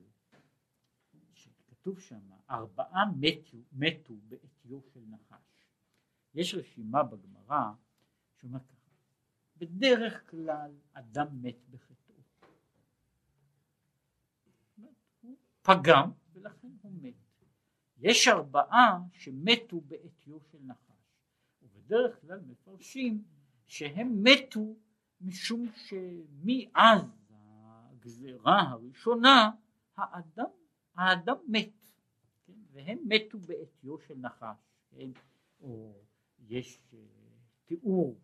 כתוב 1.82 2.00
שם 2.00 2.30
ארבעה 2.50 3.04
מתו, 3.16 3.56
מתו 3.72 4.14
בעטיו 4.28 4.80
של 4.82 5.00
נחש. 5.00 5.66
יש 6.34 6.54
רשימה 6.54 7.02
בגמרא 7.02 7.72
שאומר 8.40 8.58
ככה, 8.58 8.90
בדרך 9.56 10.30
כלל 10.30 10.76
אדם 10.92 11.42
מת 11.42 11.68
בחטאו. 11.70 12.01
הוא 15.22 15.36
פגם 15.62 16.10
ולכן 16.32 16.68
הוא 16.82 16.92
מת. 17.02 17.14
יש 17.98 18.28
ארבעה 18.28 18.98
שמתו 19.12 19.80
בעטיו 19.80 20.40
של 20.40 20.58
נחש, 20.62 21.16
ובדרך 21.62 22.20
כלל 22.20 22.40
מפרשים 22.40 23.24
שהם 23.66 24.22
מתו 24.22 24.76
משום 25.20 25.66
שמאז 25.74 27.02
הגזרה 28.02 28.60
הראשונה 28.60 29.50
האדם 29.96 30.46
האדם 30.94 31.36
מת, 31.48 31.72
כן? 32.46 32.52
והם 32.72 32.98
מתו 33.04 33.38
בעטיו 33.38 33.98
של 33.98 34.14
נחש, 34.14 34.56
כן? 34.90 35.10
או 35.60 36.02
יש 36.38 36.80
uh, 36.92 36.96
תיאור, 37.64 38.20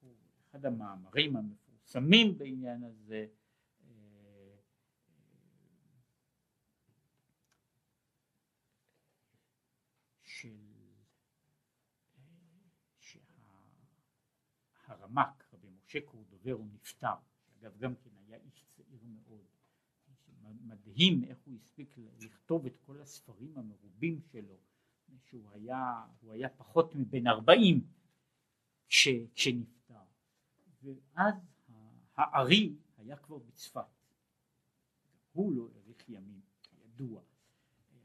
שהוא 0.00 0.14
אחד 0.50 0.64
המאמרים 0.64 1.36
המפורסמים 1.36 2.38
בעניין 2.38 2.82
הזה, 2.82 3.26
uh, 3.80 3.84
של 10.22 10.56
שהרמ"ק, 15.08 15.44
רבי 15.52 15.68
משה 15.84 16.00
קורדובר, 16.00 16.52
הוא 16.52 16.66
נפטר, 16.74 17.14
אגב 17.60 17.78
גם 17.78 17.94
כן 17.94 18.10
היה 18.26 18.36
איש 18.36 18.64
צעיר 18.76 19.00
מאוד, 19.04 19.44
מדהים 20.60 21.24
איך 21.24 21.38
הוא 21.44 21.54
הספיק 21.54 21.96
לכתוב 22.20 22.66
את 22.66 22.76
כל 22.76 23.00
הספרים 23.00 23.58
המרובים 23.58 24.20
שלו, 24.32 24.56
שהוא 25.24 25.50
היה, 25.50 26.04
היה 26.30 26.48
פחות 26.48 26.94
מבן 26.94 27.26
ארבעים 27.26 27.86
כשנפטר, 28.88 29.94
ואז 30.82 31.34
הארי 32.16 32.74
היה 32.96 33.16
כבר 33.16 33.38
בצפת, 33.38 33.80
הוא 35.32 35.52
לא 35.52 35.68
האריך 35.74 36.08
ימים, 36.08 36.40
ידוע, 36.84 37.20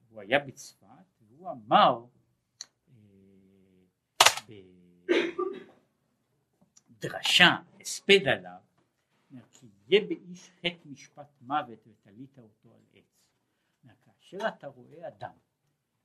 הוא 0.09 0.21
היה 0.21 0.39
בצפת 0.39 0.87
והוא 1.27 1.51
אמר 1.51 2.05
בדרשה, 7.03 7.57
הספד 7.81 8.27
עליו, 8.27 8.59
כי 9.51 9.67
יהיה 9.87 10.07
באיש 10.07 10.49
חטא 10.49 10.87
משפט 10.89 11.41
מוות 11.41 11.87
ותלית 11.87 12.37
אותו 12.37 12.73
על 12.73 12.81
עץ. 12.93 13.03
כאשר 14.05 14.47
אתה 14.47 14.67
רואה 14.67 15.07
אדם 15.07 15.35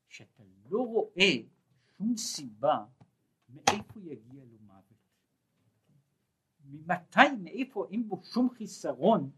שאתה 0.09 0.43
לא 0.71 0.79
רואה 0.79 1.33
שום 1.97 2.17
סיבה 2.17 2.85
מאיפה 3.49 4.01
יגיע 4.01 4.45
לו 4.45 4.59
מוות. 4.61 4.83
ממתי, 6.65 7.37
מאיפה, 7.43 7.87
אין 7.91 8.09
בו 8.09 8.23
שום 8.25 8.51
חיסרון 8.51 9.31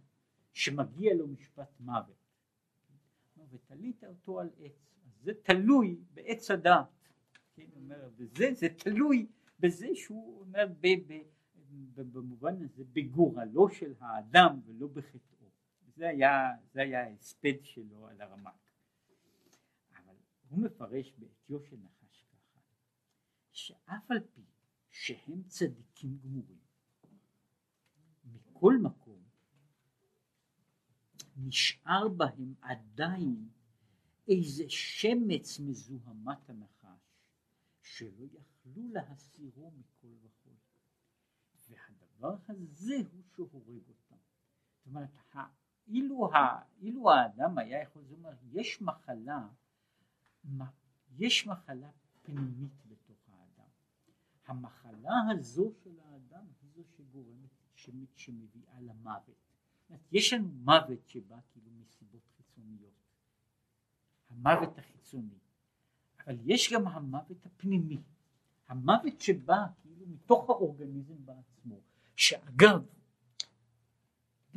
שמגיע 0.52 1.14
לו 1.14 1.26
משפט 1.26 1.80
מוות. 1.80 2.16
ותלית 3.50 4.04
אותו 4.04 4.40
על 4.40 4.50
עץ, 4.60 4.94
זה 5.22 5.32
תלוי 5.42 5.96
בעץ 6.14 6.50
הדעת, 6.50 6.86
כן, 7.54 7.66
אומר, 7.76 8.10
וזה 8.16 8.54
זה 8.54 8.68
תלוי 8.68 9.26
בזה 9.60 9.88
שהוא 9.94 10.40
אומר 10.40 10.66
ב, 10.80 10.86
ב, 11.06 11.22
ב, 11.94 12.00
במובן 12.00 12.62
הזה 12.62 12.84
בגורלו 12.92 13.68
של 13.68 13.94
האדם 13.98 14.60
ולא 14.66 14.86
בחטאו, 14.86 15.46
זה 15.96 16.08
היה, 16.08 16.50
זה 16.72 16.80
היה 16.80 17.04
ההספד 17.04 17.54
שלו 17.62 18.08
על 18.08 18.20
הרמק, 18.20 18.70
אבל 19.96 20.14
הוא 20.48 20.58
מפרש 20.58 21.12
בעטיו 21.18 21.62
של 21.64 21.76
נחש 21.76 22.24
ככה, 22.32 22.60
שאף 23.52 24.10
על 24.10 24.20
פי 24.34 24.42
שהם 24.90 25.42
צדיקים 25.42 26.18
גמורים, 26.18 26.58
מכל 28.24 28.74
מקום 28.82 29.22
נשאר 31.36 32.08
בהם 32.08 32.54
עדיין 32.60 33.48
איזה 34.28 34.64
שמץ 34.68 35.60
מזוהמת 35.60 36.50
הנחש 36.50 37.00
שלא 37.82 38.24
יכלו 38.24 38.88
להסירו 38.92 39.70
מכל 39.70 40.14
וכל 40.22 40.39
והדבר 42.20 42.36
הזה 42.48 42.94
הוא 43.12 43.22
שהורג 43.36 43.82
אותם. 43.88 44.16
זאת 44.76 44.86
אומרת 44.86 45.10
אילו, 45.88 46.30
אילו 46.80 47.10
האדם 47.10 47.58
היה 47.58 47.82
יכול 47.82 48.02
לומר 48.10 48.32
יש 48.52 48.82
מחלה 48.82 49.48
יש 51.18 51.46
מחלה 51.46 51.90
פנימית 52.22 52.86
בתוך 52.86 53.18
האדם. 53.28 53.68
המחלה 54.46 55.14
הזו 55.30 55.72
של 55.84 56.00
האדם 56.00 56.44
היא 56.62 56.70
זו 56.74 56.82
שגורמת 56.96 57.50
שמביאה 58.16 58.80
למוות. 58.80 59.36
יש 60.12 60.32
לנו 60.32 60.48
מוות 60.48 61.08
שבא 61.08 61.36
כאילו 61.52 61.70
מסיבות 61.80 62.22
חיצוניות, 62.36 62.92
המוות 64.30 64.78
החיצוני, 64.78 65.38
אבל 66.18 66.36
יש 66.44 66.72
גם 66.72 66.88
המוות 66.88 67.46
הפנימי, 67.46 68.02
המוות 68.68 69.20
שבא 69.20 69.66
כאילו 69.82 70.06
מתוך 70.06 70.50
האורגניזם 70.50 71.26
בעצמו, 71.26 71.80
שאגב, 72.20 72.84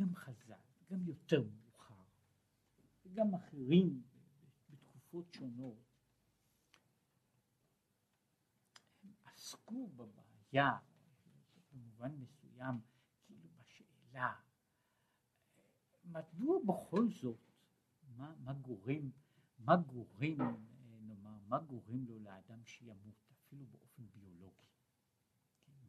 גם 0.00 0.14
חז"ל, 0.14 0.52
גם 0.90 1.02
יותר 1.06 1.42
מאוחר, 1.42 2.04
וגם 3.04 3.34
אחרים 3.34 4.02
בתקופות 4.70 5.32
שונות, 5.32 5.78
הם 9.02 9.10
עסקו 9.24 9.88
בבעיה 9.88 10.70
במובן 11.72 12.12
מסוים, 12.16 12.80
כאילו 13.26 13.48
בשאלה 13.60 14.32
מדוע 16.04 16.58
בכל 16.66 17.08
זאת, 17.10 17.52
מה, 18.16 18.34
מה 18.44 18.52
גורם, 18.52 19.10
מה 19.58 19.76
גורם, 19.76 20.36
נאמר, 21.00 21.38
מה 21.48 21.58
גורם 21.58 22.06
לו 22.06 22.18
לאדם 22.18 22.64
שימות, 22.64 23.32
אפילו 23.32 23.66
באופן? 23.66 23.83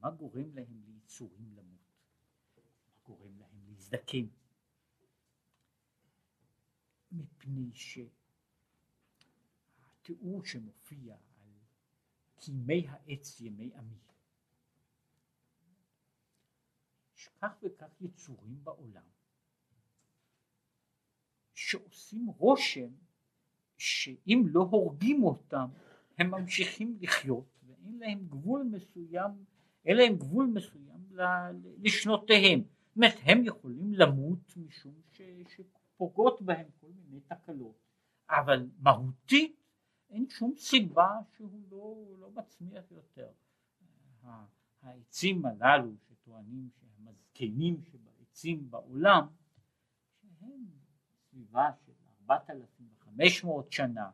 מה 0.06 0.12
גורם 0.12 0.56
להם 0.56 0.82
ליצורים 0.86 1.53
למות? 1.56 1.80
מה 2.88 2.93
גורם 3.06 3.39
להם 3.39 3.64
להזדקן? 3.68 4.28
מפני 7.12 7.72
שהתיאור 10.03 10.45
שמופיע 10.45 11.16
על 11.16 11.49
כימי 12.38 12.88
העץ 12.88 13.41
ימי 13.41 13.72
עמי, 13.76 13.97
יש 17.16 17.30
כך 17.41 17.58
וכך 17.64 18.01
יצורים 18.01 18.64
בעולם 18.64 19.08
שעושים 21.53 22.28
רושם 22.30 22.89
שאם 23.78 24.43
לא 24.47 24.62
הורגים 24.62 25.24
אותם 25.24 25.70
הם 26.18 26.32
ממשיכים 26.32 26.97
לחיות 27.01 27.64
ואין 27.68 27.99
להם 27.99 28.28
גבול 28.28 28.64
מסוים, 28.64 29.45
אין 29.86 29.97
להם 29.97 30.15
גבול 30.15 30.45
מסוים 30.45 30.86
לשנותיהם. 31.81 32.59
זאת 32.59 32.95
אומרת 32.95 33.15
הם 33.23 33.43
יכולים 33.45 33.93
למות 33.93 34.57
משום 34.57 34.93
ש, 35.11 35.21
שפוגעות 35.47 36.41
בהם 36.41 36.65
כל 36.81 36.88
מיני 36.88 37.19
תקלות, 37.19 37.75
אבל 38.29 38.69
מהותית 38.79 39.55
אין 40.09 40.29
שום 40.29 40.53
סיבה 40.57 41.19
שהוא 41.36 41.61
לא, 41.71 41.95
לא 42.19 42.31
מצמיח 42.36 42.83
יותר. 42.91 43.27
העצים 44.81 45.45
הללו 45.45 45.91
שטוענים 46.07 46.69
שהם 46.79 47.07
הזקנים 47.07 47.81
שבעצים 47.81 48.71
בעולם, 48.71 49.27
שהם 50.21 50.65
סביבה 51.29 51.69
של 51.86 51.91
4,500 52.29 53.71
שנה, 53.71 54.09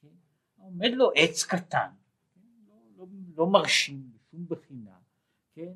כן? 0.00 0.08
עומד 0.56 0.90
לו 0.94 1.10
עץ 1.14 1.44
קטן, 1.44 1.90
כן? 2.34 2.40
לא, 2.66 2.74
לא, 2.96 3.06
לא 3.36 3.46
מרשים 3.50 4.21
בשום 4.32 4.46
בחינה, 4.48 4.98
כן? 5.52 5.72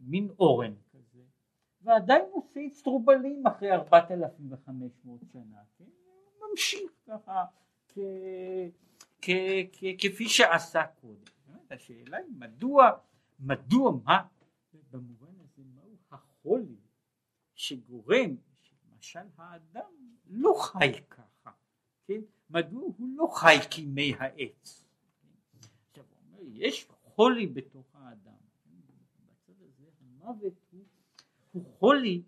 מין 0.00 0.30
אורן 0.38 0.74
כזה, 0.92 1.22
ועדיין 1.82 2.24
עושה 2.30 2.60
אצטרובלים 2.66 3.46
אחרי 3.46 3.72
4,500 3.72 5.20
שנה, 5.32 5.62
כן? 5.78 5.84
ממשיך 6.50 6.90
ככה 7.06 7.44
כפי 9.98 10.28
שעשה 10.28 10.86
קודם. 10.86 11.22
השאלה 11.70 12.16
היא 12.16 12.26
מדוע, 12.38 12.90
מדוע 13.40 13.92
מה, 14.04 14.26
במובן 14.90 15.40
הזה 15.40 15.62
מהו 15.74 15.96
החולי 16.10 16.76
שגורם 17.54 18.36
למשל 18.92 19.26
האדם 19.36 19.92
לא 20.26 20.54
חי 20.58 20.92
ככה, 21.10 21.50
כן? 22.06 22.20
מדוע 22.50 22.82
הוא 22.82 23.08
לא 23.16 23.26
חי 23.34 23.56
כימי 23.70 24.14
העץ? 24.18 24.84
יש 26.40 26.84
חולי 27.14 27.46
בתוך 27.46 27.86
האדם, 27.94 28.36
בצד 29.26 29.52
הזה 29.60 29.84
המוות 30.00 30.52
הוא, 31.52 31.64
חולי 31.78 32.22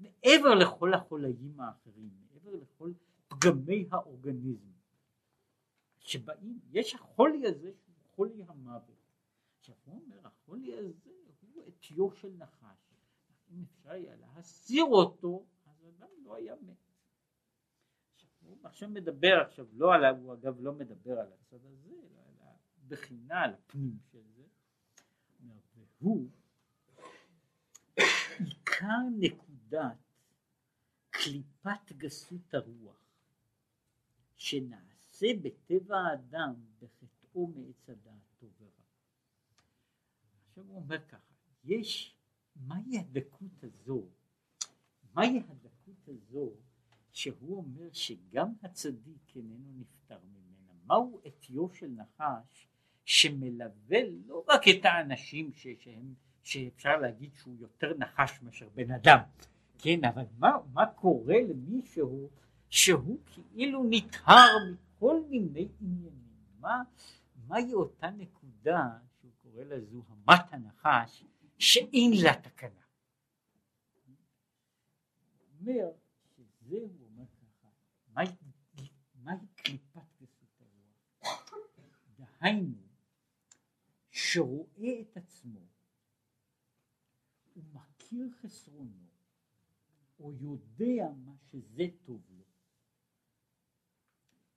מעבר 0.00 0.54
לכל 0.54 0.94
החולאים 0.94 1.60
האחרים, 1.60 2.10
מעבר 2.20 2.56
לכל 2.56 2.92
פגמי 3.28 3.86
האורגניזם 3.90 4.70
שבאים, 5.98 6.60
יש 6.70 6.94
החולי 6.94 7.46
הזה 7.46 7.72
שהוא 7.72 7.94
חולי 8.14 8.44
המוות. 8.48 8.96
עכשיו 9.58 9.74
הוא 9.84 10.00
אומר, 10.04 10.26
החולי 10.26 10.74
הזה 10.74 11.10
הוא 11.40 11.62
עטיו 11.66 12.10
של 12.10 12.32
נחש, 12.38 12.94
אם 13.50 13.62
אפשר 13.62 13.90
היה 13.90 14.16
להסיר 14.16 14.84
אותו 14.84 15.44
אדם 15.98 16.08
לא 16.24 16.36
היה 16.36 16.54
מת. 16.62 16.76
הוא 18.40 18.58
עכשיו 18.62 18.88
מדבר 18.88 19.40
עכשיו 19.46 19.66
לא 19.72 19.94
על, 19.94 20.04
הוא 20.04 20.34
אגב 20.34 20.60
לא 20.60 20.72
מדבר 20.72 21.18
על 21.18 21.32
הצד 21.32 21.64
הזה, 21.64 21.90
אלא 21.90 22.20
על 22.86 22.92
הבחינה, 22.92 23.42
על 23.42 23.54
הפנים 23.54 23.98
של 24.12 24.22
זה, 24.36 24.42
והוא 26.00 26.30
עיקר 28.38 29.02
נקודת 29.18 29.96
קליפת 31.10 31.92
גסות 31.92 32.54
הרוח 32.54 33.00
שנעשה 34.36 35.26
בטבע 35.42 35.96
האדם 35.98 36.54
בחטאו 36.78 37.46
מעץ 37.46 37.88
הדעת 37.88 38.22
טוב 38.38 38.50
ורע. 38.60 38.70
עכשיו 40.48 40.64
הוא 40.64 40.76
אומר 40.76 41.06
ככה, 41.08 41.34
יש, 41.64 42.16
מהי 42.56 42.98
הדקות 42.98 43.64
הזו, 43.64 44.08
מהי 45.14 45.42
הדקות 45.48 46.08
הזו 46.08 46.52
שהוא 47.12 47.56
אומר 47.56 47.92
שגם 47.92 48.52
הצדיק 48.62 49.36
איננו 49.36 49.72
נפטר 49.76 50.18
ממנה. 50.24 50.72
מהו 50.86 51.20
עטיו 51.24 51.70
של 51.70 51.86
נחש 51.86 52.68
שמלווה 53.06 53.98
לא 54.26 54.44
רק 54.48 54.68
את 54.68 54.84
האנשים 54.84 55.52
ש, 55.52 55.66
שהם, 55.80 56.14
שאפשר 56.42 56.96
להגיד 56.96 57.34
שהוא 57.34 57.56
יותר 57.58 57.94
נחש 57.98 58.42
מאשר 58.42 58.68
בן 58.74 58.90
אדם, 58.90 59.18
כן, 59.78 60.04
אבל 60.04 60.22
מה, 60.38 60.50
מה 60.72 60.86
קורה 60.86 61.36
למישהו 61.48 62.30
שהוא 62.70 63.18
כאילו 63.24 63.84
נטהר 63.90 64.48
מכל 64.72 65.20
מיני 65.28 65.68
עניינים? 65.80 66.36
מה, 66.60 66.82
מהי 67.46 67.74
אותה 67.74 68.10
נקודה 68.10 68.88
שהוא 69.20 69.30
קורא 69.42 69.64
לה 69.64 69.80
זוהמת 69.80 70.52
הנחש 70.52 71.24
שאין 71.58 72.12
לה 72.24 72.34
תקנה? 72.34 72.70
אומר 75.60 75.90
שזה 76.36 76.76
אומר 77.00 77.24
ככה, 77.26 77.68
מהי 78.14 79.38
קליפת 79.56 80.00
גסות 80.20 80.60
הרוח? 80.60 81.52
דהיינו, 82.18 82.85
שרואה 84.32 85.00
את 85.00 85.16
עצמו 85.16 85.60
ומכיר 87.56 88.28
חסרונו, 88.42 89.06
או 90.18 90.32
יודע 90.32 91.08
מה 91.24 91.36
שזה 91.38 91.84
טוב 92.02 92.22
לו, 92.30 92.44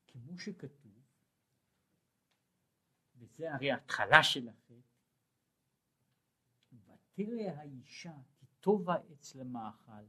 כמו 0.08 0.40
שכתוב, 0.40 1.04
וזה 3.16 3.54
הרי 3.54 3.72
ההתחלה 3.72 4.24
של 4.24 4.50
החטא, 4.50 4.74
ותראה 6.72 7.60
האישה 7.60 8.16
כי 8.36 8.46
טוב 8.60 8.90
העץ 8.90 9.36
למאכל, 9.36 10.06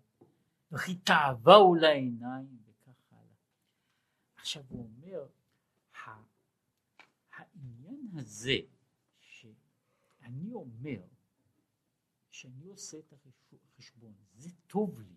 וכי 0.73 0.99
תאווהו 0.99 1.75
לעיניים, 1.75 2.59
וכך 2.65 3.13
הלאה. 3.13 3.35
עכשיו 4.37 4.65
הוא 4.69 4.85
אומר, 4.85 5.29
העניין 7.33 8.09
הזה, 8.15 8.59
שאני 10.31 10.53
אומר, 10.53 11.03
שאני 12.31 12.67
עושה 12.67 12.99
את 12.99 13.13
החשבון, 13.13 14.15
זה 14.35 14.51
טוב 14.67 15.01
לי, 15.01 15.17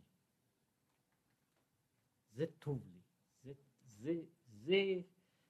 זה 2.32 2.46
טוב 2.60 2.88
לי, 2.88 3.02
זה, 3.44 3.54
זה, 3.86 4.24
זה, 4.46 5.02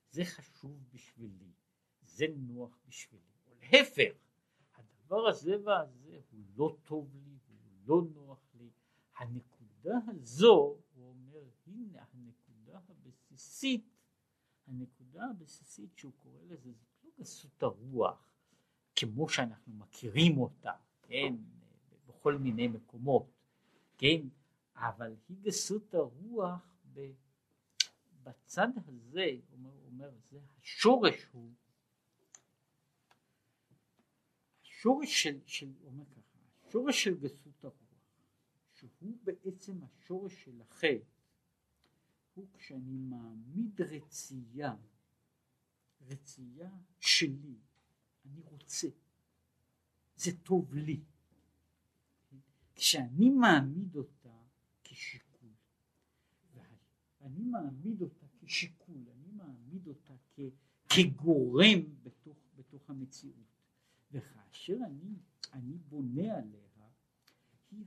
זה 0.09 0.25
חשוב 0.25 0.83
בשבילי, 0.91 1.51
זה 2.01 2.25
נוח 2.37 2.79
בשבילי, 2.85 3.33
או 3.47 3.55
להפך, 3.55 4.13
הדבר 4.73 5.27
הזה 5.27 5.63
והזה 5.65 6.19
הוא 6.31 6.45
לא 6.55 6.77
טוב 6.83 7.15
לי, 7.15 7.37
הוא 7.47 7.57
לא 7.85 8.01
נוח 8.13 8.55
לי, 8.55 8.69
הנקודה 9.17 9.97
הזו, 10.07 10.79
הוא 10.93 11.09
אומר, 11.09 11.49
הנה 11.67 12.05
הנקודה 12.11 12.79
הבסיסית, 12.89 13.89
הנקודה 14.67 15.25
הבסיסית 15.25 15.97
שהוא 15.97 16.13
קורא 16.17 16.41
לזה, 16.43 16.73
זאת 16.73 17.03
לא 17.03 17.09
גסות 17.19 17.63
הרוח, 17.63 18.32
כמו 18.95 19.29
שאנחנו 19.29 19.73
מכירים 19.73 20.37
אותה, 20.37 20.71
כן, 21.01 21.35
בכל 22.07 22.37
מיני 22.37 22.67
מקומות, 22.67 23.25
כן, 23.97 24.21
אבל 24.75 25.15
היא 25.29 25.37
גסות 25.41 25.93
הרוח 25.93 26.75
בצד 28.23 28.67
הזה, 28.87 29.31
אומר, 29.51 29.71
אומר 29.85 30.11
זה 30.31 30.39
השורש 30.57 31.25
הוא, 31.31 31.51
השורש 34.61 35.23
של, 35.23 35.39
של, 35.45 35.71
אומר 35.85 36.05
ככה, 36.05 36.39
השורש 36.67 37.03
של 37.03 37.19
גסות 37.19 37.63
הרוח, 37.63 37.73
שהוא 38.73 39.17
בעצם 39.23 39.83
השורש 39.83 40.43
של 40.43 40.61
החטא, 40.61 40.97
הוא 42.33 42.47
כשאני 42.53 42.97
מעמיד 42.97 43.81
רצייה, 43.81 44.75
רצייה 46.01 46.69
שלי, 46.99 47.55
אני 48.25 48.41
רוצה, 48.41 48.87
זה 50.15 50.31
טוב 50.43 50.73
לי. 50.73 50.99
כשאני 52.75 53.29
מעמיד 53.29 53.95
אותה 53.95 54.37
כשיקול, 54.83 55.51
אני 57.21 57.43
מעמיד 57.43 58.01
אותה 58.01 58.25
כשיקול, 58.45 59.03
אני 59.09 59.31
מעמיד 59.31 59.87
אותה 59.87 60.13
כ, 60.31 60.39
כגורם 60.89 61.79
בתוך, 62.03 62.37
בתוך 62.55 62.89
המציאות, 62.89 63.53
וכאשר 64.11 64.77
אני, 64.85 65.15
אני 65.53 65.77
בונה 65.89 66.37
עליה, 66.37 66.63
היא 67.71 67.85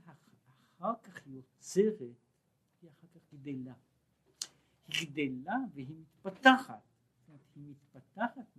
אחר 0.77 0.93
כך 1.03 1.27
יוצרת, 1.27 1.99
היא 2.81 2.89
אחר 2.89 3.07
כך 3.15 3.33
גדלה. 3.33 3.73
היא 4.87 5.09
גדלה 5.11 5.57
והיא 5.73 5.95
מתפתחת. 5.95 6.81
היא 7.55 7.63
מתפתחת 7.69 8.57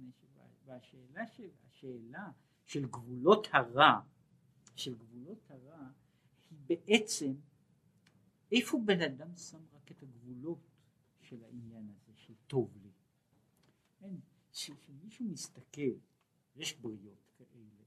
והשאלה 0.69 1.27
של, 1.27 1.51
השאלה 1.67 2.31
של 2.67 2.87
גבולות 2.87 3.47
הרע, 3.53 4.01
של 4.77 4.95
גבולות 4.95 5.51
הרע, 5.51 5.89
היא 6.51 6.59
בעצם 6.67 7.35
איפה 8.53 8.79
בן 8.85 9.01
אדם 9.01 9.37
שם 9.37 9.65
רק 9.73 9.93
את 9.93 10.03
הגבולות 10.03 10.71
של 11.21 11.45
העניין 11.45 11.91
הזה, 11.91 12.13
של 12.17 12.35
טוב 12.47 12.77
לי. 12.83 12.91
אין, 14.01 14.21
כשמישהו 14.53 15.25
מסתכל, 15.25 15.93
יש 16.57 16.77
בריות 16.77 17.31
כאלה, 17.37 17.85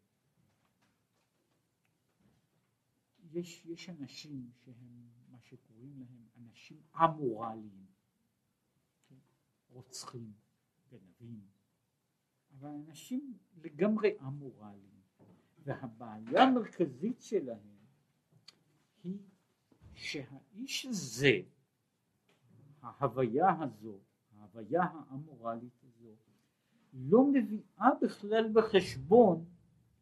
יש, 3.31 3.65
יש 3.65 3.89
אנשים 3.89 4.51
שהם 4.65 5.09
מה 5.29 5.39
שקוראים 5.39 5.99
להם 5.99 6.27
אנשים 6.37 6.81
אמורליים, 6.95 7.85
כן? 9.09 9.15
רוצחים, 9.69 10.33
גנבים, 10.89 11.47
אבל 12.59 12.69
אנשים 12.69 13.37
לגמרי 13.63 14.09
אמורליים, 14.21 14.91
והבעיה 15.63 16.43
המרכזית 16.43 17.21
שלהם 17.21 17.71
היא 19.03 19.17
שהאיש 19.93 20.85
הזה, 20.85 21.39
ההוויה 22.81 23.49
הזו, 23.61 23.99
ההוויה 24.37 24.83
האמורלית 24.83 25.83
הזו, 25.83 26.15
לא 26.93 27.25
מביאה 27.31 27.89
בכלל 28.01 28.51
בחשבון 28.53 29.45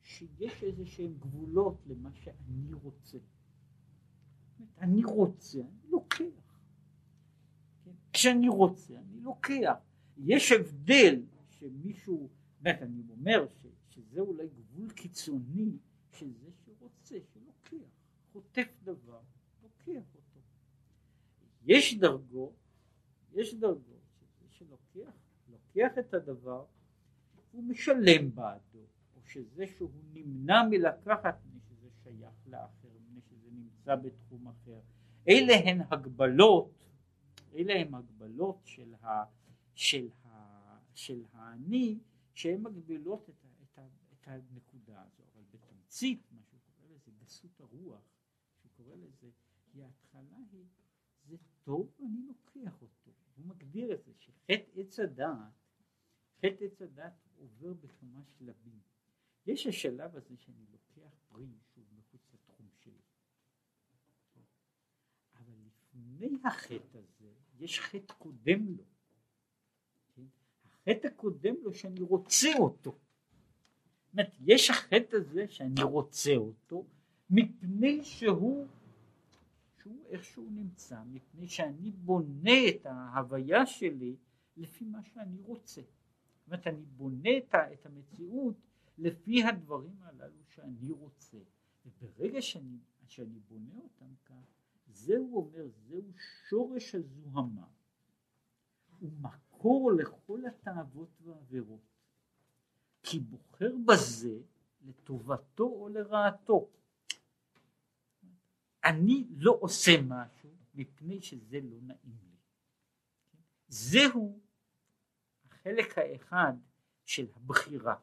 שיש 0.01 0.63
איזה 0.63 0.85
שהם 0.85 1.13
גבולות 1.19 1.77
למה 1.87 2.13
שאני 2.13 2.73
רוצה. 2.73 3.17
אני 4.77 5.03
רוצה, 5.03 5.59
אני 5.59 5.89
לוקח. 5.89 6.25
כן? 7.83 7.91
כשאני 8.13 8.49
רוצה, 8.49 8.93
אני 8.99 9.21
לוקח. 9.21 9.75
יש 10.17 10.51
הבדל 10.51 11.21
שמישהו, 11.49 12.29
באמת 12.62 12.82
אני 12.82 13.01
אומר 13.10 13.47
ש, 13.47 13.66
שזה 13.89 14.20
אולי 14.20 14.47
גבול 14.47 14.91
קיצוני 14.91 15.78
של 16.12 16.32
זה 16.34 16.49
שרוצה, 16.66 17.16
שלוקח, 17.34 17.88
חוטף 18.32 18.68
דבר, 18.84 19.22
לוקח 19.64 20.16
אותו. 20.16 20.39
יש 21.66 21.97
דרגות, 21.97 22.53
יש 23.34 23.53
דרגות 23.53 24.01
שזה 24.20 24.49
שלוקח, 24.49 25.12
לוקח 25.49 25.97
את 25.99 26.14
הדבר, 26.14 26.66
הוא 27.51 27.64
משלם 27.64 28.36
בעדו, 28.36 28.86
או 29.16 29.22
שזה 29.26 29.68
שהוא 29.68 29.91
נמנע 30.14 30.64
מלקחת 30.70 31.39
מפני 31.45 31.60
שזה 31.70 31.89
שייך 32.03 32.47
לאחר, 32.47 32.88
מפני 33.12 33.22
שזה 33.30 33.49
נמצא 33.51 33.95
בתחום 33.95 34.47
אחר. 34.47 34.80
אלה 35.28 35.53
הן 35.53 35.82
הגבלות, 35.91 36.72
אלה 37.55 37.74
הן 37.74 37.93
הגבלות 37.93 38.60
של, 38.64 38.93
ה, 39.01 39.24
ה, 40.26 40.78
של 40.93 41.24
האני, 41.34 41.99
שהן 42.34 42.61
מגבילות 42.61 43.30
את, 43.30 43.45
את, 43.63 43.80
את 44.13 44.27
הנקודה 44.27 45.01
הזו, 45.01 45.23
אבל 45.34 45.43
בתמצית 45.51 46.32
מה 46.32 46.41
שהוא 46.43 46.59
קורא 46.65 46.88
לזה 46.89 47.11
גסות 47.11 47.59
הרוח, 47.59 48.03
שהוא 48.57 48.71
קורא 48.71 48.95
לזה, 48.95 49.30
היא 49.73 49.84
ההתחלה 49.84 50.38
היא, 50.51 50.65
זה 51.23 51.38
טוב 51.63 51.93
אני 51.99 52.21
לוקח 52.27 52.82
אותו, 52.82 53.11
הוא 53.36 53.45
מגדיר 53.45 53.93
את 53.93 54.03
זה, 54.03 54.11
שחטא 54.17 54.63
עץ 54.75 54.99
הדעת, 54.99 55.53
חטא 56.38 56.63
עץ 56.63 56.82
הדעת 56.82 57.13
עובר 57.38 57.73
בכמה 57.73 58.23
שלבים, 58.23 58.80
יש 59.45 59.67
השלב 59.67 60.15
הזה 60.15 60.38
שאני 60.38 60.65
לוקח 60.71 61.15
פרי 61.27 61.57
שהוא 61.73 61.86
מחוץ 61.95 62.34
לתחום 62.34 62.69
שלי, 62.73 63.01
אבל 65.34 65.53
לפני 65.65 66.30
החטא 66.45 66.97
הזה 66.97 67.34
יש 67.59 67.80
חטא 67.80 68.13
קודם 68.13 68.75
לו, 68.77 68.84
החטא 70.89 71.07
הקודם 71.07 71.55
לו 71.63 71.73
שאני 71.73 72.01
רוצה 72.01 72.49
אותו. 72.59 72.91
זאת 72.91 74.13
אומרת, 74.13 74.35
יש 74.39 74.69
החטא 74.69 75.15
הזה 75.15 75.47
שאני 75.47 75.83
רוצה 75.83 76.35
אותו 76.35 76.85
מפני 77.29 78.03
שהוא, 78.03 78.67
שהוא 79.81 80.05
איכשהו 80.09 80.49
נמצא, 80.49 80.99
מפני 81.05 81.47
שאני 81.47 81.91
בונה 81.91 82.67
את 82.69 82.85
ההוויה 82.85 83.65
שלי 83.65 84.15
לפי 84.57 84.85
מה 84.85 85.03
שאני 85.03 85.41
רוצה. 85.41 85.81
זאת 85.81 86.47
אומרת, 86.47 86.67
אני 86.67 86.85
בונה 86.85 87.29
את 87.73 87.85
המציאות 87.85 88.55
לפי 88.97 89.43
הדברים 89.43 89.95
הללו 90.01 90.43
שאני 90.47 90.91
רוצה. 90.91 91.37
וברגע 91.85 92.41
שאני, 92.41 92.77
שאני 93.07 93.39
בונה 93.39 93.75
אותם 93.75 94.13
כך, 94.25 94.45
זהו 94.87 95.37
אומר, 95.37 95.67
זהו 95.87 96.11
שורש 96.49 96.95
הזוהמה. 96.95 97.67
הוא 98.99 99.11
מקור 99.60 99.91
לכל 99.91 100.45
התאוות 100.45 101.10
והעבירות, 101.22 101.80
כי 103.03 103.20
בוחר 103.20 103.72
בזה 103.86 104.39
לטובתו 104.82 105.64
או 105.64 105.89
לרעתו. 105.89 106.70
אני 108.84 109.28
לא 109.38 109.57
עושה 109.62 109.91
משהו 110.01 110.49
מפני 110.76 111.22
שזה 111.22 111.60
לא 111.62 111.78
נעים 111.82 112.18
לי. 112.24 112.36
זהו 113.68 114.39
החלק 115.45 115.97
האחד 115.97 116.53
של 117.05 117.28
הבחירה. 117.36 117.95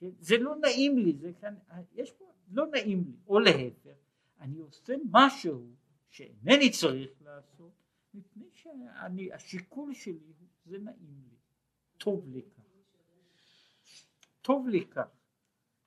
זה 0.00 0.38
לא 0.38 0.56
נעים 0.56 0.98
לי, 0.98 1.16
זה 1.16 1.32
כאן, 1.40 1.54
יש 1.94 2.12
פה, 2.12 2.32
לא 2.50 2.66
נעים 2.66 3.04
לי, 3.04 3.16
או 3.26 3.38
להפך, 3.38 3.96
אני 4.40 4.58
עושה 4.58 4.94
משהו 5.10 5.66
שאינני 6.10 6.70
צריך 6.70 7.10
לעשות, 7.22 7.72
מפני 8.14 8.46
שהשיקול 8.54 9.94
שלי 9.94 10.32
הוא 10.38 10.47
זה 10.68 10.78
נעים 10.78 11.22
לי, 11.28 11.36
טוב 11.98 12.28
לי 12.28 12.42
כך, 12.42 12.62
טוב 14.42 14.68
לי 14.68 14.86
כך, 14.86 15.08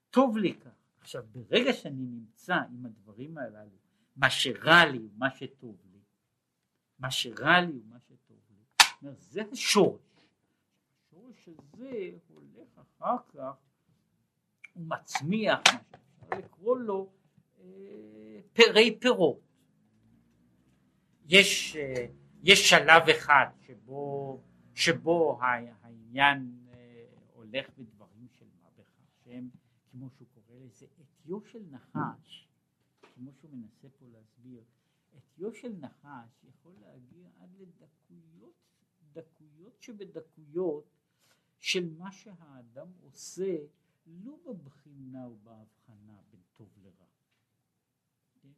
טוב 0.09 0.37
לי 0.37 0.59
כך. 0.59 0.69
עכשיו 0.99 1.23
ברגע 1.31 1.73
שאני 1.73 2.05
נמצא 2.05 2.55
עם 2.55 2.85
הדברים 2.85 3.37
הללו, 3.37 3.77
מה 4.15 4.29
שרע 4.29 4.85
לי 4.85 4.99
ומה 4.99 5.29
שטוב 5.29 5.77
לי, 5.91 5.99
מה 6.99 7.11
שרע 7.11 7.61
לי 7.61 7.79
ומה 7.79 7.99
שטוב 7.99 8.39
לי, 8.49 9.09
זה 9.17 9.41
השורש. 9.51 10.01
השורש 11.07 11.49
הזה 11.49 12.09
הולך 12.27 12.79
אחר 12.79 13.17
כך, 13.27 13.55
הוא 14.73 14.87
מצמיח, 14.87 15.59
מה 15.67 15.79
שאפשר 15.81 16.37
לקרוא 16.37 16.77
לו, 16.77 17.09
אה, 17.59 18.39
פרי 18.53 18.99
פירות. 18.99 19.39
יש, 21.27 21.75
אה, 21.75 22.05
יש 22.43 22.69
שלב 22.69 23.09
אחד 23.09 23.45
שבו, 23.67 24.41
שבו 24.75 25.39
העניין 25.41 26.67
אה, 26.69 27.07
הולך 27.33 27.69
בדברים 27.77 28.27
של 28.29 28.45
מה 28.61 28.69
בכך, 28.77 29.23
שהם, 29.23 29.49
כמו 29.91 30.09
שהוא 30.09 30.27
קורא 30.33 30.59
לזה, 30.59 30.85
אתיו 31.01 31.45
של 31.45 31.63
נחש, 31.69 32.47
כמו 33.15 33.31
שהוא 33.33 33.51
מנסה 33.51 33.89
פה 33.89 34.05
להסביר, 34.07 34.63
אתיו 35.17 35.53
של 35.53 35.75
נחש 35.79 36.43
יכול 36.43 36.73
להגיע 36.81 37.29
עד 37.39 37.49
לדקויות, 37.55 38.53
דקויות 39.13 39.81
שבדקויות 39.81 40.85
של 41.59 41.93
מה 41.97 42.11
שהאדם 42.11 42.87
עושה 43.01 43.57
לא 44.05 44.37
בבחינה 44.45 45.27
ובהבחנה 45.27 46.17
בין 46.31 46.41
טוב 46.53 46.69
לרע, 46.83 47.05
כן? 48.41 48.51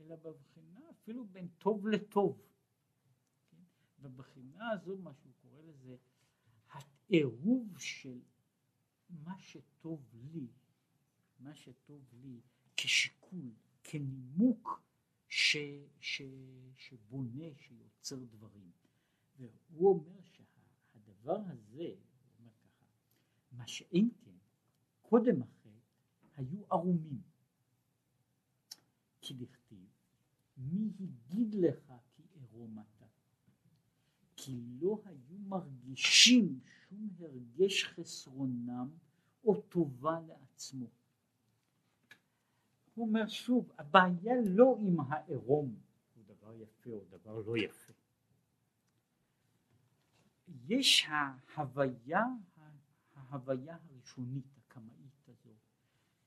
אלא 0.00 0.16
בבחינה 0.16 0.80
אפילו 0.90 1.26
בין 1.26 1.48
טוב 1.58 1.88
לטוב. 1.88 2.42
בבחינה 4.00 4.70
הזו 4.70 4.96
מה 4.96 5.14
שהוא 5.14 5.32
העירוב 7.10 7.78
של 7.78 8.20
מה 9.10 9.38
שטוב 9.38 10.14
לי, 10.32 10.46
מה 11.40 11.54
שטוב 11.54 12.02
לי 12.12 12.40
כשיקול, 12.76 13.50
כנימוק 13.84 14.82
ש, 15.28 15.56
ש, 16.00 16.22
שבונה, 16.76 17.44
שיוצר 17.56 18.24
דברים. 18.24 18.70
והוא 19.36 19.88
אומר 19.88 20.20
שהדבר 20.22 21.36
הזה, 21.36 21.82
הוא 21.82 22.38
אומר 22.38 22.52
ככה, 22.62 22.84
מה 23.52 23.66
שאין 23.66 24.10
כן, 24.24 24.36
קודם 25.02 25.42
החטא 25.42 25.68
היו 26.36 26.64
ערומים. 26.70 27.22
כי 29.20 29.34
דכתיב, 29.34 29.86
מי 30.56 30.90
הגיד 31.00 31.54
לך 31.54 31.92
כי 32.16 32.22
ערום 32.34 32.78
אתה? 32.78 33.06
כי 34.36 34.60
לא 34.80 35.02
היו 35.04 35.38
מרגישים 35.38 36.60
שום 36.88 37.08
הרגש 37.18 37.84
חסרונם 37.84 38.88
או 39.44 39.60
טובה 39.60 40.20
לעצמו. 40.20 40.86
הוא 42.94 43.06
אומר 43.06 43.28
שוב, 43.28 43.72
הבעיה 43.78 44.34
לא 44.44 44.76
עם 44.80 45.00
העירום, 45.00 45.76
הוא 46.14 46.24
דבר 46.26 46.54
יפה 46.54 46.90
או 46.90 47.04
דבר 47.10 47.42
לא 47.46 47.56
יפה. 47.56 47.92
יש 50.68 51.06
ההוויה, 51.08 52.24
ההוויה 53.14 53.76
הראשונית 53.82 54.44
הקמאית 54.56 55.28
הזו, 55.28 55.54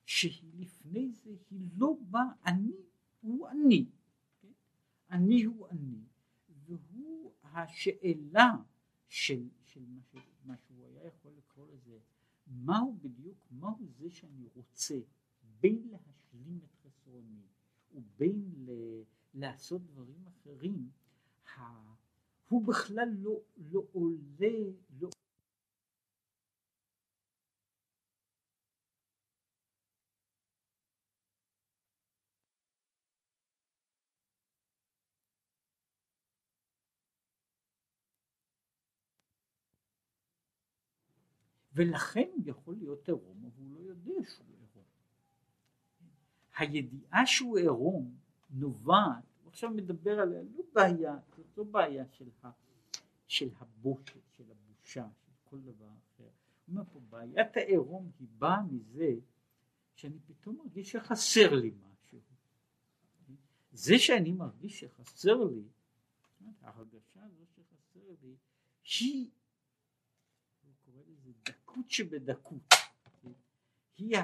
שהיא 0.05 0.53
לפני 0.59 1.12
זה, 1.12 1.36
היא 1.49 1.70
לא 1.78 1.97
באה, 2.09 2.22
אני 2.45 2.72
הוא 3.22 3.49
אני, 3.49 3.86
כן? 4.41 4.51
אני 5.09 5.43
הוא 5.43 5.68
אני, 5.70 6.03
והוא 6.66 7.34
השאלה 7.43 8.51
של, 9.07 9.49
של 9.64 9.86
מה, 9.86 10.01
ש, 10.03 10.16
מה 10.45 10.57
שהוא 10.57 10.85
היה 10.85 11.07
יכול 11.07 11.31
לקרוא 11.37 11.67
לזה, 11.67 11.99
מהו 12.47 12.97
בדיוק, 13.01 13.47
מהו 13.51 13.87
זה 13.99 14.09
שאני 14.09 14.47
רוצה 14.55 14.99
בין 15.59 15.87
להשלים 15.91 16.59
את 16.63 16.75
חסרוני 16.75 17.47
ובין 17.93 18.51
ל, 18.57 18.69
לעשות 19.33 19.81
דברים 19.81 20.27
אחרים, 20.27 20.89
הוא 22.49 22.67
בכלל 22.67 23.09
לא, 23.17 23.41
לא 23.57 23.83
עולה, 23.91 24.71
לא 24.99 25.09
ולכן 41.74 42.30
יכול 42.45 42.76
להיות 42.76 43.07
עירום 43.07 43.45
אבל 43.45 43.63
הוא 43.63 43.76
לא 43.76 43.80
יודע 43.80 44.30
שהוא 44.30 44.45
עירום. 44.59 44.86
הידיעה 46.57 47.26
שהוא 47.26 47.57
עירום 47.57 48.15
נובעת, 48.49 49.24
הוא 49.43 49.49
עכשיו 49.49 49.69
מדבר 49.69 50.19
עליה, 50.19 50.41
לא 50.41 50.63
בעיה, 50.74 51.15
זאת 51.38 51.57
לא 51.57 51.63
בעיה 51.63 52.05
של, 52.11 52.30
ה, 52.43 52.49
של 53.28 53.49
הבושת, 53.59 54.22
של 54.32 54.43
הבושה, 54.51 55.07
של 55.26 55.32
כל 55.43 55.59
דבר 55.59 55.86
אחר. 55.86 56.24
הוא 56.24 56.30
אומר 56.67 56.84
פה, 56.93 56.99
בעיית 57.09 57.57
העירום 57.57 58.11
היא 58.19 58.28
באה 58.38 58.61
מזה 58.72 59.15
שאני 59.95 60.19
פתאום 60.28 60.57
מרגיש 60.57 60.91
שחסר 60.91 61.53
לי 61.53 61.72
משהו. 61.72 62.19
זה 63.72 63.99
שאני 63.99 64.32
מרגיש 64.32 64.80
שחסר 64.80 65.43
לי, 65.43 65.63
ההרגשה 66.61 67.24
הזו 67.24 67.45
שחסר 67.45 68.15
לי, 68.22 68.36
היא 68.99 69.30
דקות 71.72 71.89
שבדקות. 71.89 72.74
היא 73.97 74.17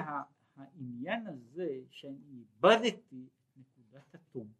העניין 0.56 1.26
הזה 1.26 1.80
שאני 1.90 2.18
איבדתי 2.30 3.26
את 3.26 3.56
נקודת 3.56 4.14
התום 4.14 4.52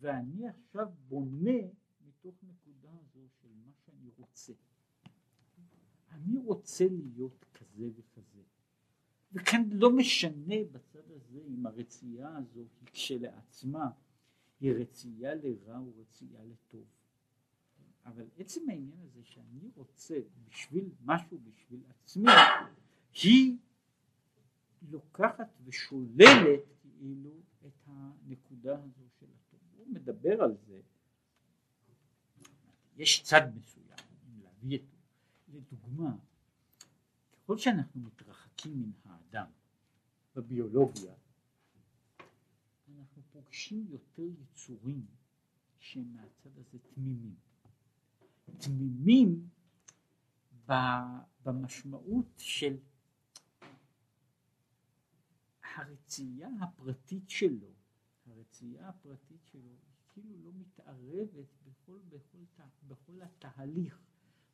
ואני 0.00 0.48
עכשיו 0.48 0.86
בונה 1.08 1.58
מתוך 2.06 2.34
נקודה 2.42 2.88
הזו 2.92 3.28
של 3.42 3.48
מה 3.66 3.72
שאני 3.86 4.10
רוצה. 4.18 4.52
אני 6.10 6.38
רוצה 6.38 6.84
להיות 6.88 7.44
כזה 7.54 7.88
וכזה. 7.96 8.42
וכאן 9.32 9.68
לא 9.72 9.96
משנה 9.96 10.56
בצד 10.72 11.10
הזה 11.10 11.40
אם 11.48 11.66
הרצייה 11.66 12.36
הזו 12.36 12.64
כשלעצמה 12.86 13.90
היא 14.60 14.72
רצייה 14.72 15.34
לרע 15.34 15.78
או 15.78 15.92
רצייה 16.00 16.44
לטוב. 16.44 16.84
אבל 18.04 18.24
עצם 18.36 18.60
העניין 18.70 19.00
הזה 19.00 19.24
שאני 19.24 19.70
רוצה 19.76 20.18
בשביל 20.48 20.90
משהו 21.04 21.38
בשביל 21.38 21.80
עצמי, 21.88 22.30
היא 23.22 23.56
לוקחת 24.90 25.48
ושוללת 25.64 26.60
כאילו 26.82 27.30
את 27.66 27.72
הנקודה 27.86 28.78
הזו 28.78 29.04
של 29.20 29.26
הטוב. 29.26 29.60
הוא 29.76 29.86
מדבר 29.90 30.42
על 30.42 30.56
זה, 30.66 30.80
יש 32.96 33.22
צד 33.22 33.56
מסוים, 33.56 33.98
להביא 34.42 34.78
אותו, 34.78 34.96
לדוגמה, 35.48 36.16
ככל 37.32 37.58
שאנחנו 37.58 38.00
מתרחקים 38.00 38.82
מן 38.82 38.90
האדם 39.04 39.46
בביולוגיה, 40.36 41.14
אנחנו 42.98 43.22
פוגשים 43.32 43.86
יותר 43.90 44.22
יצורים 44.22 45.06
שהם 45.78 46.12
מהצד 46.12 46.58
הזה 46.58 46.78
תמימים. 46.94 47.49
תמימים 48.58 49.48
במשמעות 51.44 52.32
של 52.36 52.76
הרצייה 55.76 56.48
הפרטית 56.60 57.30
שלו, 57.30 57.72
הרצייה 58.26 58.88
הפרטית 58.88 59.46
שלו 59.46 59.76
כאילו 60.08 60.36
לא 60.44 60.52
מתערבת 60.52 61.48
בכל, 61.66 61.98
בכל, 62.08 62.38
בכל 62.88 63.22
התהליך, 63.22 63.98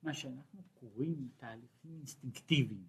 מה 0.03 0.15
שאנחנו 0.15 0.63
קוראים 0.75 1.29
תהליכים 1.37 1.97
אינסטינקטיביים, 1.97 2.87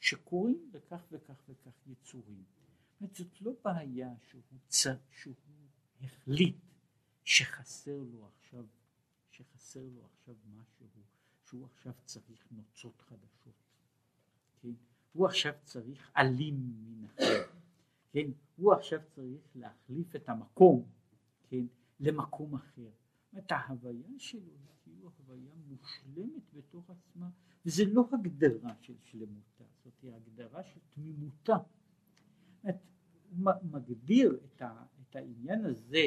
שקורים 0.00 0.70
בכך 0.72 1.06
וכך 1.10 1.42
וכך 1.48 1.86
יצורים. 1.86 2.44
זאת 3.00 3.40
לא 3.40 3.52
בעיה 3.64 4.14
שהוא, 4.22 4.42
צ... 4.68 4.86
שהוא 5.10 5.34
החליט 6.00 6.56
שחסר 7.24 8.02
לו 8.12 8.28
עכשיו 8.28 8.66
שחסר 9.40 9.88
לו 9.94 10.04
עכשיו 10.04 10.34
משהו, 10.46 10.86
שהוא 11.46 11.66
עכשיו 11.66 11.92
צריך 12.04 12.46
נוצות 12.50 13.00
חדשות, 13.00 13.54
כן? 14.62 14.72
הוא 15.12 15.26
עכשיו 15.26 15.52
צריך 15.64 16.10
עלים 16.14 16.54
מן 16.84 17.04
אחר, 17.04 17.42
כן? 18.12 18.30
הוא 18.56 18.72
עכשיו 18.72 19.00
צריך 19.10 19.40
להחליף 19.54 20.16
את 20.16 20.28
המקום, 20.28 20.88
כן? 21.48 21.66
למקום 22.00 22.54
אחר. 22.54 22.90
זאת 23.32 23.52
ההוויה 23.52 24.18
שלו 24.18 24.52
היא 24.52 24.68
כאילו 24.82 25.10
הוויה 25.18 25.54
מושלמת 25.68 26.52
בתוך 26.52 26.90
עצמה, 26.90 27.30
וזה 27.66 27.84
לא 27.84 28.08
הגדרה 28.12 28.74
של 28.80 28.94
שלמותה, 29.02 29.64
זאת 29.84 30.00
היא 30.02 30.12
הגדרה 30.12 30.64
של 30.64 30.80
תמימותה. 30.90 31.56
זאת 32.62 32.74
מגדיר 33.62 34.40
את, 34.44 34.62
את 35.00 35.16
העניין 35.16 35.64
הזה, 35.64 36.06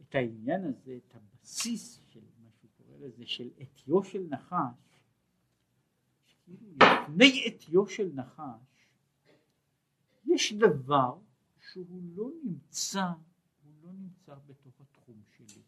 את 0.00 0.14
העניין 0.14 0.64
הזה, 0.64 0.96
את 0.96 1.14
הבסיס 1.14 2.00
של 2.06 2.20
לזה 3.02 3.26
של 3.26 3.50
עטיו 3.56 4.04
של 4.04 4.26
נחש, 4.30 5.00
שכאילו 6.26 6.66
לפני 6.76 7.44
עטיו 7.46 7.86
של 7.86 8.10
נחש 8.14 8.86
יש 10.24 10.52
דבר 10.52 11.18
שהוא 11.60 12.02
לא 12.14 12.30
נמצא, 12.44 13.06
הוא 13.64 13.72
לא 13.82 13.92
נמצא 13.92 14.34
בתוך 14.46 14.80
התחום 14.80 15.22
שלי. 15.36 15.62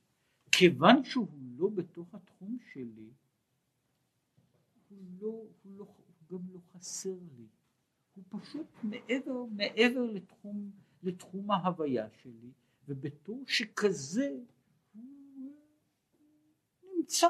כיוון 0.53 1.05
שהוא 1.05 1.29
לא 1.57 1.69
בתוך 1.69 2.15
התחום 2.15 2.59
שלי, 2.73 3.11
הוא 4.89 4.99
לא, 5.21 5.29
הוא 5.63 5.79
לא, 5.79 5.85
הוא 5.85 6.39
גם 6.39 6.49
לא 6.53 6.59
חסר 6.73 7.15
לי, 7.37 7.47
הוא 8.15 8.25
פשוט 8.29 8.67
מעבר, 8.83 9.45
מעבר 9.45 10.03
לתחום, 10.03 10.71
לתחום 11.03 11.51
ההוויה 11.51 12.11
שלי, 12.23 12.51
ובתור 12.89 13.45
שכזה 13.47 14.39
נמצא, 17.05 17.29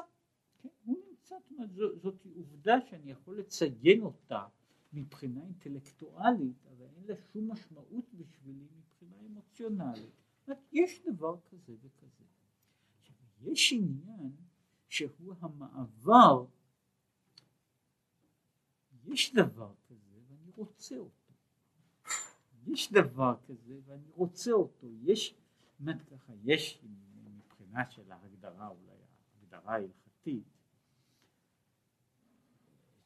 כן? 0.63 0.69
הוא 0.85 0.97
נמצא, 1.11 1.37
זאת 1.39 1.51
אומרת, 1.51 1.71
זאת, 2.03 2.27
עובדה 2.37 2.75
שאני 2.91 3.11
יכול 3.11 3.39
לציין 3.39 4.03
אותה 4.03 4.47
מבחינה 4.93 5.41
אינטלקטואלית, 5.43 6.67
אבל 6.67 6.87
אין 6.97 7.05
לה 7.07 7.15
שום 7.33 7.53
משמעות 7.53 8.15
בשבילי 8.15 8.67
מבחינה 8.79 9.17
אמוציונלית. 9.27 10.11
יש 10.73 11.03
דבר 11.07 11.37
כזה 11.51 11.73
וכזה. 11.83 12.25
יש 13.41 13.73
עניין 13.73 14.33
שהוא 14.89 15.35
המעבר, 15.41 16.45
יש 19.05 19.35
דבר 19.35 19.75
כזה 19.89 20.19
ואני 20.29 20.51
רוצה 20.57 20.97
אותו. 20.97 21.33
יש 22.67 22.93
דבר 22.93 23.37
כזה 23.47 23.81
ואני 23.85 24.11
רוצה 24.11 24.53
אותו. 24.53 24.87
יש, 25.03 25.35
זאת 25.81 26.05
ככה, 26.05 26.33
יש 26.43 26.85
מבחינה 27.25 27.91
של 27.91 28.13
ההגדרה, 28.13 28.69
אולי 28.69 28.94
ההגדרה 29.55 29.73
ההלכתית, 29.73 30.45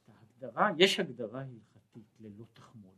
את 0.05 0.09
ההגדרה, 0.09 0.71
יש 0.79 1.01
הגדרה 1.01 1.43
הלכתית 1.43 2.21
ללא 2.21 2.45
תחמוד. 2.53 2.95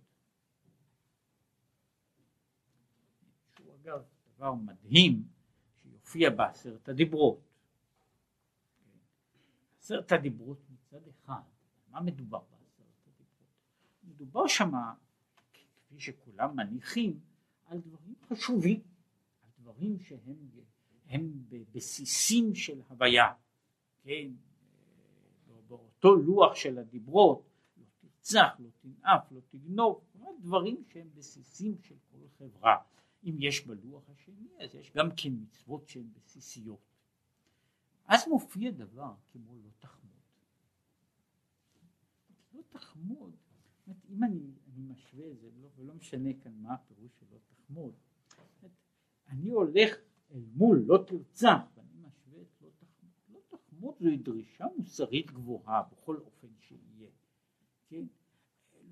שהוא 3.56 3.74
אגב 3.74 4.02
דבר 4.36 4.54
מדהים 4.54 5.28
שיופיע 5.82 6.30
בעשרת 6.30 6.88
הדיברות. 6.88 7.40
עשרת 9.78 10.12
הדיברות 10.12 10.58
מצד 10.70 11.08
אחד, 11.08 11.42
מה 11.88 12.00
מדובר 12.00 12.40
בעשרת 12.40 13.06
הדיברות? 13.06 13.48
מדובר 14.04 14.46
שמה, 14.46 14.94
כפי 15.52 16.00
שכולם 16.00 16.56
מניחים, 16.56 17.20
על 17.66 17.80
דברים 17.80 18.14
חשובים, 18.28 18.80
על 19.42 19.50
דברים 19.58 19.98
שהם 19.98 20.48
הם 21.10 21.32
בבסיסים 21.48 22.54
של 22.54 22.80
הוויה, 22.88 23.32
כן, 24.02 24.30
באותו 25.68 26.16
לוח 26.16 26.54
של 26.54 26.78
הדיברות, 26.78 27.42
לא 27.76 27.84
תרצח, 28.00 28.48
לא 28.58 28.68
תנאף, 28.80 29.32
לא 29.32 29.40
תגנוב, 29.50 30.04
דברים 30.40 30.84
שהם 30.92 31.10
בסיסים 31.14 31.78
של 31.82 31.94
כל 32.10 32.28
חברה. 32.38 32.76
אם 33.24 33.36
יש 33.38 33.66
בלוח 33.66 34.10
השני 34.10 34.48
אז 34.58 34.74
יש 34.74 34.92
גם 34.92 35.08
כן 35.16 35.32
מצוות 35.42 35.88
שהן 35.88 36.08
בסיסיות. 36.16 36.80
אז 38.04 38.28
מופיע 38.28 38.70
דבר 38.70 39.14
כמו 39.32 39.56
לא 39.56 39.70
תחמוד. 39.78 40.10
לא 42.54 42.60
תחמוד, 42.68 43.36
אם 44.08 44.24
אני, 44.24 44.50
אני 44.68 44.82
משווה 44.82 45.30
את 45.30 45.38
זה, 45.40 45.48
לא, 45.62 45.68
ולא 45.76 45.94
משנה 45.94 46.30
כאן 46.42 46.52
מה 46.62 46.74
הפירוש 46.74 47.12
של 47.20 47.26
לא 47.32 47.38
תחמוד, 47.46 47.94
אני 49.28 49.50
הולך 49.50 49.96
אל 50.34 50.40
מול 50.54 50.84
לא 50.86 51.04
תרצח, 51.06 51.58
ואני 51.76 51.88
משווה 52.06 52.42
את 52.42 52.62
לא 52.62 52.68
תחמוד. 52.78 53.12
לא 53.32 53.40
תחמוד 53.56 53.94
זוהי 54.00 54.16
דרישה 54.16 54.64
מוסרית 54.76 55.30
גבוהה 55.30 55.82
בכל 55.92 56.16
אופן 56.16 56.48
שיהיה. 56.58 57.10
כן? 57.88 58.04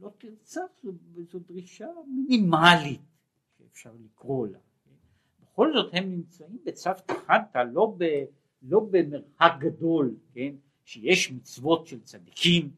לא 0.00 0.12
תרצח 0.18 0.62
זו, 0.82 0.92
זו 1.32 1.38
דרישה 1.38 1.86
מינימלית. 2.06 3.00
שאפשר 3.58 3.92
לקרוא 4.04 4.48
לה. 4.48 4.58
בכל 5.40 5.72
זאת 5.72 5.94
הם 5.94 6.10
נמצאים 6.10 6.58
בצוותא 6.64 7.14
חדא, 7.26 7.62
לא, 7.62 7.94
ב, 7.98 8.04
לא 8.62 8.80
במרחק 8.90 9.52
גדול, 9.58 10.16
כן, 10.32 10.54
שיש 10.84 11.32
מצוות 11.32 11.86
של 11.86 12.00
צדיקים 12.00 12.70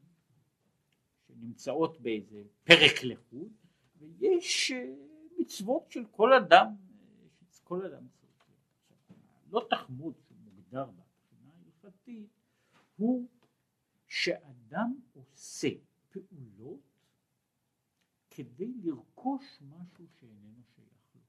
שנמצאות 1.26 2.00
באיזה 2.00 2.42
פרק 2.64 3.04
לחוד, 3.04 3.48
ויש 3.98 4.72
אה, 4.72 4.92
מצוות 5.38 5.90
של 5.90 6.04
כל 6.10 6.32
אדם, 6.32 6.66
כל 7.64 7.86
אדם 7.86 8.06
לא 9.50 9.66
תחמוד 9.70 10.14
שמוגדר 10.28 10.90
בבחינה 10.90 11.52
ההלכתית, 11.52 12.30
הוא 12.96 13.28
שאדם 14.06 15.00
עושה 15.12 15.68
פעולות 16.08 16.80
כדי 18.30 18.72
לרכוש 18.82 19.62
משהו 19.62 20.06
שאיננו 20.08 20.62
שייך 20.74 21.14
לו. 21.14 21.20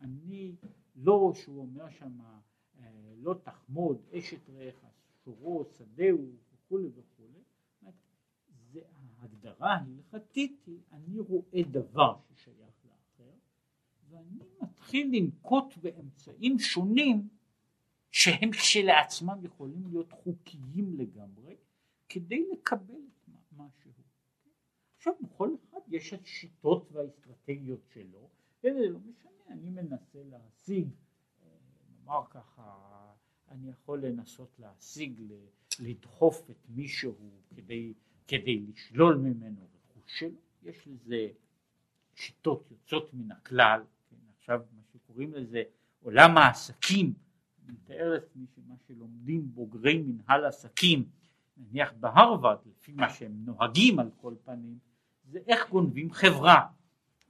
אני, 0.00 0.56
לא 0.96 1.32
שהוא 1.34 1.60
אומר 1.60 1.90
שם 1.90 2.20
אה, 2.20 3.14
לא 3.16 3.34
תחמוד 3.42 4.02
אשת 4.12 4.50
רעך 4.50 4.84
שורו 5.24 5.64
שדהו 5.64 6.32
וכולי 6.52 6.88
וכולי, 6.94 7.42
זה 8.72 8.80
ההגדרה 8.92 9.74
ההלכתית 9.74 10.62
היא 10.66 10.80
אני 10.92 11.18
רואה 11.18 11.62
דבר 11.70 12.18
ששייך 12.34 12.63
ואני 14.10 14.38
מתחיל 14.62 15.10
לנקוט 15.12 15.76
באמצעים 15.76 16.58
שונים 16.58 17.28
שהם 18.10 18.50
כשלעצמם 18.50 19.38
יכולים 19.44 19.86
להיות 19.86 20.12
חוקיים 20.12 20.94
לגמרי 20.98 21.56
כדי 22.08 22.44
לקבל 22.52 23.04
עכשיו 25.04 25.14
בכל 25.22 25.50
אחד 25.64 25.78
יש 25.88 26.14
את 26.14 26.22
השיטות 26.22 26.92
והאסטרטגיות 26.92 27.80
שלו, 27.94 28.28
וזה 28.60 28.88
לא 28.88 28.98
משנה, 28.98 29.30
אני 29.48 29.70
מנסה 29.70 30.18
להשיג, 30.24 30.88
אה, 31.42 31.48
נאמר 31.88 32.22
ככה, 32.30 32.76
אני 33.48 33.70
יכול 33.70 34.06
לנסות 34.06 34.58
להשיג, 34.58 35.22
לדחוף 35.80 36.50
את 36.50 36.56
מישהו 36.68 37.14
כדי, 37.56 37.94
כדי 38.28 38.60
לשלול 38.60 39.16
ממנו 39.16 39.68
רכוש 39.74 40.18
שלו, 40.18 40.38
יש 40.62 40.88
לזה 40.88 41.28
שיטות 42.14 42.70
יוצאות 42.70 43.14
מן 43.14 43.32
הכלל, 43.32 43.82
עכשיו 44.44 44.60
מה 44.76 44.82
שקוראים 44.92 45.34
לזה 45.34 45.62
עולם 46.02 46.38
העסקים, 46.38 47.12
אני 47.64 47.72
מתאר 47.72 48.10
לעצמי 48.10 48.46
שמה 48.54 48.74
שלומדים 48.86 49.52
בוגרי 49.54 50.02
מנהל 50.02 50.44
עסקים, 50.44 51.08
נניח 51.56 51.92
בהרווארד, 52.00 52.58
לפי 52.66 52.92
מה 52.92 53.10
שהם 53.10 53.32
נוהגים 53.44 53.98
על 53.98 54.10
כל 54.16 54.34
פנים, 54.44 54.78
זה 55.24 55.38
איך 55.46 55.70
גונבים 55.70 56.12
חברה, 56.12 56.66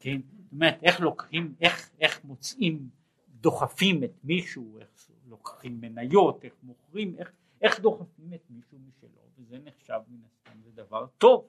כן? 0.01 0.21
זאת 0.43 0.53
אומרת 0.53 0.79
איך 0.83 1.01
לוקחים, 1.01 1.55
איך, 1.61 1.91
איך 2.01 2.25
מוצאים, 2.25 2.89
דוחפים 3.29 4.05
את 4.05 4.25
מישהו, 4.25 4.79
איך 4.81 5.11
לוקחים 5.27 5.81
מניות, 5.81 6.45
איך 6.45 6.55
מוכרים, 6.63 7.15
איך, 7.19 7.33
איך 7.63 7.81
דוחפים 7.81 8.35
את 8.35 8.43
מישהו 8.51 8.79
משלו, 8.79 9.21
וזה 9.39 9.59
נחשב 9.65 10.01
מן 10.09 10.21
הסתם 10.25 10.61
זה 10.63 10.71
דבר 10.73 11.07
טוב, 11.19 11.49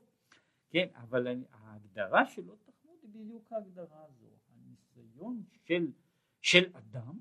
כן? 0.70 0.88
אבל 0.96 1.28
ההגדרה 1.54 2.26
של 2.26 2.42
לא 2.48 2.54
תחמוד 2.66 2.98
היא 3.02 3.10
בדיוק 3.14 3.52
ההגדרה 3.52 4.06
הזו, 4.06 4.35
הניסיון 4.96 5.44
של, 5.66 5.92
של 6.42 6.76
אדם 6.76 7.20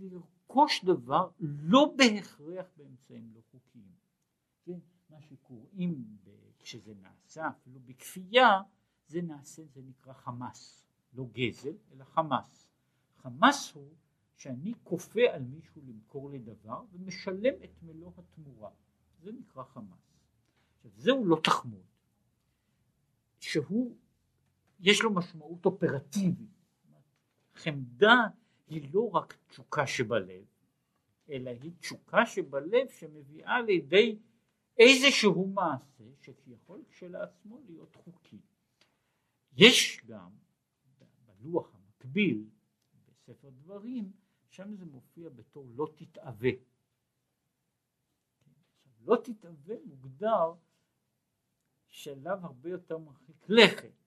לרכוש 0.00 0.84
דבר 0.84 1.30
לא 1.40 1.94
בהכרח 1.96 2.66
באמצעים 2.76 3.32
לא 3.34 3.40
חוקיים, 3.50 3.92
כן? 4.64 4.78
מה 5.10 5.20
שקוראים 5.20 6.16
כשזה 6.58 6.94
נעשה 6.94 7.48
אפילו 7.48 7.80
בכפייה 7.80 8.62
זה 9.06 9.22
נעשה 9.22 9.62
זה 9.64 9.82
נקרא 9.82 10.12
חמאס. 10.12 10.84
לא 11.12 11.26
גזל 11.32 11.76
אלא 11.92 12.04
חמאס. 12.04 12.68
חמאס 13.16 13.72
הוא 13.72 13.94
שאני 14.36 14.74
כופה 14.84 15.20
על 15.32 15.42
מישהו 15.42 15.82
למכור 15.86 16.30
לי 16.30 16.38
דבר 16.38 16.84
ומשלם 16.92 17.54
את 17.64 17.82
מלוא 17.82 18.12
התמורה. 18.18 18.70
זה 19.20 19.32
נקרא 19.32 19.64
חמאס. 19.64 20.18
עכשיו 20.76 20.90
זהו 20.96 21.24
לא 21.24 21.40
תחמוד 21.44 21.86
שהוא 23.40 23.96
יש 24.80 25.02
לו 25.02 25.14
משמעות 25.14 25.66
אופרטיבית 25.66 26.58
חמדה 27.54 28.26
היא 28.66 28.94
לא 28.94 29.10
רק 29.10 29.36
תשוקה 29.46 29.86
שבלב 29.86 30.44
אלא 31.30 31.50
היא 31.50 31.72
תשוקה 31.78 32.26
שבלב 32.26 32.88
שמביאה 32.88 33.60
לידי 33.60 34.18
איזשהו 34.78 35.46
מעשה 35.46 36.04
שיכול 36.22 36.84
כשלעצמו 36.88 37.60
להיות 37.66 37.96
חוקי. 37.96 38.40
יש 39.52 40.00
גם 40.06 40.30
בלוח 41.26 41.74
המקביל 41.74 42.44
בספר 43.06 43.50
דברים, 43.50 44.12
שם 44.48 44.74
זה 44.74 44.84
מופיע 44.84 45.28
בתור 45.28 45.66
לא 45.74 45.92
תתאווה. 45.96 46.50
לא 49.00 49.16
תתאווה 49.24 49.76
מוגדר 49.84 50.54
שלב 51.86 52.44
הרבה 52.44 52.70
יותר 52.70 52.98
מרחיק 52.98 53.44
לכת. 53.48 53.97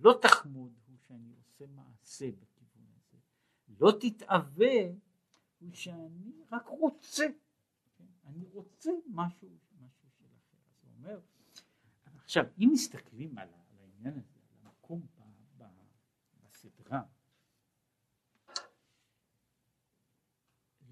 לא 0.00 0.18
תחמוד 0.22 0.72
הוא 0.86 0.96
שאני 0.98 1.34
עושה 1.34 1.66
מעשה 1.66 2.30
בכיוון 2.30 2.86
הזה. 2.96 3.18
לא 3.68 3.92
תתאווה 4.00 4.76
הוא 5.58 5.72
שאני 5.72 6.32
רק 6.52 6.66
רוצה. 6.66 7.26
אני 8.24 8.44
רוצה 8.44 8.90
משהו 9.06 9.48
אומר, 10.98 11.20
עכשיו 12.16 12.44
אם 12.58 12.70
מסתכלים 12.72 13.38
על, 13.38 13.48
על 13.48 13.78
העניין 13.78 14.18
הזה, 14.18 14.38
על 14.50 14.66
המקום 14.66 15.06
ב, 15.16 15.22
ב, 15.56 15.64
בסדרה, 16.44 17.02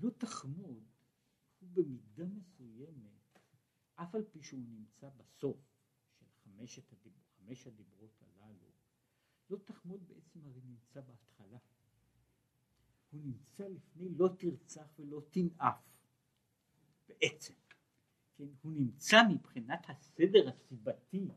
לא 0.00 0.11
תחמוד 0.11 0.84
הוא 1.61 1.68
במידה 1.72 2.24
מסוימת 2.26 3.38
אף 3.94 4.14
על 4.14 4.24
פי 4.24 4.42
שהוא 4.42 4.64
נמצא 4.68 5.09
בסוף 5.09 5.57
של 6.18 6.26
חמשת 6.44 6.92
הדיבור, 6.92 7.22
חמש 7.36 7.66
הדיברות 7.66 8.15
לא 9.51 9.57
תחמוד 9.64 10.01
בעצם 10.09 10.40
הרי 10.47 10.61
נמצא 10.64 11.01
בהתחלה. 11.01 11.59
הוא 13.11 13.20
נמצא 13.24 13.68
לפני 13.68 14.09
לא 14.16 14.28
תרצח 14.38 14.86
ולא 14.99 15.20
תנאף, 15.30 15.99
בעצם. 17.09 17.55
כן, 18.36 18.44
הוא 18.62 18.72
נמצא 18.72 19.16
מבחינת 19.30 19.90
הסדר 19.90 20.49
הסיבתי, 20.49 21.28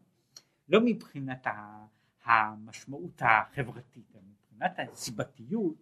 לא 0.69 0.79
מבחינת 0.85 1.47
המשמעות 2.23 3.21
החברתית, 3.21 4.15
מבחינת 4.15 4.79
הסיבתיות, 4.79 5.75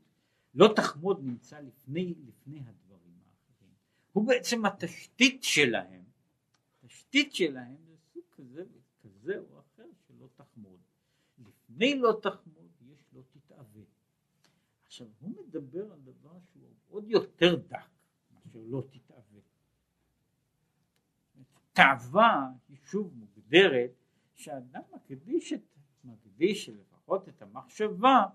לא 0.53 0.73
תחמוד 0.75 1.23
נמצא 1.23 1.59
לפני, 1.59 2.15
לפני 2.27 2.59
הדברים 2.59 3.19
האחרים. 3.25 3.73
הוא 4.11 4.27
בעצם 4.27 4.65
התשתית 4.65 5.43
שלהם, 5.43 6.03
התשתית 6.83 7.33
שלהם 7.33 7.77
זה 7.87 7.95
סוג 8.13 8.23
כזה 8.31 8.63
וכזה 8.71 9.39
או. 9.39 9.56
לפני 11.77 11.95
לא 11.95 12.19
תחמוד 12.23 12.71
יש 12.91 13.05
לא 13.13 13.21
תתאווה. 13.31 13.83
עכשיו 14.85 15.07
הוא 15.19 15.45
מדבר 15.45 15.91
על 15.91 15.99
דבר 15.99 16.37
שהוא 16.51 16.73
עוד 16.87 17.09
יותר 17.09 17.55
דק 17.55 17.89
מאשר 18.31 18.59
לא 18.65 18.83
תתאווה. 18.91 19.41
תאווה 21.73 22.49
היא 22.69 22.77
שוב 22.83 23.13
מוגדרת 23.15 23.91
שאדם 24.35 24.81
מקדיש, 24.95 25.53
את, 25.53 25.61
מקדיש 26.03 26.69
לפחות 26.69 27.29
את 27.29 27.41
המחשבה 27.41 28.25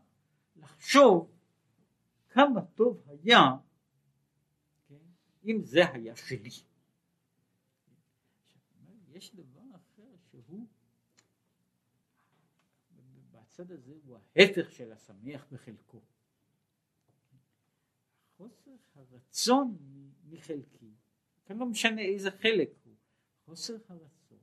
לחשוב 0.57 1.31
כמה 2.29 2.65
טוב 2.65 3.03
היה 3.07 3.57
כן, 4.89 4.95
אם 5.45 5.63
זה 5.63 5.91
היה 5.93 6.17
שלי. 6.17 6.51
יש 9.09 9.35
דבר 9.35 9.77
אחר 9.77 10.17
שהוא 10.31 10.67
בצד 13.53 13.71
הזה 13.71 13.95
הוא 14.05 14.17
ההפך 14.17 14.73
של 14.73 14.93
השמח 14.93 15.47
בחלקו. 15.53 16.01
חוסר 18.37 18.77
הרצון 18.95 19.79
מחלקי, 20.25 20.95
כאן 21.45 21.59
לא 21.59 21.67
משנה 21.67 22.03
איזה 22.03 22.31
חלק 22.31 22.71
הוא, 22.85 22.95
חוסר 23.45 23.77
הרצון, 23.89 24.39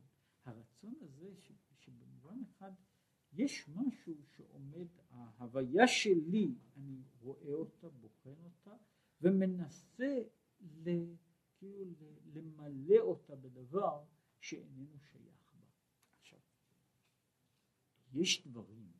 הרצון 0.45 0.93
הזה 1.01 1.35
ש, 1.41 1.51
שבמובן 1.79 2.37
אחד 2.49 2.71
יש 3.33 3.69
משהו 3.69 4.13
שעומד, 4.35 4.87
ההוויה 5.09 5.87
שלי, 5.87 6.55
אני 6.77 7.01
רואה 7.19 7.53
אותה, 7.53 7.89
בוחן 7.89 8.43
אותה, 8.43 8.75
ומנסה 9.21 10.19
ל, 10.61 10.89
כאילו 11.57 12.19
למלא 12.33 12.99
אותה 12.99 13.35
בדבר 13.35 14.03
שאיננו 14.39 14.99
שייך 14.99 15.53
בה. 15.53 15.65
עכשיו, 16.19 16.39
יש 18.13 18.47
דברים 18.47 18.98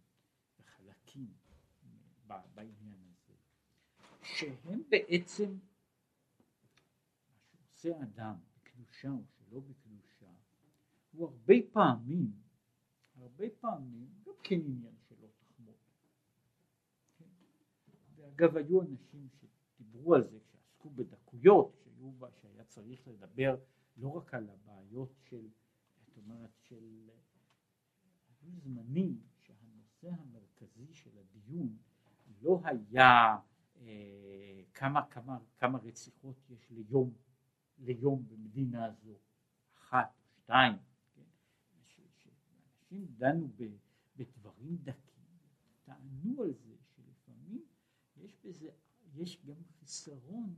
וחלקים 1.10 1.34
בעניין 2.56 3.02
הזה, 3.04 3.34
שהם 4.24 4.82
בעצם, 4.90 5.54
מה 5.54 5.60
שעושה 7.44 8.04
אדם 8.04 8.36
בקדושה 8.58 9.10
או 9.10 9.24
שלא 9.28 9.60
בקדושה, 9.60 10.32
הוא 11.12 11.28
הרבה 11.28 11.54
פעמים, 11.72 12.32
הרבה 13.16 13.46
פעמים, 13.60 14.10
גם 14.26 14.34
כן 14.44 14.56
עניין 14.56 14.96
שלא 15.10 15.28
תחמוד. 15.40 15.76
כן? 17.18 17.26
ואגב, 18.16 18.58
היו 18.58 18.82
אנשים 18.82 19.28
שדיברו 19.30 20.16
על 20.16 20.24
זה, 20.24 20.40
שעסקו 20.40 20.90
בדקויות, 20.90 21.76
שהיו 21.84 22.12
בה, 22.12 22.32
שהיה 22.32 22.64
צריך 22.64 23.08
לדבר 23.08 23.56
לא 23.98 24.10
רק 24.10 24.34
על 24.34 24.50
הבעיות 24.50 25.14
של, 25.30 25.48
זאת 26.06 26.18
אומרת, 26.18 26.52
של, 26.58 27.10
היו 28.42 28.52
זמנים 28.60 29.22
שהנושא 29.40 30.08
המרכזי 30.08 30.39
של 30.92 31.10
הדיון 31.18 31.78
לא 32.42 32.62
היה 32.64 33.38
אה, 33.82 34.62
כמה, 34.74 35.06
כמה, 35.06 35.38
כמה 35.58 35.80
רציחות 35.80 36.36
יש 36.50 36.70
ליום, 36.70 37.14
ליום 37.80 38.28
במדינה 38.28 38.92
זו, 38.92 39.18
אחת 39.78 40.14
או 40.20 40.30
שתיים, 40.44 40.74
כן? 41.16 41.22
שאנשים 41.84 43.08
דנו 43.18 43.50
בדברים 44.16 44.78
דקים, 44.84 45.24
טענו 45.84 46.42
על 46.42 46.54
זה 46.54 46.76
שלפעמים 46.96 47.66
יש 48.18 48.38
בזה, 48.44 48.70
יש 49.16 49.46
גם 49.46 49.64
חיסרון 49.80 50.56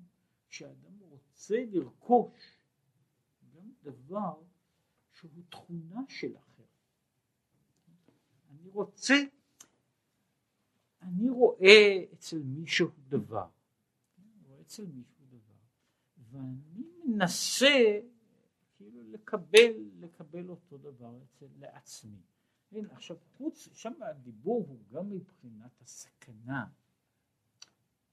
שאדם 0.48 1.00
רוצה 1.00 1.66
לרכוש 1.72 2.62
גם 3.54 3.72
דבר 3.84 4.42
שהוא 5.12 5.44
תכונה 5.50 6.02
של 6.10 6.38
אחר. 6.38 6.64
אני 8.52 8.70
רוצה, 8.70 9.16
אני 11.02 11.30
רואה 11.30 12.04
אצל 12.14 12.40
מישהו 12.44 12.90
דבר, 13.10 13.48
אני 14.18 14.48
רואה 14.48 14.62
אצל 14.62 14.86
מישהו 14.86 15.26
דבר, 15.30 15.54
ואני 16.32 16.84
מנסה 17.06 18.00
כאילו 18.76 19.04
לקבל, 19.04 19.74
לקבל 20.00 20.50
אותו 20.50 20.78
דבר 20.78 21.18
אצל 21.24 21.48
לעצמי. 21.60 22.22
הנה, 22.72 22.94
עכשיו 22.94 23.18
חוץ, 23.38 23.70
שם 23.74 23.94
הדיבור 24.04 24.66
הוא 24.68 24.80
גם 24.92 25.10
מבחינת 25.10 25.82
הסכנה 25.82 26.66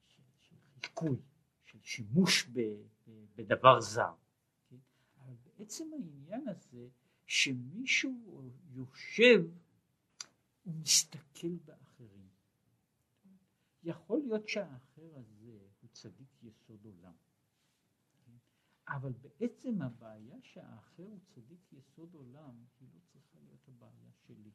של, 0.07 0.23
של 0.39 0.55
חיקוי, 0.81 1.17
של 1.65 1.79
שימוש 1.81 2.45
ב, 2.45 2.59
ב, 3.07 3.25
בדבר 3.35 3.81
זר. 3.81 4.13
אבל 5.17 5.33
בעצם 5.57 5.89
העניין 5.93 6.47
הזה 6.47 6.87
שמישהו 7.25 8.49
יושב 8.73 9.45
ומסתכל 10.65 11.55
באחרים. 11.65 11.88
יכול 13.83 14.19
להיות 14.19 14.47
שהאחר 14.47 15.11
הזה 15.15 15.59
הוא 15.81 15.89
צדיק 15.91 16.43
יסוד 16.43 16.85
עולם. 16.85 17.13
אבל 18.87 19.13
בעצם 19.21 19.81
הבעיה 19.81 20.35
שהאחר 20.41 21.03
הוא 21.03 21.19
צדיק 21.27 21.73
יסוד 21.73 22.13
עולם 22.13 22.63
היא 22.79 22.89
לא 22.93 22.99
צריכה 23.05 23.37
להיות 23.43 23.67
הבעיה 23.67 24.11
שלי. 24.27 24.51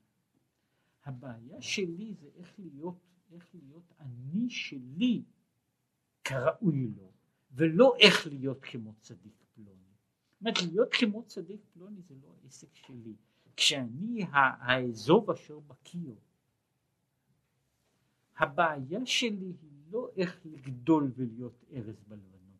הבעיה 1.04 1.62
שלי 1.62 2.14
זה 2.14 2.28
איך 2.34 2.58
להיות, 2.58 2.98
איך 3.30 3.54
להיות 3.54 3.92
אני 4.00 4.50
שלי 4.50 5.22
כראוי 6.24 6.88
לו, 6.96 7.12
ולא 7.50 7.94
איך 8.00 8.26
להיות 8.26 8.58
כמו 8.62 8.94
צדיק 9.00 9.44
פלוני. 9.54 9.94
זאת 10.30 10.40
אומרת, 10.40 10.62
להיות 10.62 10.88
כמו 10.92 11.22
צדיק 11.22 11.60
פלוני 11.72 12.02
זה 12.02 12.14
לא 12.22 12.34
העסק 12.42 12.74
שלי. 12.74 13.16
כשאני 13.56 14.24
האזוב 14.32 15.30
אשר 15.30 15.60
בקיר, 15.60 16.14
הבעיה 18.36 19.06
שלי 19.06 19.52
היא 19.62 19.70
לא 19.90 20.08
איך 20.16 20.40
לגדול 20.44 21.12
ולהיות 21.16 21.64
ארז 21.72 22.02
בלבנון. 22.08 22.56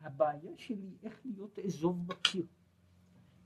הבעיה 0.00 0.52
שלי 0.56 0.90
איך 1.02 1.20
להיות 1.24 1.58
אזוב 1.58 2.06
בקיר. 2.06 2.46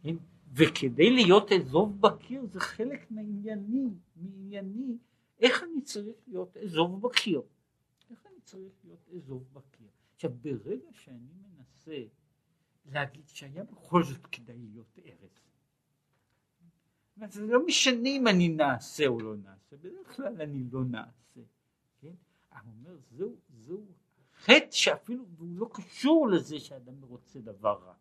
כן? 0.03 0.17
וכדי 0.53 1.11
להיות 1.11 1.53
אזוב 1.53 2.01
בקיר 2.01 2.47
זה 2.47 2.61
חלק 2.61 3.11
מענייני, 3.11 3.89
מענייני, 4.17 4.97
איך 5.41 5.63
אני 5.63 5.83
צריך 5.83 6.17
להיות 6.27 6.57
אזוב 6.57 7.01
בקיר. 7.01 7.43
איך 8.11 8.27
אני 8.27 8.41
צריך 8.45 8.73
להיות 8.85 9.09
אזוב 9.17 9.45
בקיר. 9.53 9.89
עכשיו 10.15 10.31
ברגע 10.43 10.89
שאני 10.93 11.33
מנסה 11.43 12.05
להגיד 12.87 13.29
שהיה 13.29 13.65
בכל 13.65 14.03
זאת 14.05 14.27
כדאי 14.27 14.59
להיות 14.71 14.99
ארז. 15.07 15.50
זה 17.29 17.47
לא 17.47 17.67
משנה 17.67 18.09
אם 18.09 18.27
אני 18.29 18.49
נעשה 18.49 19.07
או 19.07 19.21
לא 19.21 19.37
נעשה, 19.37 19.77
בדרך 19.77 20.17
כלל 20.17 20.43
אני 20.43 20.65
לא 20.73 20.85
נעשה. 20.85 21.41
כן? 22.01 22.13
אני 22.53 22.71
אומר, 22.79 22.97
זהו, 23.11 23.37
זהו 23.59 23.87
חטא 24.45 24.71
שאפילו 24.71 25.25
הוא 25.39 25.49
לא 25.51 25.71
קשור 25.73 26.29
לזה 26.29 26.61
שאדם 26.61 27.03
רוצה 27.03 27.41
דבר 27.41 27.79
רע. 27.85 27.95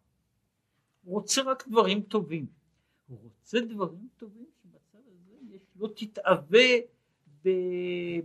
הוא 1.03 1.13
רוצה 1.13 1.41
רק 1.41 1.67
דברים 1.67 2.01
טובים. 2.01 2.45
הוא 3.07 3.19
רוצה 3.23 3.59
דברים 3.61 4.07
טובים 4.17 4.45
שבצד 4.61 4.99
הזה 5.07 5.35
יש 5.49 5.61
לא 5.75 5.89
תתאווה 5.95 6.67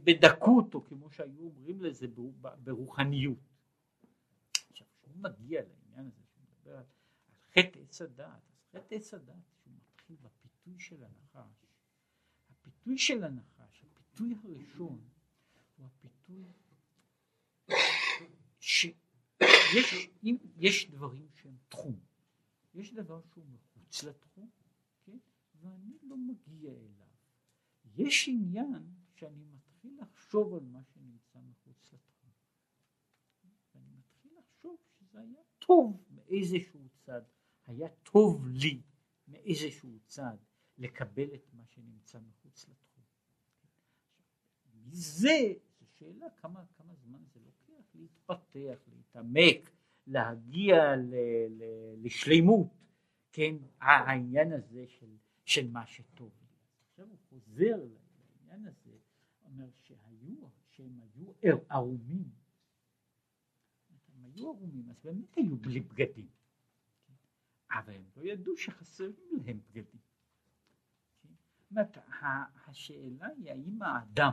בדקות, 0.04 0.74
או 0.74 0.84
כמו 0.84 1.10
שהיו 1.10 1.40
אומרים 1.40 1.82
לזה 1.82 2.06
ברוחניות. 2.64 3.38
עכשיו 4.70 4.86
כשהוא 5.02 5.14
מגיע 5.16 5.62
לעניין 5.62 6.06
הזה, 6.06 6.22
שהוא 6.32 6.44
מדבר 6.50 6.76
על, 6.76 6.84
חטא 7.52 7.78
עץ 7.78 8.02
הדעת, 8.02 8.52
חטא 8.72 8.94
עץ 8.94 9.14
הדעת 9.14 9.36
שהוא 9.62 9.74
מתחיל 9.74 10.16
בפיתוי 10.64 10.80
של 10.80 11.04
הנחש, 11.04 11.66
הפיתוי 12.50 12.98
של 12.98 13.24
הנחש, 13.24 13.84
הפיתוי 13.84 14.34
הראשון 14.34 15.08
הוא 15.76 15.86
הפיתוי 15.86 16.44
שיש 18.60 20.08
יש 20.56 20.90
דברים 20.90 21.28
שהם 21.34 21.56
תחום, 21.68 22.00
יש 22.74 22.92
דבר 22.94 23.20
שהוא 23.32 23.44
מחוץ 23.46 24.02
לתחום, 24.02 24.50
כן? 25.04 25.18
ואני 25.60 25.98
לא 26.02 26.16
מגיע 26.16 26.70
אליו. 26.72 27.06
יש 27.96 28.28
עניין 28.28 28.94
שאני 29.14 29.44
מתחיל 29.44 29.98
לחשוב 30.00 30.54
על 30.54 30.64
מה 30.64 30.84
שנמצא 30.84 31.38
מחוץ 31.38 31.92
לתחום. 31.92 32.30
ואני 33.74 33.92
מתחיל 33.98 34.32
לחשוב 34.38 34.76
שזה 34.98 35.20
היה 35.20 35.40
טוב 35.58 36.04
מאיזשהו 36.10 36.88
צד. 36.98 37.22
היה 37.66 37.88
טוב 37.88 38.48
לי 38.48 38.82
מאיזשהו 39.28 39.98
צד 40.06 40.36
לקבל 40.78 41.34
את 41.34 41.46
מה 41.52 41.64
שנמצא 41.66 42.18
מחוץ 42.18 42.68
לתחום. 42.68 43.04
מזה, 44.86 45.52
זו 45.80 45.86
שאלה 45.98 46.26
כמה, 46.36 46.64
כמה 46.76 46.94
זמן 46.94 47.18
זה 47.32 47.40
לוקח 47.40 47.84
להתפתח, 47.94 48.78
להתעמק, 48.86 49.70
להגיע 50.06 50.96
ל, 50.96 51.14
ל, 51.48 51.62
לשלימות, 52.02 52.68
כן, 53.32 53.54
העניין 53.80 54.52
הזה 54.52 54.86
של, 54.86 55.16
של 55.44 55.70
מה 55.70 55.86
שטוב. 55.86 56.32
עכשיו 56.90 57.06
הוא 57.08 57.18
חוזר 57.28 57.76
לעניין 57.76 58.66
הזה, 58.66 58.96
אומר 59.44 59.68
שהיו, 59.80 60.48
שהם 60.70 61.00
היו 61.00 61.58
ערומים, 61.68 62.30
הם 64.14 64.24
היו 64.24 64.48
ערומים, 64.48 64.90
אז 64.90 64.96
באמת 65.04 65.36
היו 65.36 65.56
בלי 65.56 65.80
בגדים. 65.80 66.28
אבל 67.70 67.94
הם 67.94 68.04
לא 68.16 68.22
ידעו 68.22 68.56
שחסרים 68.56 69.14
להם 69.46 69.60
בגדים. 69.70 70.00
אומרת, 71.74 71.98
השאלה 72.66 73.26
היא 73.26 73.50
האם 73.50 73.82
האדם, 73.82 74.32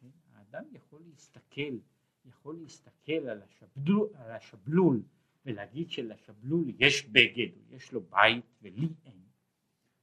כן, 0.00 0.10
האדם 0.32 0.64
יכול 0.72 1.02
להסתכל, 1.06 1.78
יכול 2.24 2.56
להסתכל 2.56 3.12
על 3.12 3.42
השבלול, 3.42 4.08
על 4.14 4.30
השבלול 4.30 5.02
ולהגיד 5.44 5.90
שלשבלול 5.90 6.72
יש 6.78 7.06
בגד, 7.06 7.70
יש 7.70 7.92
לו 7.92 8.00
בית 8.00 8.44
ולי 8.62 8.88
אין. 9.04 9.22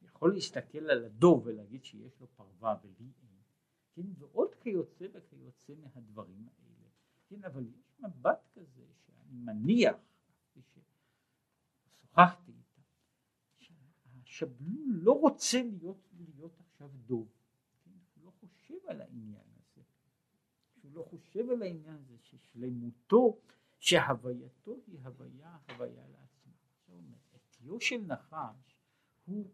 יכול 0.01 0.34
להסתכל 0.34 0.89
על 0.89 1.05
הדוב 1.05 1.45
ולהגיד 1.45 1.84
שיש 1.84 2.19
לו 2.19 2.28
פרווה 2.28 2.76
ולי 2.84 3.11
אין. 3.21 3.38
כן, 3.95 4.07
ועוד 4.17 4.55
כיוצא 4.55 5.05
וכיוצא 5.13 5.74
מהדברים 5.76 6.47
האלה. 6.47 6.89
כן, 7.30 7.43
אבל 7.43 7.67
יש 7.67 7.99
מבט 7.99 8.47
כזה 8.53 8.86
שאני 9.05 9.34
מניח 9.34 9.95
שוחחתי 12.01 12.62
שהשבלול 14.34 14.86
לא 14.88 15.11
רוצה 15.11 15.63
להיות, 15.63 16.09
להיות 16.19 16.59
עכשיו 16.59 16.89
דוב, 17.05 17.27
כן? 17.84 17.91
הוא 18.15 18.25
לא 18.25 18.31
חושב 18.31 18.77
על 18.88 19.01
העניין 19.01 19.45
הזה, 19.55 19.81
הוא 20.81 20.91
לא 20.93 21.03
חושב 21.03 21.49
על 21.49 21.61
העניין 21.61 21.95
הזה 21.95 22.17
ששלמותו, 22.17 23.39
שהווייתו 23.79 24.75
היא 24.88 24.99
הוויה, 24.99 25.57
הוויה 25.69 26.07
לעצמה. 26.07 26.53
זאת 26.69 26.89
אומרת, 26.89 27.34
עטיו 27.34 27.81
של 27.81 28.01
נחש 28.07 28.77
הוא 29.25 29.51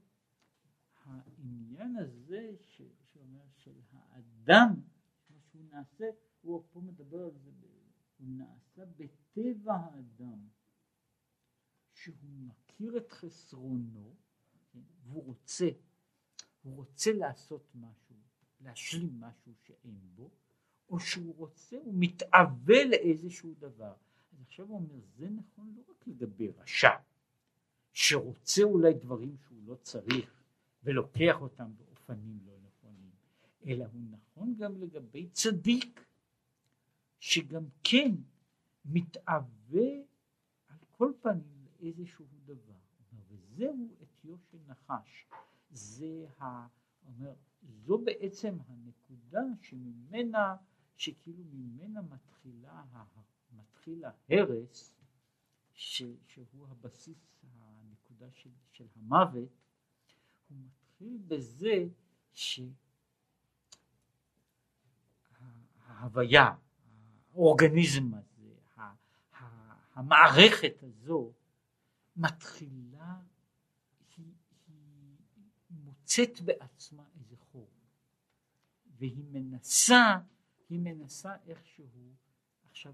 העניין 1.04 1.96
הזה 1.96 2.56
ש, 2.62 2.82
שאומר 3.04 3.48
של 3.56 3.82
האדם, 3.92 4.82
מה 5.30 5.40
שהוא 5.42 5.64
נעשה, 5.72 6.06
הוא 6.42 6.64
פה 6.72 6.82
מדבר 6.82 7.26
על 7.26 7.38
זה, 7.38 7.52
הוא 8.18 8.28
נעשה 8.30 8.86
בטבע 8.86 9.74
האדם. 9.76 10.48
שהוא 11.94 12.30
מכיר 12.30 12.98
את 12.98 13.12
חסרונו 13.12 14.16
והוא 15.10 15.26
רוצה, 15.26 15.70
הוא 16.64 16.76
רוצה 16.76 17.14
לעשות 17.14 17.64
משהו, 17.76 18.16
להשלים 18.62 19.20
משהו 19.20 19.54
שאין 19.64 20.00
בו, 20.16 20.30
או 20.90 21.00
שהוא 21.00 21.36
רוצה, 21.38 21.78
הוא 21.78 21.94
מתאווה 21.98 22.86
לאיזשהו 22.86 23.54
דבר. 23.60 23.94
אז 24.34 24.42
עכשיו 24.42 24.66
הוא 24.66 24.76
אומר, 24.76 25.00
זה 25.18 25.30
נכון 25.30 25.74
לא 25.78 25.82
רק 25.92 26.08
לגבי 26.08 26.52
רשע, 26.58 26.90
שרוצה 27.94 28.64
אולי 28.64 28.94
דברים 28.94 29.36
שהוא 29.38 29.60
לא 29.66 29.76
צריך 29.76 30.44
ולוקח 30.84 31.42
אותם 31.42 31.72
באופנים 31.78 32.40
לא 32.46 32.54
נכונים, 32.68 33.12
אלא 33.66 33.86
הוא 33.86 34.02
נכון 34.12 34.56
גם 34.58 34.78
לגבי 34.78 35.30
צדיק, 35.30 36.06
שגם 37.20 37.64
כן 37.84 38.12
מתאווה 38.86 39.90
על 40.68 40.78
כל 40.92 41.12
פנים 41.22 41.66
איזשהו 41.80 42.26
דבר. 42.46 42.80
וזהו 43.30 43.88
עטיו 44.20 44.38
של 44.52 44.58
נחש. 44.68 45.26
זה 45.72 46.26
ה... 46.40 46.68
אומר, 47.08 47.34
זו 47.62 47.98
בעצם 47.98 48.58
הנקודה 48.68 49.42
שממנה, 49.62 50.56
שכאילו 50.98 51.44
ממנה 51.52 52.02
מתחילה, 52.02 52.84
מתחיל 53.52 54.04
ההרס, 54.06 54.96
ש, 55.74 56.04
שהוא 56.28 56.68
הבסיס, 56.68 57.44
הנקודה 57.60 58.32
של, 58.32 58.50
של 58.72 58.86
המוות, 58.96 59.50
הוא 60.50 60.58
מתחיל 60.58 61.18
בזה 61.28 61.86
שההוויה, 65.82 66.56
האורגניזם 67.34 68.14
הזה, 68.14 68.54
המערכת 69.94 70.84
הזו, 70.84 71.32
מתחילה, 72.16 73.20
היא, 74.18 74.34
היא 75.70 75.80
מוצאת 76.10 76.42
בעצמה 76.42 77.04
איזה 77.20 77.36
חור, 77.38 77.70
והיא 78.98 79.24
מנסה, 79.32 80.18
היא 80.70 80.80
מנסה 80.80 81.36
איכשהו 81.46 81.86
עכשיו 82.70 82.94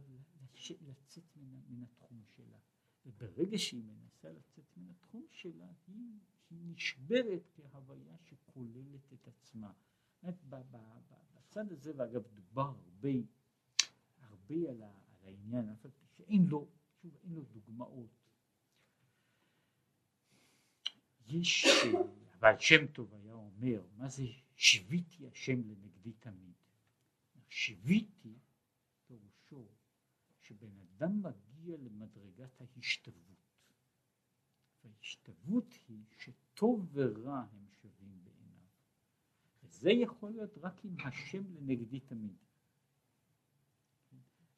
לצאת 0.82 1.24
מן, 1.36 1.60
מן 1.70 1.84
התחום 1.84 2.24
שלה, 2.36 2.58
וברגע 3.06 3.58
שהיא 3.58 3.84
מנסה 3.84 4.32
לצאת 4.32 4.78
מן 4.78 4.90
התחום 4.90 5.26
שלה, 5.30 5.68
היא, 5.88 6.20
היא 6.50 6.60
נשברת 6.66 7.50
כהוויה 7.56 8.18
שכוללת 8.24 9.14
את 9.14 9.28
עצמה. 9.28 9.72
בצד 11.36 11.72
הזה, 11.72 11.92
ואגב 11.96 12.24
דובר 12.34 12.62
הרבה, 12.62 13.10
הרבה 14.22 14.70
על, 14.70 14.84
העניין, 15.24 15.70
אף 15.70 15.86
על 15.86 15.92
פי 15.92 16.08
שאין 16.08 16.46
לו, 16.46 16.68
שוב, 17.02 17.18
אין 17.24 17.34
לו 17.34 17.44
דוגמאות. 17.44 18.30
יש, 21.28 21.66
אבל 22.40 22.60
שם 22.60 22.88
טוב 22.88 23.14
היה 23.14 23.34
אומר, 23.34 23.82
מה 23.98 24.08
זה 24.08 24.24
שיוויתי 24.56 25.28
השם 25.28 25.62
לנגדי 25.62 26.14
תמיד? 26.20 26.54
שיוויתי 27.50 28.34
פירושו 29.08 29.68
שבן 30.42 30.80
אדם 30.80 31.24
מגיע 31.24 31.78
למדרגת 31.78 32.62
ההשתוות. 32.62 33.36
וההשתוות 34.84 35.74
היא 35.88 36.04
שטוב 36.18 36.90
ורע 36.94 37.46
הם 37.52 37.68
שווים 37.82 38.24
בעיניו. 38.24 38.66
וזה 39.64 39.90
יכול 39.92 40.32
להיות 40.32 40.58
רק 40.58 40.86
עם 40.86 40.96
השם 41.06 41.44
לנגדי 41.56 42.00
תמיד. 42.00 42.36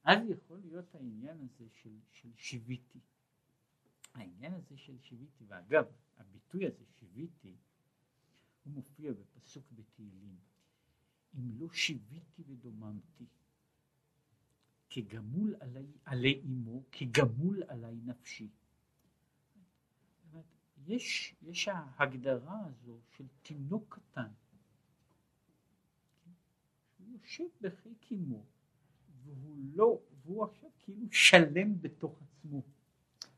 אז 0.03 0.19
יכול 0.29 0.59
להיות 0.59 0.95
העניין 0.95 1.37
הזה 1.41 1.69
של, 1.69 1.99
של 2.11 2.29
שיוויתי. 2.35 2.99
העניין 4.13 4.53
הזה 4.53 4.77
של 4.77 4.99
שיוויתי, 4.99 5.43
ואגב, 5.47 5.85
הביטוי 6.17 6.67
הזה 6.67 6.85
שיוויתי, 6.99 7.55
הוא 8.67 8.73
מופיע 8.75 9.11
בפסוק 9.13 9.65
בתהילים, 9.71 10.37
אם 11.35 11.59
לא 11.59 11.67
שיוויתי 11.73 12.43
ודוממתי, 12.47 13.25
כגמול 14.89 15.55
עלי, 15.59 15.91
עלי 16.05 16.41
אמו, 16.45 16.83
כגמול 16.91 17.63
עלי 17.67 17.95
נפשי. 18.05 18.49
יש, 20.87 21.35
יש 21.41 21.67
ההגדרה 21.67 22.65
הזו 22.65 22.99
של 23.17 23.25
תינוק 23.41 23.99
קטן, 23.99 24.31
שהוא 26.95 27.07
יושב 27.11 27.43
בחיק 27.61 28.11
אמו, 28.11 28.43
והוא 29.23 29.57
לא, 29.73 29.99
והוא 30.23 30.45
עכשיו 30.45 30.69
כאילו 30.79 31.05
שלם 31.11 31.81
בתוך 31.81 32.21
עצמו. 32.21 32.61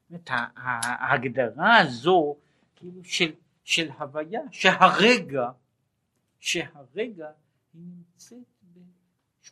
זאת 0.09 0.29
ההגדרה 0.55 1.77
הזו 1.77 2.37
כאילו 2.75 3.03
של, 3.03 3.31
של 3.69 3.91
הוויה 3.91 4.41
שהרגע, 4.51 5.51
שהרגע 6.39 7.31
היא 7.73 7.81
נמצאת 7.81 8.63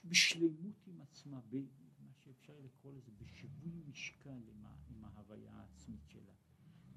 בשלמות 0.06 0.88
עם 0.88 1.02
עצמה, 1.02 1.40
במה 1.50 2.14
שאפשר 2.24 2.54
לקרוא 2.64 2.94
לזה 2.94 3.12
בשיווי 3.22 3.72
משקל 3.90 4.30
עם, 4.30 4.66
עם 4.90 5.06
ההוויה 5.06 5.52
העצמית 5.54 6.00
שלה. 6.08 6.32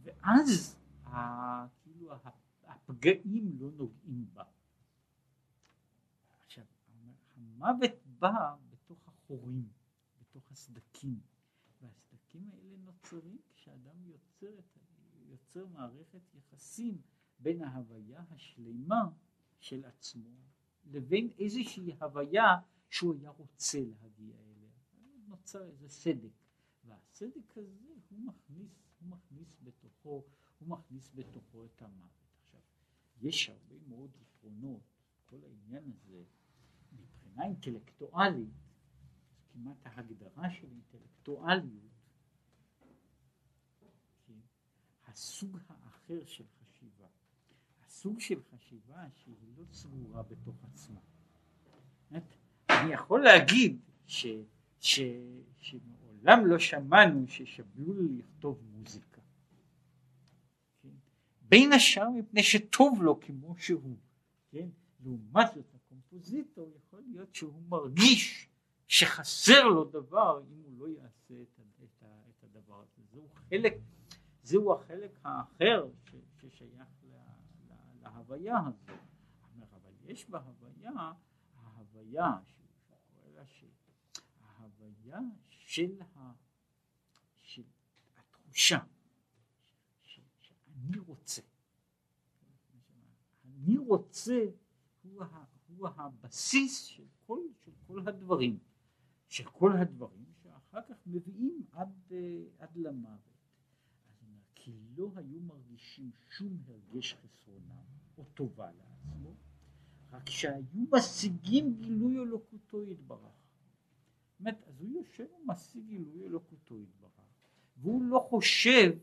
ואז 0.02 0.76
ה, 1.04 1.16
כאילו 1.82 2.12
הפגעים 2.64 3.52
לא 3.58 3.70
נוגעים 3.70 4.26
בה. 4.32 4.44
עכשיו, 6.44 6.64
המוות 7.36 7.92
בא 8.18 8.54
בתוך 8.70 9.08
החורים, 9.08 9.68
בתוך 10.20 10.50
הסדקים, 10.50 11.20
והסדקים 11.80 12.50
האלה 12.52 12.76
נוצרים 12.84 13.38
כשאדם 13.54 14.04
יוצר 14.06 14.58
את 14.58 14.79
יוצר 15.50 15.66
מערכת 15.66 16.34
יחסים 16.34 17.00
בין 17.38 17.62
ההוויה 17.62 18.24
השלמה 18.30 19.10
של 19.58 19.84
עצמו 19.84 20.30
לבין 20.90 21.30
איזושהי 21.38 21.92
הוויה 22.00 22.56
שהוא 22.90 23.14
היה 23.14 23.30
רוצה 23.30 23.78
להגיע 23.80 24.36
אליה. 24.36 24.70
נוצר 25.28 25.68
איזה 25.68 25.88
סדק, 25.88 26.32
והסדק 26.84 27.56
הזה 27.56 27.88
הוא 28.10 28.20
מכניס, 28.20 28.70
הוא 29.00 29.08
מכניס 29.08 29.58
בתוכו, 29.62 30.24
הוא 30.58 30.68
מכניס 30.68 31.10
בתוכו 31.14 31.64
את 31.64 31.82
המוות. 31.82 32.10
עכשיו, 32.42 32.60
יש 33.20 33.48
הרבה 33.48 33.76
מאוד 33.88 34.10
יתרונות, 34.20 34.82
כל 35.24 35.38
העניין 35.44 35.92
הזה 35.92 36.22
מבחינה 36.92 37.44
אינטלקטואלית, 37.44 38.54
כמעט 39.52 39.86
ההגדרה 39.86 40.50
של 40.50 40.68
אינטלקטואליות 40.70 41.89
הסוג 45.20 45.58
האחר 45.68 46.24
של 46.24 46.44
חשיבה. 46.60 47.06
הסוג 47.84 48.20
של 48.20 48.40
חשיבה 48.42 49.04
שהיא 49.14 49.34
לא 49.58 49.64
צרורה 49.70 50.22
בתוך 50.22 50.64
עצמה. 50.64 51.00
אני 52.70 52.92
יכול 52.92 53.24
להגיד 53.24 53.78
ש, 54.06 54.26
ש, 54.80 55.00
שמעולם 55.56 56.46
לא 56.46 56.58
שמענו 56.58 57.28
ששבלול 57.28 58.08
לכתוב 58.18 58.62
מוזיקה. 58.72 59.20
כן? 60.82 60.88
בין 61.42 61.72
השאר 61.72 62.10
מפני 62.10 62.42
שטוב 62.42 63.02
לו 63.02 63.20
כמו 63.20 63.54
שהוא. 63.58 63.96
כן? 64.50 64.68
לעומת 65.00 65.46
זאת 65.54 65.74
הקומפוזיטור 65.74 66.70
יכול 66.76 67.02
להיות 67.10 67.34
שהוא 67.34 67.62
מרגיש 67.68 68.48
שחסר 68.88 69.64
לו 69.64 69.84
דבר 69.84 70.42
אם 70.52 70.62
הוא 70.64 70.78
לא 70.78 70.88
יעשה 70.88 71.34
את, 71.42 71.60
את, 71.84 72.04
את 72.30 72.44
הדבר 72.44 72.80
הזה. 72.80 73.02
זהו 73.12 73.28
חלק, 73.34 73.74
זהו 74.50 74.72
החלק 74.72 75.20
האחר 75.24 75.88
ש, 76.04 76.14
ששייך 76.40 76.88
לה, 77.02 77.24
לה, 77.68 77.76
להוויה 78.02 78.58
הזו. 78.66 78.92
אבל 79.62 79.92
יש 80.04 80.30
בהוויה, 80.30 81.12
ההוויה 81.56 82.38
ההוויה 84.40 85.18
של, 85.48 86.02
ה, 86.16 86.32
של 87.40 87.62
התחושה 88.16 88.78
שאני 90.00 90.98
רוצה. 91.06 91.42
אני 93.44 93.78
רוצה 93.78 94.44
הוא, 95.02 95.24
ה, 95.24 95.44
הוא 95.68 95.88
הבסיס 95.88 96.84
של 96.84 97.04
כל, 97.26 97.40
של 97.64 97.72
כל 97.86 98.08
הדברים, 98.08 98.58
של 99.28 99.44
כל 99.44 99.72
הדברים 99.72 100.24
שאחר 100.42 100.80
כך 100.88 100.96
מביאים 101.06 101.66
עד, 101.72 102.12
אה, 102.12 102.42
עד 102.58 102.76
למוות. 102.76 103.29
כי 104.62 104.72
לא 104.96 105.10
היו 105.16 105.40
מרגישים 105.40 106.10
שום 106.28 106.62
הרגש 106.66 107.14
חסרונם 107.14 107.84
או 108.18 108.24
טובה 108.34 108.70
לעצמו, 108.72 109.34
רק 110.10 110.30
שהיו 110.30 110.84
משיגים 110.92 111.74
גילוי 111.74 112.18
אלוקותו 112.18 112.82
יתברך. 112.82 113.40
באמת, 114.40 114.62
אז 114.66 114.80
הוא 114.80 114.90
יושב 114.90 115.26
ומשיג 115.32 115.86
גילוי 115.86 116.26
אלוקותו 116.26 116.78
יתברך, 116.78 117.10
והוא 117.76 118.02
לא 118.02 118.26
חושב 118.30 118.98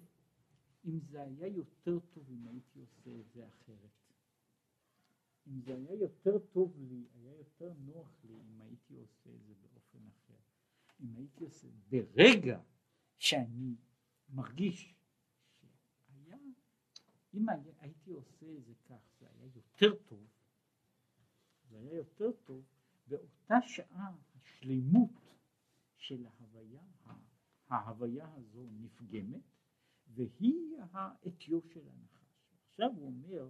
אם 0.86 1.00
זה 1.00 1.22
היה 1.22 1.48
יותר 1.48 2.00
טוב 2.14 2.30
אם 2.30 2.48
הייתי 2.48 2.80
עושה 2.80 3.20
את 3.20 3.32
זה 3.34 3.48
אחרת. 3.48 4.14
אם 5.48 5.62
זה 5.62 5.76
היה 5.76 5.94
יותר 5.94 6.40
טוב 6.40 6.74
לי, 6.80 7.04
היה 7.14 7.36
יותר 7.38 7.74
נוח 7.86 8.20
לי 8.24 8.36
אם 8.36 8.62
הייתי 8.62 8.96
עושה 8.96 9.30
את 9.30 9.46
זה 9.46 9.54
באופן 9.62 10.08
אחר. 10.08 10.40
אם 11.02 11.16
הייתי 11.16 11.44
עושה, 11.44 11.68
ברגע 11.90 12.60
שאני 13.18 13.76
מרגיש 14.30 14.97
אם 17.38 17.50
היה, 17.50 17.74
הייתי 17.80 18.12
עושה 18.12 18.46
את 18.58 18.66
זה 18.66 18.74
כך, 18.86 18.96
זה 19.20 19.28
היה 19.30 19.50
יותר 19.56 19.96
טוב, 20.06 20.28
זה 21.70 21.78
היה 21.78 21.94
יותר 21.94 22.32
טוב, 22.44 22.66
באותה 23.08 23.56
שעה 23.62 24.12
השלימות 24.36 25.12
של 25.98 26.26
ההוויה, 26.26 26.82
ההוויה 27.70 28.34
הזו 28.34 28.66
נפגמת, 28.72 29.42
והיא 30.08 30.78
האתיו 30.92 31.62
של 31.62 31.88
הנחש. 31.90 32.28
עכשיו 32.70 32.90
הוא 32.96 33.08
אומר, 33.08 33.50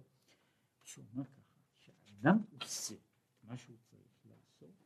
כשהוא 0.80 1.04
אומר 1.12 1.24
ככה, 1.24 1.60
כשאדם 1.78 2.38
עושה 2.62 2.94
מה 3.42 3.56
שהוא 3.56 3.76
צריך 3.84 4.26
לעשות, 4.26 4.84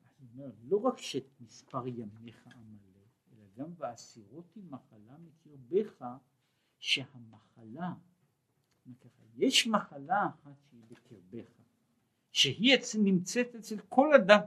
אז 0.00 0.08
הוא 0.18 0.28
אומר, 0.32 0.50
לא 0.62 0.76
רק 0.76 0.98
שמספר 0.98 1.86
ימיך 1.86 2.46
המלא, 2.46 3.06
אלא 3.32 3.44
גם 3.56 3.72
והסירותי 3.76 4.60
מחלה 4.62 5.18
מקרבך, 5.18 6.04
שהמחלה, 6.78 7.94
יש 9.36 9.66
מחלה 9.66 10.26
אחת 10.26 10.52
שהיא 10.70 10.82
בקרבך, 10.88 11.48
שהיא 12.32 12.76
נמצאת 12.98 13.54
אצל 13.54 13.78
כל 13.88 14.14
אדם. 14.14 14.40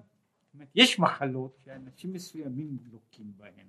יש 0.75 0.99
מחלות 0.99 1.57
שאנשים 1.63 2.13
מסוימים 2.13 2.77
לוקים 2.91 3.37
בהן, 3.37 3.67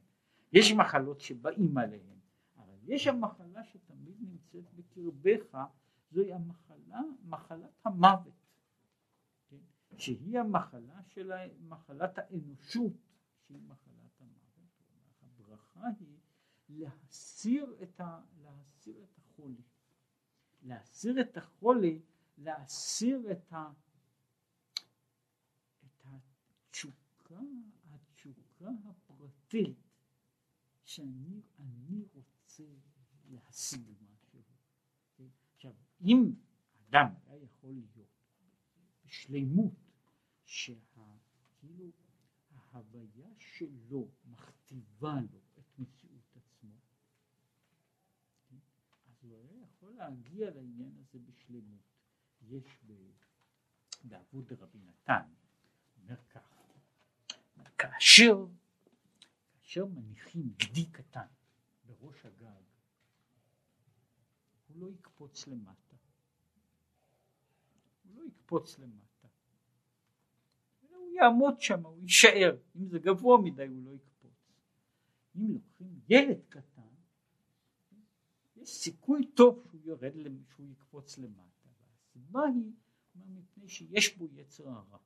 יש 0.52 0.72
מחלות 0.72 1.20
שבאים 1.20 1.78
עליהן, 1.78 2.18
אבל 2.56 2.74
יש 2.86 3.06
המחלה 3.06 3.64
שתמיד 3.64 4.16
נמצאת 4.20 4.64
בקרבך, 4.74 5.58
זוהי 6.10 6.32
המחלה, 6.32 7.00
מחלת 7.24 7.70
המוות, 7.84 8.32
כן? 9.48 9.56
שהיא 9.96 10.38
המחלה 10.38 11.02
של 11.08 11.32
מחלת 11.68 12.18
האנושות, 12.18 12.92
שהיא 13.46 13.58
מחלת 13.68 14.20
המוות. 14.20 14.34
הברכה 15.22 15.88
היא 16.00 16.18
להסיר 16.68 17.76
את, 17.82 18.00
ה, 18.00 18.20
להסיר 18.42 19.04
את 19.04 19.18
החולי, 19.18 19.62
להסיר 20.64 21.20
את 21.20 21.36
החולי, 21.36 22.00
להסיר 22.38 23.32
את 23.32 23.52
ה... 23.52 23.72
התשוקה, 26.04 27.40
התשוקה 27.90 28.68
הפרטית 28.84 29.76
שאני 30.84 31.40
אני 31.58 32.04
רוצה 32.14 32.64
להשיג 33.30 33.90
משהו. 33.90 34.42
עכשיו, 35.54 35.74
אם 36.00 36.34
אדם 36.88 37.14
היה 37.26 37.42
יכול 37.42 37.72
להיות 37.72 38.08
בשלימות 39.04 39.72
שכאילו 40.44 41.90
ההוויה 42.50 43.28
שלו 43.38 44.08
מכתיבה 44.24 45.14
לו 45.32 45.40
את 45.58 45.78
מציאות 45.78 46.36
עצמו, 46.36 46.74
אז 49.06 49.22
הוא 49.22 49.36
היה 49.36 49.62
יכול 49.62 49.83
להגיע 49.96 50.50
לעניין 50.50 50.92
הזה 50.98 51.18
בשלמות. 51.18 51.82
יש 52.40 52.84
בעבוד 54.04 54.52
רבי 54.52 54.78
נתן, 54.78 55.22
אומר 56.02 56.16
כך, 56.30 56.54
כאשר, 57.78 58.46
כאשר 59.60 59.84
מניחים 59.84 60.52
גדי 60.56 60.86
קטן 60.90 61.26
בראש 61.86 62.26
הגג, 62.26 62.62
הוא 64.66 64.76
לא 64.76 64.90
יקפוץ 64.90 65.46
למטה. 65.46 65.96
הוא 68.04 68.16
לא 68.16 68.24
יקפוץ 68.28 68.78
למטה. 68.78 69.28
הוא 70.80 71.12
יעמוד 71.14 71.60
שם, 71.60 71.86
הוא 71.86 72.02
יישאר. 72.02 72.56
אם 72.76 72.88
זה 72.88 72.98
גבוה 72.98 73.38
מדי 73.42 73.66
הוא 73.66 73.84
לא 73.84 73.90
יקפוץ. 73.94 74.32
אם 75.36 75.52
לוקחים 75.52 76.00
ילד 76.08 76.40
קטן, 76.48 76.73
סיכוי 78.64 79.26
טוב 79.34 79.62
שהוא 79.68 79.80
יורד, 79.84 80.12
שהוא 80.54 80.66
יקפוץ 80.66 81.18
למטה. 81.18 81.68
והסיבה 82.14 82.40
היא 82.44 82.72
מפני 83.14 83.68
שיש 83.68 84.16
בו 84.16 84.28
יצר 84.32 84.68
הרע. 84.68 84.98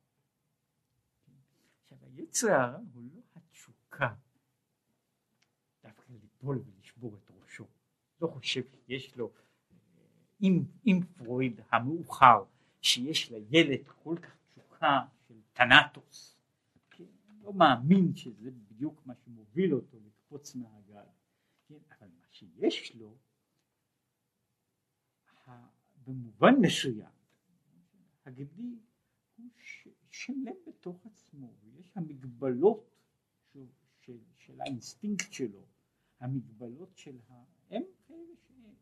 עכשיו 1.83 1.99
היצר 2.03 2.53
הרע 2.53 2.79
הוא 2.95 3.03
לא 3.15 3.21
התשוקה 3.37 4.15
דווקא 5.83 6.13
ליפול 6.23 6.63
ולשבור 6.67 7.17
את 7.17 7.31
ראשו. 7.31 7.67
לא 8.21 8.27
חושב 8.27 8.63
שיש 8.87 9.17
לו, 9.17 9.33
עם, 10.41 10.65
עם 10.85 11.01
פרויד 11.17 11.61
המאוחר, 11.71 12.45
שיש 12.81 13.31
לילד 13.31 13.89
כל 14.03 14.17
כך 14.23 14.37
תשוקה 14.47 15.01
של 15.29 15.35
תנטוס. 15.53 16.37
כן? 16.91 17.05
לא 17.43 17.53
מאמין 17.53 18.17
שזה 18.17 18.51
בדיוק 18.51 19.07
מה 19.07 19.15
שמוביל 19.15 19.75
אותו 19.75 19.99
לקפוץ 20.07 20.55
מהגל. 20.55 21.07
כן? 21.69 21.75
אבל 22.01 22.09
מה 22.09 22.27
שיש 22.31 22.97
לו, 22.97 23.17
במובן 26.09 26.55
מסוים, 26.61 27.11
הגדי 28.25 28.79
הוא 29.37 29.51
שלם 30.11 30.55
בתוך 30.67 31.07
עצמו, 31.07 31.55
ויש 31.63 31.93
המגבלות 31.95 32.91
של, 33.53 33.67
של, 34.01 34.19
של 34.35 34.61
האינסטינקט 34.61 35.33
שלו, 35.33 35.67
המגבלות 36.21 36.97
של 36.97 37.19
ה... 37.29 37.45
הם 37.71 37.83
כאלה 38.07 38.35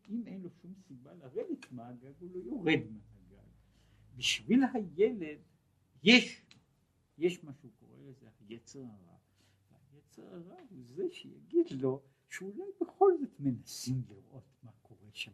שאם 0.03 0.27
אין 0.27 0.43
לו 0.43 0.51
שום 0.51 0.75
סיבה 0.89 1.15
לרדת 1.15 1.73
מהגג 1.73 2.13
הוא 2.19 2.31
לא 2.31 2.39
יורד 2.39 2.81
מהגג. 2.91 3.47
בשביל 4.17 4.63
הילד 4.75 5.39
יש, 6.03 6.43
יש 7.19 7.45
מה 7.45 7.55
שהוא 7.55 7.71
קורא 7.79 7.99
לזה 7.99 8.29
היצר 8.41 8.85
הרע. 8.85 9.17
היצר 9.93 10.35
הרע 10.35 10.61
הוא 10.71 10.85
זה 10.95 11.11
שיגיד 11.11 11.67
לו 11.71 12.03
שאולי 12.29 12.65
בכל 12.81 13.13
זאת 13.21 13.41
מנסים 13.41 14.03
לראות 14.09 14.57
מה 14.63 14.71
קורה 14.83 15.09
שם 15.13 15.33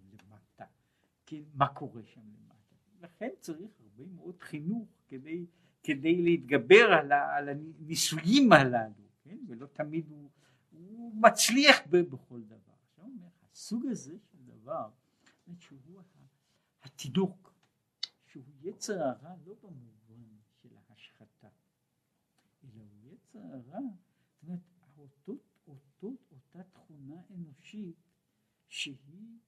כן, 1.32 1.42
מה 1.54 1.68
קורה 1.74 2.02
שם 2.04 2.20
למטה. 2.20 2.76
לכן 3.00 3.30
צריך 3.40 3.70
הרבה 3.80 4.06
מאוד 4.06 4.40
חינוך 4.40 4.88
כדי 5.08 5.46
כדי 5.82 6.22
להתגבר 6.22 6.92
על, 6.92 7.12
על 7.12 7.48
הניסויים 7.48 8.52
הללו, 8.52 9.08
כן? 9.22 9.38
ולא 9.48 9.66
תמיד 9.66 10.08
הוא, 10.08 10.30
הוא 10.70 11.14
מצליח 11.14 11.76
בכל 11.90 12.42
דבר. 12.42 12.72
עכשיו 12.88 13.04
אומר, 13.04 13.28
הסוג 13.52 13.86
הזה 13.86 14.18
של 14.32 14.38
דבר, 14.44 14.90
שהוא 15.58 16.02
התינוק, 16.82 17.54
שהוא 18.26 18.44
יצר 18.62 19.02
הרע 19.02 19.34
לא 19.44 19.54
במובן 19.62 20.22
של 20.62 20.68
ההשחתה, 20.88 21.48
אלא 22.64 22.82
הוא 23.02 23.14
יצר 23.14 23.38
הרע, 23.38 23.80
זאת 23.80 24.42
אומרת, 24.42 24.60
אותו, 24.98 25.38
אותו, 25.66 26.16
אותה 26.32 26.62
תכונה 26.62 27.22
אנושית 27.30 27.96
שהיא 28.68 29.38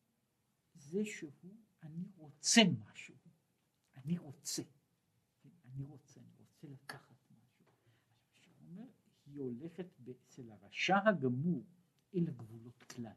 זה 0.74 1.04
שהוא, 1.04 1.54
אני 1.84 2.04
רוצה 2.16 2.60
משהו, 2.80 3.14
אני 3.94 4.18
רוצה, 4.18 4.62
כן, 5.40 5.48
אני 5.64 5.84
רוצה, 5.84 6.20
אני 6.20 6.36
רוצה 6.38 6.66
לקחת 6.66 7.16
משהו. 7.30 7.64
אומר, 8.68 8.86
היא 9.26 9.40
הולכת 9.40 9.86
אצל 10.10 10.50
הרשע 10.50 11.08
הגמור 11.08 11.64
אל 12.14 12.28
הגבולות 12.28 12.82
כלל. 12.82 13.16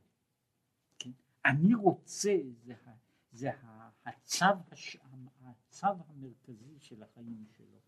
כן? 0.99 1.11
אני 1.45 1.73
רוצה, 1.73 2.37
זה, 2.65 2.73
זה 3.31 3.49
הצו, 4.05 4.45
הש, 4.71 4.97
הצו 5.41 5.87
המרכזי 6.07 6.79
של 6.79 7.03
החיים 7.03 7.45
שלו, 7.47 7.81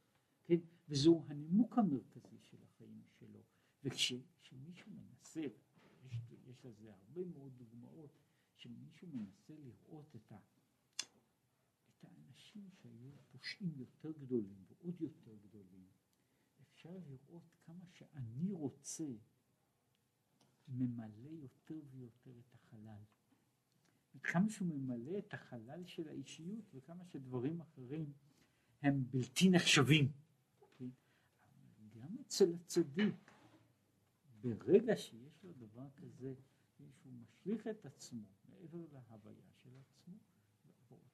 כן? 0.45 0.59
וזהו 0.89 1.25
הנימוק 1.27 1.77
המרכזי 1.77 2.37
של 2.41 2.57
החיים 2.63 3.03
שלו. 3.19 3.43
וכשמישהו 3.83 4.91
מנסה, 4.91 5.41
יש, 6.03 6.13
יש 6.47 6.65
לזה 6.65 6.93
הרבה 6.93 7.25
מאוד 7.25 7.51
דוגמאות, 7.57 8.19
כשמישהו 8.57 9.07
מנסה 9.07 9.53
לראות 9.57 10.15
את, 10.15 10.31
ה, 10.31 10.37
את 12.49 12.55
האנשים 12.55 12.69
שהיו 12.81 13.11
פושעים 13.31 13.73
יותר 13.77 14.11
גדולים 14.11 14.63
ועוד 14.67 15.01
יותר 15.01 15.35
גדולים, 15.35 15.87
אפשר 16.61 16.97
לראות 17.07 17.43
כמה 17.65 17.85
שאני 17.85 18.51
רוצה 18.51 19.05
ממלא 20.67 21.29
יותר 21.29 21.81
ויותר 21.91 22.39
את 22.39 22.53
החלל. 22.53 23.03
כמה 24.23 24.49
שהוא 24.49 24.67
ממלא 24.67 25.17
את 25.17 25.33
החלל 25.33 25.85
של 25.85 26.07
האישיות 26.07 26.65
וכמה 26.73 27.05
שדברים 27.05 27.61
אחרים 27.61 28.13
הם 28.81 29.03
בלתי 29.11 29.49
נחשבים. 29.49 30.11
כן? 30.77 30.89
גם 31.89 32.17
אצל 32.21 32.53
הצדיק, 32.53 33.31
ברגע 34.41 34.97
שיש 34.97 35.43
לו 35.43 35.53
דבר 35.53 35.89
כזה, 35.97 36.33
שהוא 36.77 37.13
משליך 37.13 37.67
את 37.67 37.85
עצמו 37.85 38.23
מעבר 38.49 38.85
להוויה 38.91 39.51
של 39.63 39.69
עצמו, 39.79 40.13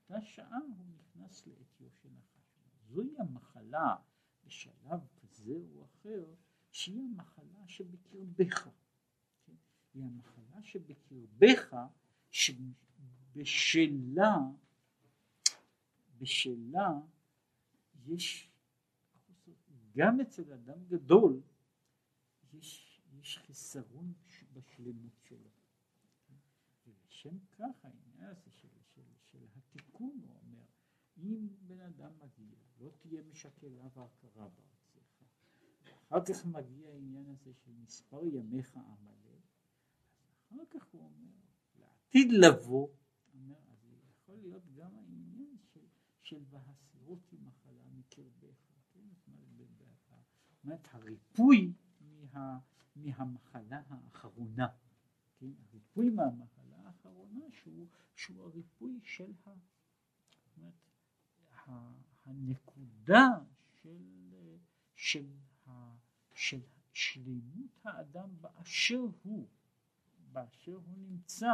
באותה 0.09 0.25
שעה 0.25 0.57
הוא 0.57 0.85
נכנס 0.99 1.47
לאתיו 1.47 1.91
של 1.91 2.09
נחש. 2.09 2.59
זוהי 2.87 3.19
המחלה 3.19 3.95
בשלב 4.43 5.07
כזה 5.15 5.53
או 5.75 5.85
אחר, 5.85 6.25
שהיא 6.71 7.03
המחלה 7.03 7.67
שבקרבך. 7.67 8.69
כן? 9.45 9.55
היא 9.93 10.03
המחלה 10.03 10.63
שבקרבך, 10.63 11.75
שבשלה, 12.31 13.57
בשלה 16.17 16.89
יש, 18.05 18.51
גם 19.95 20.21
אצל 20.21 20.53
אדם 20.53 20.85
גדול, 20.87 21.41
יש, 22.53 23.01
יש 23.19 23.37
חיסרון 23.37 24.13
בשלמות 24.53 25.19
שלו. 25.23 25.49
ולשם 26.87 27.39
כך 27.51 27.85
העניין 27.85 28.29
הזה 28.29 28.51
של 28.51 28.74
התיקון, 29.75 30.19
הוא 30.21 30.39
אומר, 30.43 30.65
אם 31.17 31.47
בן 31.61 31.79
אדם 31.79 32.11
מגיע, 32.19 32.55
לא 32.79 32.89
תהיה 32.99 33.21
משקלה 33.23 33.83
והכרה 33.93 34.49
בארצך, 34.49 35.23
אחר 36.07 36.25
כך 36.25 36.45
מגיע 36.45 36.89
העניין 36.89 37.27
הזה 37.27 37.53
של 37.53 37.71
מספר 37.71 38.25
ימיך 38.25 38.77
עמלק, 38.77 39.43
אחר 40.47 40.63
כך 40.69 40.85
הוא 40.91 41.01
אומר, 41.01 41.31
לעתיד 41.79 42.31
לבוא, 42.31 42.87
אומר, 43.33 43.55
אז 43.71 43.87
יכול 44.09 44.37
להיות 44.37 44.63
גם 44.75 44.95
העניין 44.95 45.57
של, 45.73 45.85
של 46.21 46.43
והסירות 46.49 47.29
היא 47.31 47.39
מחלה 47.39 47.83
מקרבך, 47.91 48.71
כן? 48.93 49.07
זאת 50.49 50.63
אומרת, 50.63 50.87
הריפוי 50.91 51.73
מה, 52.01 52.59
מהמחלה 52.95 53.81
האחרונה, 53.87 54.67
כן? 55.37 55.51
הריפוי 55.69 56.09
מהמחלה 56.09 56.54
האחרונה 57.35 57.51
שהוא, 57.51 57.87
שהוא 58.15 58.43
הריפוי 58.43 58.99
של 59.03 59.31
ה, 59.45 59.49
אומרת, 60.57 60.73
הנקודה 62.25 63.27
של, 63.73 64.03
של, 64.95 65.25
של 66.33 66.61
שלמות 66.93 67.79
האדם 67.83 68.29
באשר 68.41 69.01
הוא, 69.23 69.47
באשר 70.31 70.75
הוא 70.75 70.97
נמצא, 70.97 71.51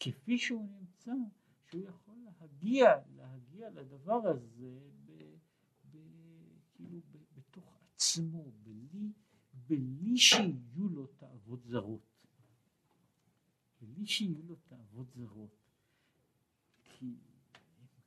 כפי 0.00 0.38
שהוא 0.38 0.68
נמצא, 0.68 1.12
שהוא 1.66 1.82
יכול 1.82 2.14
להגיע, 2.24 2.88
להגיע 3.16 3.70
לדבר 3.70 4.28
הזה 4.28 4.80
ב, 5.06 5.36
ב, 5.90 5.96
כאילו 6.74 7.00
ב, 7.00 7.16
בתוך 7.36 7.78
עצמו, 7.94 8.52
בלי, 8.62 9.12
בלי 9.68 10.18
שיהיו 10.18 10.88
לו 10.88 11.06
תאוות 11.06 11.64
זרות. 11.64 12.09
בלי 13.80 14.06
שיהיו 14.06 14.42
לו 14.42 14.56
תאוות 14.68 15.06
זרות. 15.10 15.56
כי 16.82 17.14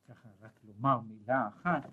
ככה 0.04 0.28
רק 0.40 0.64
לומר 0.64 1.00
מילה 1.00 1.48
אחת, 1.48 1.90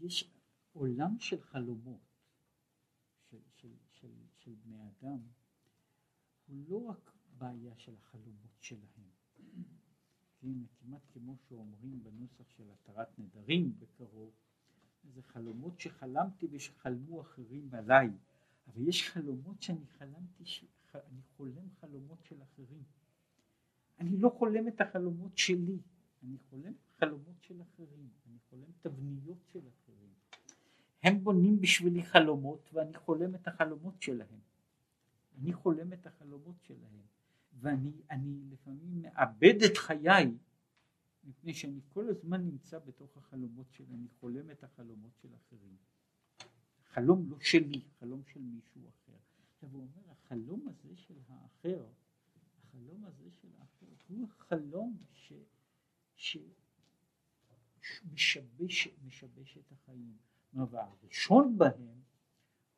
יש 0.00 0.30
עולם 0.72 1.18
של 1.18 1.40
חלומות 1.40 2.00
של, 3.30 3.38
של, 3.56 3.72
של, 3.90 4.12
של 4.38 4.54
בני 4.54 4.78
אדם, 4.88 5.18
הוא 6.46 6.64
לא 6.68 6.76
רק 6.76 7.12
בעיה 7.38 7.74
של 7.76 7.94
החלומות 7.96 8.56
שלהם. 8.60 9.10
כמעט 10.78 11.02
כמו 11.12 11.36
שאומרים 11.36 12.02
בנוסח 12.04 12.48
של 12.48 12.70
התרת 12.70 13.18
נדרים 13.18 13.78
בקרוב, 13.78 14.32
זה 15.04 15.22
חלומות 15.22 15.80
שחלמתי 15.80 16.46
ושחלמו 16.50 17.20
אחרים 17.20 17.68
עליי, 17.72 18.10
אבל 18.66 18.88
יש 18.88 19.10
חלומות 19.10 19.62
שאני 19.62 19.86
חלמתי, 19.98 20.44
ש... 20.44 20.64
אני 20.94 21.22
חולם 21.36 21.68
חלומות 21.80 22.24
של 22.24 22.42
אחרים. 22.42 22.82
אני 24.00 24.16
לא 24.16 24.28
חולם 24.28 24.68
את 24.68 24.80
החלומות 24.80 25.38
שלי, 25.38 25.78
אני 26.22 26.38
חולם 26.50 26.72
חלומות 26.98 27.42
של 27.42 27.62
אחרים, 27.62 28.08
אני 28.26 28.38
חולם 28.50 28.72
תבניות 28.80 29.38
של 29.46 29.60
אחרים. 29.68 30.08
הם 31.02 31.24
בונים 31.24 31.60
בשבילי 31.60 32.02
חלומות 32.02 32.70
ואני 32.72 32.94
חולם 32.94 33.34
את 33.34 33.48
החלומות 33.48 34.02
שלהם. 34.02 34.40
אני 35.38 35.52
חולם 35.52 35.92
את 35.92 36.06
החלומות 36.06 36.56
שלהם 36.62 37.02
ואני 37.60 37.92
לפעמים 38.50 39.02
מאבד 39.02 39.62
את 39.66 39.76
חיי 39.76 40.32
מפני 41.28 41.54
שאני 41.54 41.80
כל 41.88 42.08
הזמן 42.08 42.44
נמצא 42.44 42.78
בתוך 42.78 43.16
החלומות 43.16 43.72
שלי, 43.72 43.94
אני 43.94 44.08
חולם 44.08 44.50
את 44.50 44.64
החלומות 44.64 45.12
של 45.22 45.34
אחרים. 45.34 45.76
חלום 46.84 47.30
לא 47.30 47.40
שלי, 47.40 47.82
חלום 47.98 48.22
של 48.24 48.40
מישהו 48.40 48.88
אחר. 48.88 49.16
עכשיו 49.54 49.70
הוא 49.70 49.82
אומר, 49.82 50.10
החלום 50.10 50.68
הזה 50.68 50.96
של 50.96 51.18
האחר, 51.28 51.86
החלום 52.58 53.04
הזה 53.04 53.30
של 53.30 53.48
האחר, 53.58 53.86
הוא 54.08 54.28
החלום 54.28 54.96
ש... 55.12 55.32
שמשבש 57.80 58.88
משבש 59.04 59.58
את 59.58 59.72
החיים. 59.72 60.16
והראשון 60.52 61.58
בהם 61.58 62.02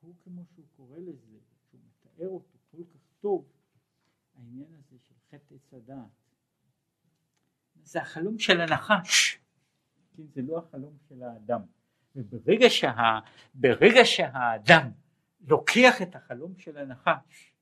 הוא 0.00 0.14
כמו 0.24 0.44
שהוא 0.46 0.66
קורא 0.76 0.98
לזה, 0.98 1.38
שהוא 1.70 1.80
מתאר 1.86 2.28
אותו 2.28 2.58
כל 2.70 2.84
כך 2.94 3.00
טוב, 3.20 3.52
העניין 4.34 4.74
הזה 4.74 4.98
של 4.98 5.14
חטא 5.30 5.54
עץ 5.54 5.74
הדעת. 5.74 6.29
זה 7.84 8.02
החלום 8.02 8.38
של 8.38 8.60
הנחש, 8.60 9.38
כן, 10.16 10.22
זה 10.26 10.42
לא 10.42 10.58
החלום 10.58 10.96
של 11.08 11.22
האדם. 11.22 11.60
וברגע 12.16 12.66
שה, 12.68 13.18
ברגע 13.54 14.04
שהאדם 14.04 14.90
לוקח 15.40 16.02
את 16.02 16.16
החלום 16.16 16.56
של 16.56 16.76
הנחש, 16.76 17.54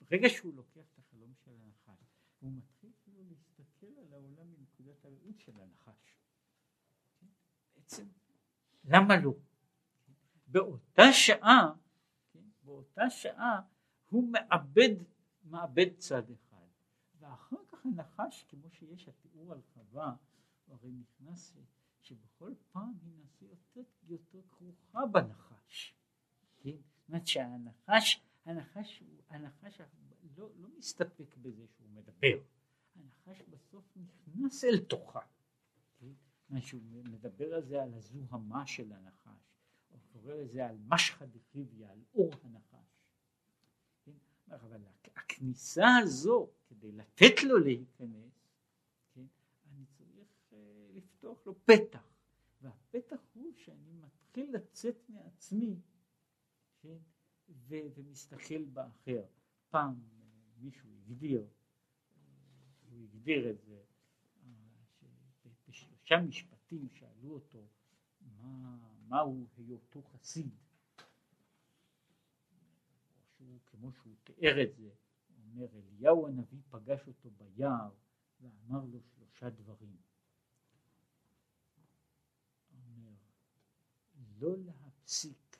ברגע 0.00 0.28
שהוא 0.28 0.54
לוקח 0.56 0.80
את 0.94 0.98
החלום 0.98 1.32
של 1.44 1.50
הנחש, 1.50 2.04
הוא 2.40 2.52
מתחיל 2.52 2.90
כאילו 3.04 3.22
להסתכל 3.28 3.86
על 3.86 4.12
העולם 4.12 4.46
מנקודת 4.58 5.04
הראות 5.04 5.38
של 5.38 5.52
הנחש. 5.60 6.18
כן? 7.20 7.26
בעצם, 7.74 8.06
למה 8.84 9.16
לא? 9.16 9.34
באותה 10.46 11.12
שעה, 11.12 11.72
כן, 12.32 12.44
באותה 12.62 13.10
שעה 13.10 13.60
הוא 14.06 14.32
מאבד, 14.32 14.94
מאבד 15.44 15.96
צד 15.98 16.30
אחד, 16.30 16.66
ואחר 17.18 17.56
הנחש, 17.86 18.44
כמו 18.48 18.70
שיש 18.70 19.08
התיאור 19.08 19.52
על 19.52 19.60
חווה, 19.74 20.14
הרי 20.68 20.92
נכנס 20.92 21.56
שבכל 22.00 22.52
פעם 22.72 22.92
היא 23.02 23.12
נעשה 23.18 23.46
יותר, 23.46 23.82
יותר 24.08 24.40
כרוכה 24.50 25.06
בנחש. 25.06 25.94
כן? 26.62 26.70
זאת 26.70 27.08
אומרת 27.08 27.26
שהנחש, 27.26 28.22
הנחש, 28.44 29.02
הנחש 29.28 29.80
לא, 30.36 30.50
לא 30.56 30.68
מסתפק 30.78 31.36
בזה 31.36 31.66
שהוא 31.66 31.88
מדבר, 31.90 32.38
הנחש 32.96 33.42
בסוף 33.42 33.96
נכנס 33.96 34.64
אל 34.64 34.78
תוכה. 34.78 35.20
כן? 35.98 36.60
שהוא 36.60 37.04
מדבר 37.04 37.54
על 37.54 37.62
זה, 37.64 37.82
על 37.82 37.94
הזוהמה 37.94 38.66
של 38.66 38.92
הנחש, 38.92 39.52
הוא 39.88 40.00
קורא 40.12 40.34
לזה 40.34 40.66
על 40.66 40.76
משחא 40.86 41.26
דחיביא, 41.26 41.88
על 41.88 42.02
אור 42.14 42.32
הנחש. 42.42 42.86
כן? 44.04 44.12
אבל 44.50 44.82
הכניסה 45.16 45.86
הזו, 46.02 46.50
כדי 46.86 46.96
לתת 46.96 47.42
לו 47.42 47.58
להיכנס, 47.58 48.32
לפתוח 50.94 51.46
לו 51.46 51.54
פתח, 51.64 52.08
והפתח 52.62 53.20
הוא 53.34 53.52
שאני 53.54 53.92
מתחיל 53.92 54.52
לצאת 54.52 54.96
מעצמי, 55.08 55.76
כן, 56.82 56.98
ו- 57.48 57.86
ומסתכל 57.94 58.64
באחר. 58.64 59.24
פעם 59.70 59.94
מישהו 60.58 60.88
הגדיר, 60.96 61.46
הוא 62.90 63.02
הגדיר 63.02 63.50
את 63.50 63.60
זה, 63.60 63.82
בשלושה 65.68 66.20
משפטים 66.20 66.88
שאלו 66.88 67.34
אותו 67.34 67.68
מה, 68.20 68.78
מהו 69.08 69.46
היותו 69.56 70.02
חסיד. 70.02 70.50
שהוא, 73.36 73.60
כמו 73.66 73.92
שהוא 73.92 74.14
תיאר 74.24 74.62
את 74.62 74.76
זה, 74.76 74.90
אומר 75.56 75.68
אליהו 75.78 76.26
הנביא 76.26 76.60
פגש 76.70 77.08
אותו 77.08 77.30
ביער 77.30 77.90
ואמר 78.40 78.84
לו 78.84 79.00
שלושה 79.02 79.50
דברים. 79.50 79.96
אומר, 82.96 83.12
לא 84.38 84.58
להפסיק 84.58 85.58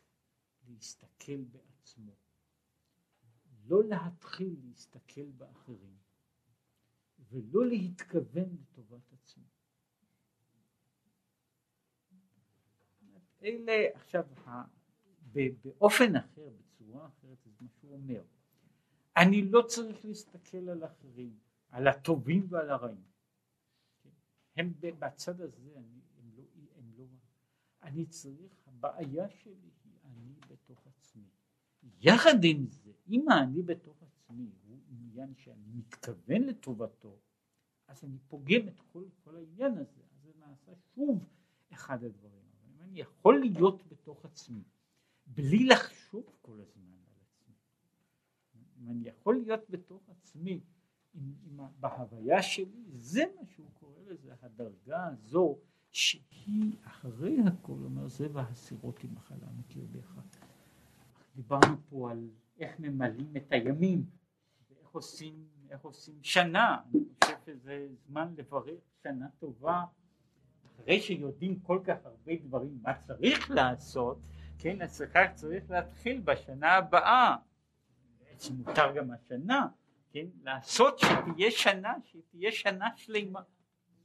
להסתכל 0.69 1.45
בעצמו, 1.45 2.13
לא 3.67 3.85
להתחיל 3.85 4.57
להסתכל 4.65 5.31
באחרים, 5.31 5.97
ולא 7.19 7.67
להתכוון 7.67 8.57
לטובת 8.61 9.13
עצמו. 9.13 9.45
אלה 13.43 13.73
עכשיו 13.95 14.25
באופן 15.33 16.17
אחר, 16.17 16.51
בצורה 16.59 17.07
אחרת, 17.07 17.39
זה 17.45 17.51
מה 17.61 17.69
שהוא 17.69 17.93
אומר. 17.93 18.23
אני 19.17 19.43
לא 19.43 19.63
צריך 19.63 20.05
להסתכל 20.05 20.69
על 20.69 20.85
אחרים, 20.85 21.39
על 21.69 21.89
הטובים 21.89 22.47
ועל 22.49 22.71
הרעים. 22.71 23.05
הם 24.57 24.73
בצד 24.99 25.41
הזה, 25.41 25.73
אני, 25.77 26.01
הם 26.19 26.31
לא, 26.37 26.43
הם 26.77 26.93
לא, 26.99 27.05
אני 27.83 28.07
צריך, 28.07 28.53
הבעיה 28.67 29.29
שלי 29.29 29.71
היא 29.85 29.93
אני 30.05 30.35
בתוך 30.49 30.87
עצמי. 30.87 31.29
יחד 32.01 32.45
עם 32.45 32.67
זה, 32.67 32.93
אם 33.09 33.29
האני 33.29 33.63
בתוך 33.63 34.03
עצמי 34.03 34.51
הוא 34.67 34.79
עניין 34.89 35.35
שאני 35.37 35.71
מתכוון 35.75 36.43
לטובתו, 36.43 37.19
אז 37.89 38.05
אני 38.05 38.19
פוגם 38.29 38.69
את 38.69 38.81
כל, 38.81 39.05
כל 39.25 39.37
העניין 39.37 39.73
הזה, 39.79 40.01
אז 40.13 40.23
זה 40.23 40.31
נעשה 40.39 40.73
שוב 40.95 41.29
אחד 41.73 42.05
הדברים. 42.05 42.47
אני 42.81 43.01
יכול 43.01 43.41
להיות 43.41 43.89
בתוך 43.89 44.25
עצמי, 44.25 44.63
בלי 45.27 45.67
לחשוב 45.67 46.37
כל 46.43 46.61
הזמן 46.61 46.96
אם 48.83 48.91
אני 48.91 49.09
יכול 49.09 49.35
להיות 49.37 49.61
בתוך 49.71 50.03
עצמי, 50.09 50.61
עם, 51.15 51.35
עם, 51.45 51.67
בהוויה 51.81 52.43
שלי, 52.43 52.85
זה 52.93 53.25
מה 53.37 53.47
שהוא 53.47 53.67
קורא 53.81 54.01
לזה, 54.07 54.35
הדרגה 54.43 55.07
הזו, 55.07 55.59
שהיא 55.91 56.77
אחרי 56.85 57.37
הכל, 57.47 57.79
אומר 57.85 58.09
זה 58.09 58.29
והסירות 58.33 59.05
עם 59.05 59.15
מחלה 59.15 59.47
מקרבך. 59.59 60.21
דיברנו 61.37 61.77
פה 61.91 62.11
על 62.11 62.29
איך 62.59 62.81
ממלאים 62.81 63.37
את 63.37 63.53
הימים, 63.53 64.05
ואיך 64.71 64.89
עושים, 64.91 65.47
איך 65.71 65.81
עושים 65.81 66.15
שנה, 66.23 66.79
אני 66.95 67.05
חושב 67.25 67.37
שזה 67.47 67.89
זמן 68.07 68.35
לברך 68.37 68.81
שנה 69.03 69.29
טובה, 69.39 69.85
אחרי 70.67 71.01
שיודעים 71.01 71.61
כל 71.61 71.81
כך 71.85 71.97
הרבה 72.05 72.33
דברים 72.43 72.79
מה 72.83 72.93
צריך 73.07 73.51
לעשות, 73.51 74.19
כן, 74.59 74.83
אז 74.83 75.03
צריך 75.35 75.71
להתחיל 75.71 76.21
בשנה 76.21 76.73
הבאה, 76.73 77.37
שמותר 78.41 78.93
גם 78.97 79.11
השנה, 79.11 79.67
כן, 80.13 80.27
לעשות 80.45 80.99
שתהיה 80.99 81.51
שנה, 81.51 81.95
שתהיה 82.05 82.53
שנה 82.53 82.89
שלמה. 82.97 83.41